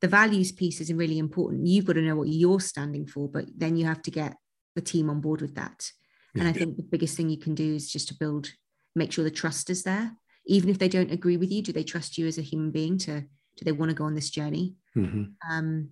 the 0.00 0.08
values 0.08 0.52
piece 0.52 0.80
is 0.80 0.92
really 0.92 1.18
important. 1.18 1.66
You've 1.66 1.86
got 1.86 1.94
to 1.94 2.02
know 2.02 2.16
what 2.16 2.28
you're 2.28 2.60
standing 2.60 3.06
for, 3.06 3.26
but 3.28 3.46
then 3.56 3.76
you 3.76 3.86
have 3.86 4.02
to 4.02 4.10
get 4.10 4.36
the 4.76 4.82
team 4.82 5.08
on 5.08 5.20
board 5.20 5.40
with 5.40 5.54
that. 5.54 5.90
Yeah. 6.34 6.42
And 6.42 6.48
I 6.48 6.52
think 6.52 6.76
the 6.76 6.82
biggest 6.82 7.16
thing 7.16 7.30
you 7.30 7.38
can 7.38 7.54
do 7.54 7.74
is 7.74 7.90
just 7.90 8.08
to 8.08 8.14
build, 8.14 8.50
make 8.94 9.12
sure 9.12 9.24
the 9.24 9.30
trust 9.30 9.70
is 9.70 9.82
there. 9.82 10.12
Even 10.46 10.68
if 10.68 10.78
they 10.78 10.88
don't 10.88 11.10
agree 11.10 11.38
with 11.38 11.50
you, 11.50 11.62
do 11.62 11.72
they 11.72 11.84
trust 11.84 12.18
you 12.18 12.26
as 12.26 12.38
a 12.38 12.42
human 12.42 12.70
being 12.70 12.98
to 12.98 13.22
do 13.22 13.64
they 13.64 13.72
want 13.72 13.90
to 13.90 13.94
go 13.94 14.04
on 14.04 14.14
this 14.14 14.30
journey? 14.30 14.74
Mm-hmm. 14.96 15.24
Um, 15.50 15.90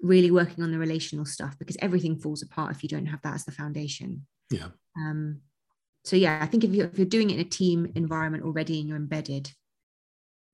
really 0.00 0.30
working 0.30 0.64
on 0.64 0.72
the 0.72 0.78
relational 0.78 1.24
stuff 1.24 1.56
because 1.58 1.76
everything 1.80 2.16
falls 2.16 2.42
apart 2.42 2.74
if 2.74 2.82
you 2.82 2.88
don't 2.88 3.06
have 3.06 3.22
that 3.22 3.34
as 3.34 3.44
the 3.44 3.52
foundation. 3.52 4.26
Yeah. 4.50 4.68
Um, 4.96 5.40
so 6.04 6.16
yeah, 6.16 6.38
I 6.42 6.46
think 6.46 6.64
if 6.64 6.72
you're, 6.72 6.86
if 6.86 6.98
you're 6.98 7.06
doing 7.06 7.30
it 7.30 7.34
in 7.34 7.40
a 7.40 7.44
team 7.44 7.92
environment 7.94 8.44
already 8.44 8.80
and 8.80 8.88
you're 8.88 8.98
embedded, 8.98 9.50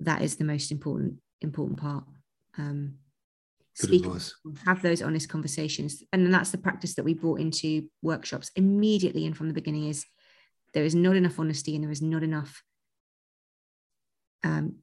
that 0.01 0.23
is 0.23 0.37
the 0.37 0.45
most 0.45 0.71
important 0.71 1.15
important 1.41 1.79
part. 1.79 2.05
Um, 2.59 2.97
speak, 3.75 4.05
have 4.67 4.83
those 4.83 5.03
honest 5.03 5.29
conversations, 5.29 6.03
and 6.13 6.25
then 6.25 6.33
that's 6.33 6.51
the 6.51 6.59
practice 6.59 6.95
that 6.95 7.05
we 7.05 7.15
brought 7.15 7.41
into 7.41 7.89
workshops 8.03 8.51
immediately 8.57 9.27
and 9.27 9.37
from 9.37 9.49
the 9.49 9.55
beginning. 9.55 9.89
Is 9.89 10.05
there 10.75 10.85
is 10.85 10.95
not 10.95 11.17
enough 11.17 11.39
honesty 11.39 11.75
and 11.75 11.85
there 11.85 11.91
is 11.91 12.03
not 12.03 12.23
enough. 12.23 12.63
Um, 14.45 14.77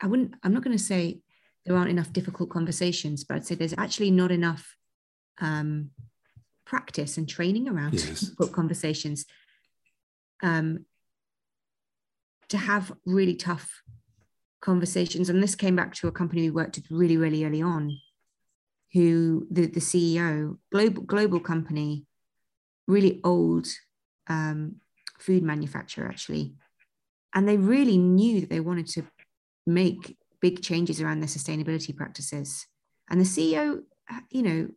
I 0.00 0.06
wouldn't. 0.06 0.34
I'm 0.42 0.52
not 0.52 0.64
going 0.64 0.76
to 0.76 0.82
say 0.82 1.20
there 1.64 1.76
aren't 1.76 1.90
enough 1.90 2.12
difficult 2.12 2.50
conversations, 2.50 3.24
but 3.24 3.36
I'd 3.36 3.46
say 3.46 3.54
there's 3.54 3.74
actually 3.78 4.10
not 4.10 4.30
enough 4.30 4.76
um, 5.40 5.90
practice 6.64 7.16
and 7.18 7.28
training 7.28 7.68
around 7.68 7.94
yes. 7.94 8.20
difficult 8.20 8.52
conversations 8.52 9.26
um, 10.42 10.84
to 12.52 12.58
have 12.58 12.92
really 13.06 13.34
tough 13.34 13.82
conversations. 14.60 15.30
And 15.30 15.42
this 15.42 15.54
came 15.54 15.74
back 15.74 15.94
to 15.94 16.08
a 16.08 16.12
company 16.12 16.42
we 16.42 16.50
worked 16.50 16.76
with 16.76 16.90
really, 16.90 17.16
really 17.16 17.46
early 17.46 17.62
on, 17.62 17.98
who 18.92 19.46
the, 19.50 19.66
the 19.66 19.80
CEO, 19.80 20.58
global 20.70 21.02
global 21.02 21.40
company, 21.40 22.04
really 22.86 23.20
old 23.24 23.66
um, 24.28 24.76
food 25.18 25.42
manufacturer 25.42 26.06
actually, 26.06 26.52
and 27.34 27.48
they 27.48 27.56
really 27.56 27.96
knew 27.96 28.40
that 28.40 28.50
they 28.50 28.60
wanted 28.60 28.86
to 28.88 29.06
make 29.66 30.18
big 30.42 30.60
changes 30.60 31.00
around 31.00 31.20
their 31.20 31.28
sustainability 31.28 31.96
practices. 31.96 32.66
And 33.08 33.18
the 33.18 33.24
CEO, 33.24 33.80
you 34.30 34.42
know, 34.42 34.68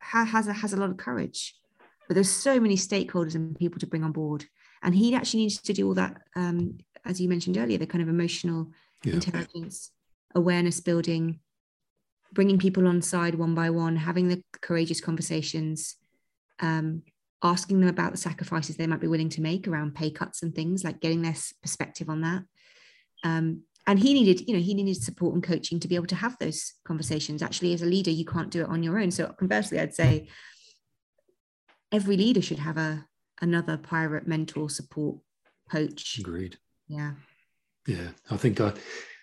has 0.00 0.46
a, 0.46 0.52
has 0.52 0.74
a 0.74 0.76
lot 0.76 0.90
of 0.90 0.98
courage, 0.98 1.54
but 2.06 2.14
there's 2.14 2.30
so 2.30 2.60
many 2.60 2.76
stakeholders 2.76 3.34
and 3.34 3.56
people 3.56 3.78
to 3.80 3.86
bring 3.86 4.04
on 4.04 4.12
board. 4.12 4.44
And 4.84 4.94
he 4.94 5.14
actually 5.14 5.40
needs 5.40 5.60
to 5.62 5.72
do 5.72 5.88
all 5.88 5.94
that, 5.94 6.20
um, 6.36 6.78
as 7.04 7.20
you 7.20 7.28
mentioned 7.28 7.56
earlier, 7.56 7.78
the 7.78 7.86
kind 7.86 8.02
of 8.02 8.08
emotional 8.08 8.70
yeah. 9.02 9.14
intelligence, 9.14 9.90
awareness 10.34 10.78
building, 10.80 11.40
bringing 12.32 12.58
people 12.58 12.86
on 12.86 13.00
side 13.00 13.34
one 13.34 13.54
by 13.54 13.70
one, 13.70 13.96
having 13.96 14.28
the 14.28 14.42
courageous 14.60 15.00
conversations, 15.00 15.96
um, 16.60 17.02
asking 17.42 17.80
them 17.80 17.88
about 17.88 18.12
the 18.12 18.18
sacrifices 18.18 18.76
they 18.76 18.86
might 18.86 19.00
be 19.00 19.06
willing 19.06 19.30
to 19.30 19.40
make 19.40 19.66
around 19.66 19.94
pay 19.94 20.10
cuts 20.10 20.42
and 20.42 20.54
things, 20.54 20.84
like 20.84 21.00
getting 21.00 21.22
their 21.22 21.34
perspective 21.62 22.10
on 22.10 22.20
that. 22.20 22.42
Um, 23.24 23.62
and 23.86 23.98
he 23.98 24.14
needed 24.14 24.46
you 24.48 24.54
know 24.54 24.62
he 24.62 24.74
needed 24.74 25.02
support 25.02 25.34
and 25.34 25.42
coaching 25.42 25.78
to 25.78 25.88
be 25.88 25.94
able 25.94 26.06
to 26.06 26.14
have 26.14 26.36
those 26.38 26.74
conversations 26.86 27.42
actually 27.42 27.74
as 27.74 27.82
a 27.82 27.86
leader 27.86 28.10
you 28.10 28.24
can't 28.24 28.50
do 28.50 28.62
it 28.62 28.68
on 28.68 28.82
your 28.82 28.98
own 28.98 29.10
so 29.10 29.26
conversely 29.38 29.78
i'd 29.78 29.94
say 29.94 30.26
every 31.92 32.16
leader 32.16 32.40
should 32.40 32.58
have 32.58 32.78
a 32.78 33.04
another 33.44 33.76
pirate 33.76 34.26
mentor 34.26 34.68
support 34.68 35.16
coach 35.70 36.18
agreed 36.18 36.56
yeah 36.88 37.12
yeah 37.86 38.08
i 38.30 38.36
think 38.36 38.60
i 38.60 38.72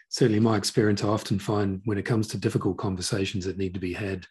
certainly 0.09 0.39
my 0.39 0.55
experience 0.55 1.03
i 1.03 1.07
often 1.07 1.37
find 1.37 1.81
when 1.85 1.97
it 1.97 2.05
comes 2.05 2.27
to 2.27 2.37
difficult 2.37 2.77
conversations 2.77 3.45
that 3.45 3.57
need 3.57 3.73
to 3.73 3.79
be 3.79 3.93
had 3.93 4.25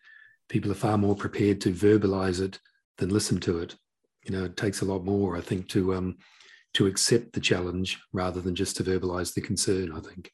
people 0.49 0.71
are 0.71 0.75
far 0.75 0.97
more 0.97 1.15
prepared 1.15 1.61
to 1.61 1.73
verbalize 1.73 2.41
it 2.41 2.59
than 2.99 3.11
listen 3.11 3.39
to 3.39 3.59
it 3.59 3.77
you 4.25 4.31
know 4.31 4.45
it 4.45 4.57
takes 4.57 4.81
a 4.81 4.85
lot 4.85 5.05
more 5.05 5.37
i 5.37 5.41
think 5.41 5.69
to 5.69 5.95
um 5.95 6.17
to 6.75 6.87
accept 6.87 7.33
the 7.33 7.41
challenge 7.41 7.99
rather 8.13 8.41
than 8.41 8.55
just 8.55 8.77
to 8.77 8.85
verbalize 8.85 9.35
the 9.35 9.41
concern, 9.41 9.93
I 9.93 10.01
think. 10.01 10.31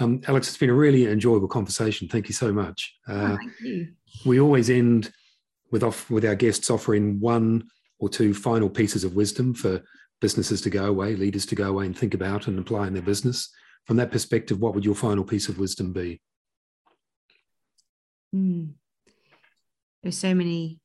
Um, 0.00 0.20
Alex, 0.26 0.48
it's 0.48 0.56
been 0.56 0.70
a 0.70 0.74
really 0.74 1.06
enjoyable 1.06 1.48
conversation. 1.48 2.08
Thank 2.08 2.28
you 2.28 2.34
so 2.34 2.52
much. 2.52 2.94
Uh, 3.08 3.12
oh, 3.12 3.36
thank 3.36 3.52
you. 3.60 3.88
We 4.24 4.40
always 4.40 4.70
end 4.70 5.12
with 5.70 5.82
off 5.82 6.08
with 6.10 6.24
our 6.24 6.36
guests 6.36 6.70
offering 6.70 7.20
one 7.20 7.68
or 7.98 8.08
two 8.08 8.34
final 8.34 8.68
pieces 8.68 9.04
of 9.04 9.16
wisdom 9.16 9.54
for 9.54 9.82
businesses 10.20 10.60
to 10.62 10.70
go 10.70 10.86
away, 10.86 11.14
leaders 11.14 11.46
to 11.46 11.54
go 11.54 11.68
away 11.68 11.86
and 11.86 11.96
think 11.96 12.14
about 12.14 12.46
and 12.46 12.58
apply 12.58 12.86
in 12.86 12.92
their 12.92 13.02
business. 13.02 13.52
From 13.86 13.96
that 13.96 14.10
perspective, 14.10 14.60
what 14.60 14.74
would 14.74 14.84
your 14.84 14.94
final 14.94 15.24
piece 15.24 15.48
of 15.48 15.58
wisdom 15.58 15.92
be? 15.92 16.20
Mm. 18.34 18.72
There's 20.02 20.18
so 20.18 20.34
many 20.34 20.80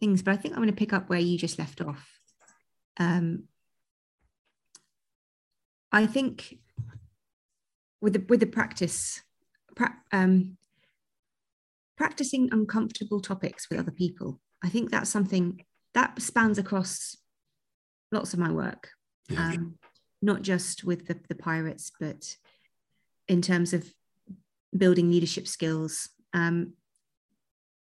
things, 0.00 0.22
but 0.22 0.32
I 0.32 0.36
think 0.36 0.54
I'm 0.54 0.60
going 0.60 0.68
to 0.68 0.76
pick 0.76 0.92
up 0.92 1.08
where 1.08 1.18
you 1.18 1.38
just 1.38 1.58
left 1.58 1.80
off. 1.80 2.20
Um, 2.98 3.44
I 5.92 6.06
think 6.06 6.58
with 8.00 8.12
the 8.12 8.24
with 8.28 8.40
the 8.40 8.46
practice 8.46 9.22
pra- 9.74 9.96
um, 10.12 10.56
practicing 11.96 12.48
uncomfortable 12.52 13.20
topics 13.20 13.68
with 13.68 13.78
other 13.78 13.90
people. 13.90 14.40
I 14.62 14.68
think 14.68 14.90
that's 14.90 15.10
something 15.10 15.64
that 15.96 16.20
spans 16.20 16.58
across 16.58 17.16
lots 18.12 18.34
of 18.34 18.38
my 18.38 18.52
work, 18.52 18.90
yeah. 19.30 19.48
um, 19.48 19.78
not 20.20 20.42
just 20.42 20.84
with 20.84 21.06
the, 21.06 21.18
the 21.30 21.34
pirates, 21.34 21.90
but 21.98 22.36
in 23.28 23.40
terms 23.40 23.72
of 23.72 23.90
building 24.76 25.10
leadership 25.10 25.48
skills. 25.48 26.10
Um, 26.34 26.74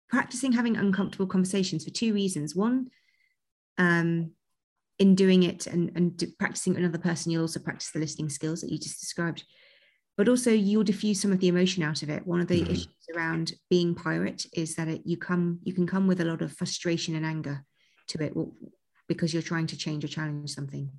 practicing 0.10 0.52
having 0.52 0.78
uncomfortable 0.78 1.26
conversations 1.26 1.84
for 1.84 1.90
two 1.90 2.14
reasons. 2.14 2.56
One, 2.56 2.92
um, 3.80 4.32
in 5.00 5.16
doing 5.16 5.42
it 5.42 5.66
and, 5.66 5.92
and 5.96 6.24
practicing 6.38 6.78
another 6.78 7.00
person, 7.00 7.32
you'll 7.32 7.42
also 7.42 7.60
practice 7.60 7.90
the 7.90 8.00
listening 8.00 8.30
skills 8.30 8.62
that 8.62 8.72
you 8.72 8.78
just 8.78 9.00
described. 9.00 9.44
But 10.18 10.30
also, 10.30 10.52
you'll 10.52 10.84
diffuse 10.84 11.20
some 11.20 11.32
of 11.32 11.40
the 11.40 11.48
emotion 11.48 11.82
out 11.82 12.04
of 12.04 12.10
it. 12.10 12.28
One 12.28 12.42
of 12.42 12.48
the 12.48 12.62
mm-hmm. 12.62 12.72
issues 12.72 12.88
around 13.16 13.54
being 13.72 13.96
pirate 13.96 14.46
is 14.54 14.76
that 14.76 14.88
it, 14.88 15.02
you 15.04 15.18
come, 15.18 15.60
you 15.64 15.74
can 15.74 15.88
come 15.88 16.06
with 16.06 16.22
a 16.22 16.26
lot 16.26 16.44
of 16.44 16.54
frustration 16.54 17.16
and 17.16 17.26
anger 17.26 17.64
to 18.08 18.24
it 18.24 18.34
because 19.08 19.34
you're 19.34 19.44
trying 19.44 19.68
to 19.68 19.78
change 19.78 20.04
or 20.04 20.08
challenge 20.08 20.50
something. 20.50 20.92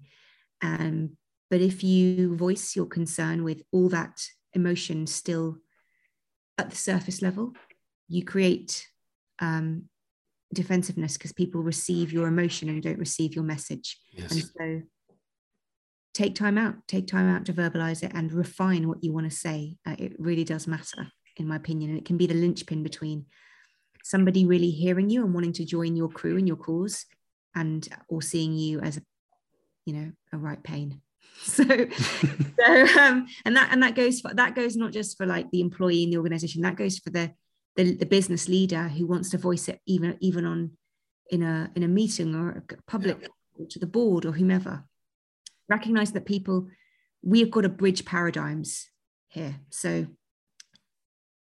Um, 0.63 1.17
but 1.51 1.61
if 1.61 1.83
you 1.83 2.37
voice 2.37 2.77
your 2.77 2.87
concern 2.87 3.45
with 3.45 3.63
all 3.73 3.89
that 3.91 4.21
emotion 4.55 5.07
still 5.07 5.59
at 6.59 6.71
the 6.71 6.77
surface 6.77 7.23
level, 7.23 7.53
you 8.09 8.25
create 8.25 8.87
um, 9.39 9.85
defensiveness 10.53 11.17
because 11.17 11.33
people 11.33 11.63
receive 11.63 12.13
your 12.13 12.27
emotion 12.27 12.69
and 12.69 12.83
don't 12.83 12.99
receive 12.99 13.35
your 13.35 13.45
message. 13.45 13.99
Yes. 14.13 14.33
And 14.33 14.43
so 14.43 14.83
take 16.15 16.35
time 16.35 16.59
out, 16.59 16.75
take 16.87 17.07
time 17.07 17.29
out 17.29 17.45
to 17.47 17.53
verbalize 17.53 18.03
it 18.03 18.13
and 18.15 18.33
refine 18.33 18.89
what 18.89 19.03
you 19.05 19.13
want 19.13 19.31
to 19.31 19.37
say. 19.37 19.77
Uh, 19.87 19.97
it 19.99 20.15
really 20.19 20.45
does 20.45 20.67
matter, 20.67 21.07
in 21.37 21.47
my 21.47 21.57
opinion. 21.57 21.91
And 21.91 21.99
it 21.99 22.05
can 22.05 22.17
be 22.17 22.27
the 22.27 22.35
linchpin 22.35 22.83
between 22.83 23.27
somebody 24.09 24.47
really 24.47 24.71
hearing 24.71 25.11
you 25.11 25.23
and 25.23 25.35
wanting 25.35 25.53
to 25.53 25.67
join 25.67 25.95
your 25.95 26.09
crew 26.09 26.39
and 26.39 26.49
your 26.49 26.57
cause 26.57 27.05
and 27.55 27.87
or 28.09 28.23
seeing 28.23 28.55
you 28.55 28.81
as 28.81 28.97
a 28.97 29.03
you 29.85 29.93
know 29.93 30.13
a 30.33 30.39
right 30.39 30.63
pain. 30.63 31.01
So 31.41 31.63
so 31.63 33.01
um 33.01 33.29
and 33.45 33.55
that 33.55 33.69
and 33.71 33.83
that 33.83 33.95
goes 33.95 34.21
for 34.21 34.35
that 34.35 34.57
goes 34.57 34.75
not 34.77 34.93
just 34.93 35.17
for 35.17 35.25
like 35.25 35.49
the 35.53 35.61
employee 35.61 36.03
in 36.03 36.11
the 36.11 36.17
organization 36.17 36.63
that 36.63 36.75
goes 36.75 36.99
for 36.99 37.11
the 37.11 37.31
the, 37.77 37.95
the 37.95 38.07
business 38.07 38.49
leader 38.49 38.89
who 38.89 39.07
wants 39.07 39.31
to 39.31 39.39
voice 39.39 39.69
it 39.69 39.79
even 39.87 40.17
even 40.21 40.45
on 40.45 40.73
in 41.31 41.45
a 41.45 41.71
in 41.77 41.85
a 41.85 41.89
meeting 41.89 42.35
or 42.35 42.51
a 42.51 42.91
public 42.91 43.19
yeah. 43.21 43.67
to 43.71 43.79
the 43.79 43.87
board 43.87 44.25
or 44.25 44.33
whomever. 44.33 44.85
Recognize 45.69 46.11
that 46.13 46.27
people 46.27 46.67
we've 47.23 47.51
got 47.51 47.61
to 47.61 47.69
bridge 47.69 48.05
paradigms 48.05 48.89
here. 49.29 49.61
So 49.71 50.07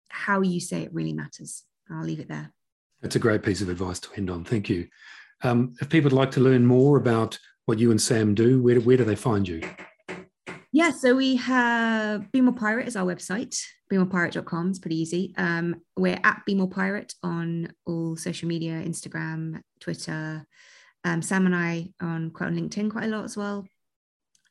how 0.10 0.42
you 0.42 0.60
say 0.60 0.82
it 0.82 0.94
really 0.94 1.14
matters 1.14 1.64
i'll 1.92 2.04
leave 2.04 2.20
it 2.20 2.28
there 2.28 2.52
that's 3.02 3.16
a 3.16 3.20
great 3.20 3.44
piece 3.44 3.62
of 3.62 3.70
advice 3.70 4.00
to 4.00 4.10
end 4.18 4.30
on 4.30 4.44
thank 4.44 4.70
you 4.70 4.88
um, 5.44 5.74
if 5.82 5.90
people 5.90 6.10
would 6.10 6.18
like 6.18 6.32
to 6.32 6.40
learn 6.40 6.66
more 6.66 6.98
about 6.98 7.38
what 7.66 7.78
you 7.78 7.92
and 7.92 8.02
sam 8.02 8.34
do 8.34 8.62
where, 8.62 8.80
where 8.80 8.98
do 8.98 9.04
they 9.04 9.16
find 9.16 9.48
you 9.48 9.62
yeah, 10.76 10.92
so 10.92 11.16
we 11.16 11.38
have 11.38 12.30
Be 12.34 12.42
More 12.42 12.54
Pirate 12.54 12.86
is 12.86 12.98
our 12.98 13.06
website. 13.06 13.58
BeMorePirate.com 13.90 14.72
is 14.72 14.80
pretty 14.80 15.00
easy. 15.00 15.34
Um, 15.38 15.78
we're 15.96 16.20
at 16.22 16.42
Be 16.46 16.54
More 16.54 16.68
Pirate 16.68 17.14
on 17.24 17.70
all 17.86 18.18
social 18.18 18.50
media, 18.50 18.84
Instagram, 18.84 19.62
Twitter. 19.80 20.46
Um, 21.06 21.22
Sam 21.22 21.46
and 21.46 21.56
I 21.56 21.94
are 22.02 22.10
on 22.10 22.30
quite 22.32 22.48
on 22.48 22.58
LinkedIn 22.58 22.92
quite 22.92 23.06
a 23.06 23.08
lot 23.08 23.24
as 23.24 23.38
well. 23.38 23.66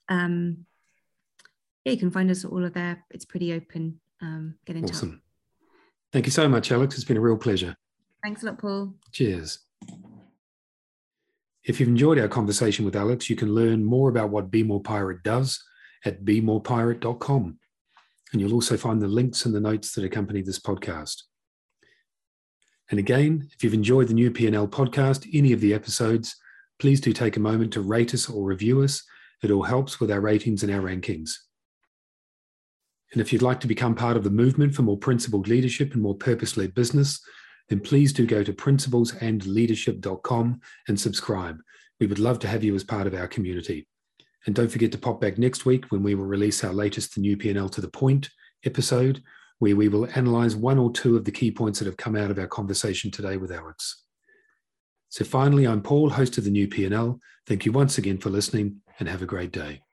Um, 0.09 0.65
yeah, 1.85 1.93
you 1.93 1.99
can 1.99 2.11
find 2.11 2.31
us 2.31 2.43
all 2.47 2.65
of 2.65 2.73
there. 2.73 3.05
It's 3.11 3.27
pretty 3.27 3.53
open. 3.53 4.01
Um, 4.23 4.55
get 4.65 4.77
in 4.77 4.85
awesome. 4.85 5.11
touch. 5.11 5.21
Thank 6.15 6.27
you 6.27 6.33
so 6.33 6.49
much, 6.49 6.71
Alex. 6.71 6.95
It's 6.95 7.03
been 7.03 7.17
a 7.17 7.21
real 7.21 7.37
pleasure. 7.37 7.75
Thanks 8.23 8.45
a 8.45 8.47
lot, 8.47 8.59
Paul. 8.59 8.95
Cheers. 9.11 9.59
If 11.65 11.81
you've 11.81 11.89
enjoyed 11.89 12.21
our 12.21 12.29
conversation 12.29 12.85
with 12.85 12.95
Alex, 12.95 13.29
you 13.29 13.35
can 13.35 13.53
learn 13.53 13.85
more 13.85 14.11
about 14.11 14.31
what 14.31 14.49
Be 14.49 14.63
More 14.63 14.81
Pirate 14.81 15.25
does 15.25 15.61
at 16.05 16.25
bemorepirate.com. 16.25 17.59
And 18.33 18.41
you'll 18.41 18.53
also 18.53 18.77
find 18.77 19.03
the 19.03 19.09
links 19.09 19.45
and 19.45 19.53
the 19.53 19.61
notes 19.61 19.93
that 19.97 20.05
accompany 20.05 20.41
this 20.41 20.61
podcast. 20.61 21.23
And 22.93 23.01
again, 23.01 23.49
if 23.53 23.65
you've 23.65 23.75
enjoyed 23.75 24.07
the 24.07 24.15
new 24.15 24.31
P&L 24.31 24.69
podcast, 24.69 25.29
any 25.35 25.53
of 25.53 25.61
the 25.61 25.75
episodes, 25.75 26.37
please 26.79 27.01
do 27.01 27.13
take 27.13 27.37
a 27.37 27.41
moment 27.41 27.73
to 27.73 27.81
rate 27.81 28.15
us 28.15 28.31
or 28.31 28.45
review 28.45 28.83
us. 28.83 29.03
It 29.43 29.51
all 29.51 29.65
helps 29.65 29.99
with 29.99 30.13
our 30.13 30.21
ratings 30.21 30.63
and 30.63 30.73
our 30.73 30.81
rankings. 30.81 31.33
And 33.15 33.21
if 33.21 33.33
you'd 33.33 33.43
like 33.43 33.61
to 33.61 33.69
become 33.69 33.95
part 33.95 34.17
of 34.17 34.25
the 34.25 34.31
movement 34.31 34.75
for 34.75 34.83
more 34.83 34.99
principled 34.99 35.47
leadership 35.47 35.95
and 35.95 36.03
more 36.03 36.17
purpose 36.17 36.57
led 36.57 36.75
business, 36.75 37.21
then 37.69 37.79
please 37.79 38.13
do 38.13 38.27
go 38.27 38.43
to 38.43 38.53
principlesandleadership.com 38.53 40.61
and 40.89 41.01
subscribe. 41.01 41.59
We 42.01 42.09
would 42.09 42.19
love 42.19 42.41
to 42.41 42.49
have 42.49 42.65
you 42.65 42.75
as 42.75 42.83
part 42.83 43.07
of 43.07 43.15
our 43.15 43.29
community. 43.29 43.87
And 44.47 44.55
don't 44.55 44.71
forget 44.71 44.91
to 44.93 44.99
pop 44.99 45.21
back 45.21 45.39
next 45.39 45.65
week 45.65 45.93
when 45.93 46.03
we 46.03 46.17
will 46.17 46.27
release 46.27 46.65
our 46.65 46.73
latest 46.73 47.15
The 47.15 47.21
New 47.21 47.37
P&L 47.37 47.69
to 47.69 47.81
the 47.81 47.89
Point 47.89 48.31
episode, 48.65 49.23
where 49.61 49.77
we 49.77 49.89
will 49.89 50.09
analyze 50.17 50.57
one 50.57 50.81
or 50.81 50.91
two 50.91 51.17
of 51.17 51.25
the 51.25 51.31
key 51.31 51.53
points 51.53 51.79
that 51.79 51.87
have 51.87 51.97
come 51.97 52.17
out 52.17 52.33
of 52.33 52.39
our 52.41 52.49
conversation 52.49 53.13
today 53.13 53.37
with 53.37 53.53
Alex. 53.53 54.03
So 55.09 55.25
finally, 55.25 55.69
I'm 55.69 55.83
Paul, 55.83 56.11
host 56.11 56.37
of 56.37 56.45
The 56.45 56.51
New 56.51 56.67
P&L. 56.67 57.21
Thank 57.47 57.65
you 57.65 57.71
once 57.71 57.97
again 57.97 58.19
for 58.19 58.31
listening 58.31 58.81
and 58.99 59.09
have 59.09 59.23
a 59.23 59.27
great 59.27 59.53
day. 59.53 59.84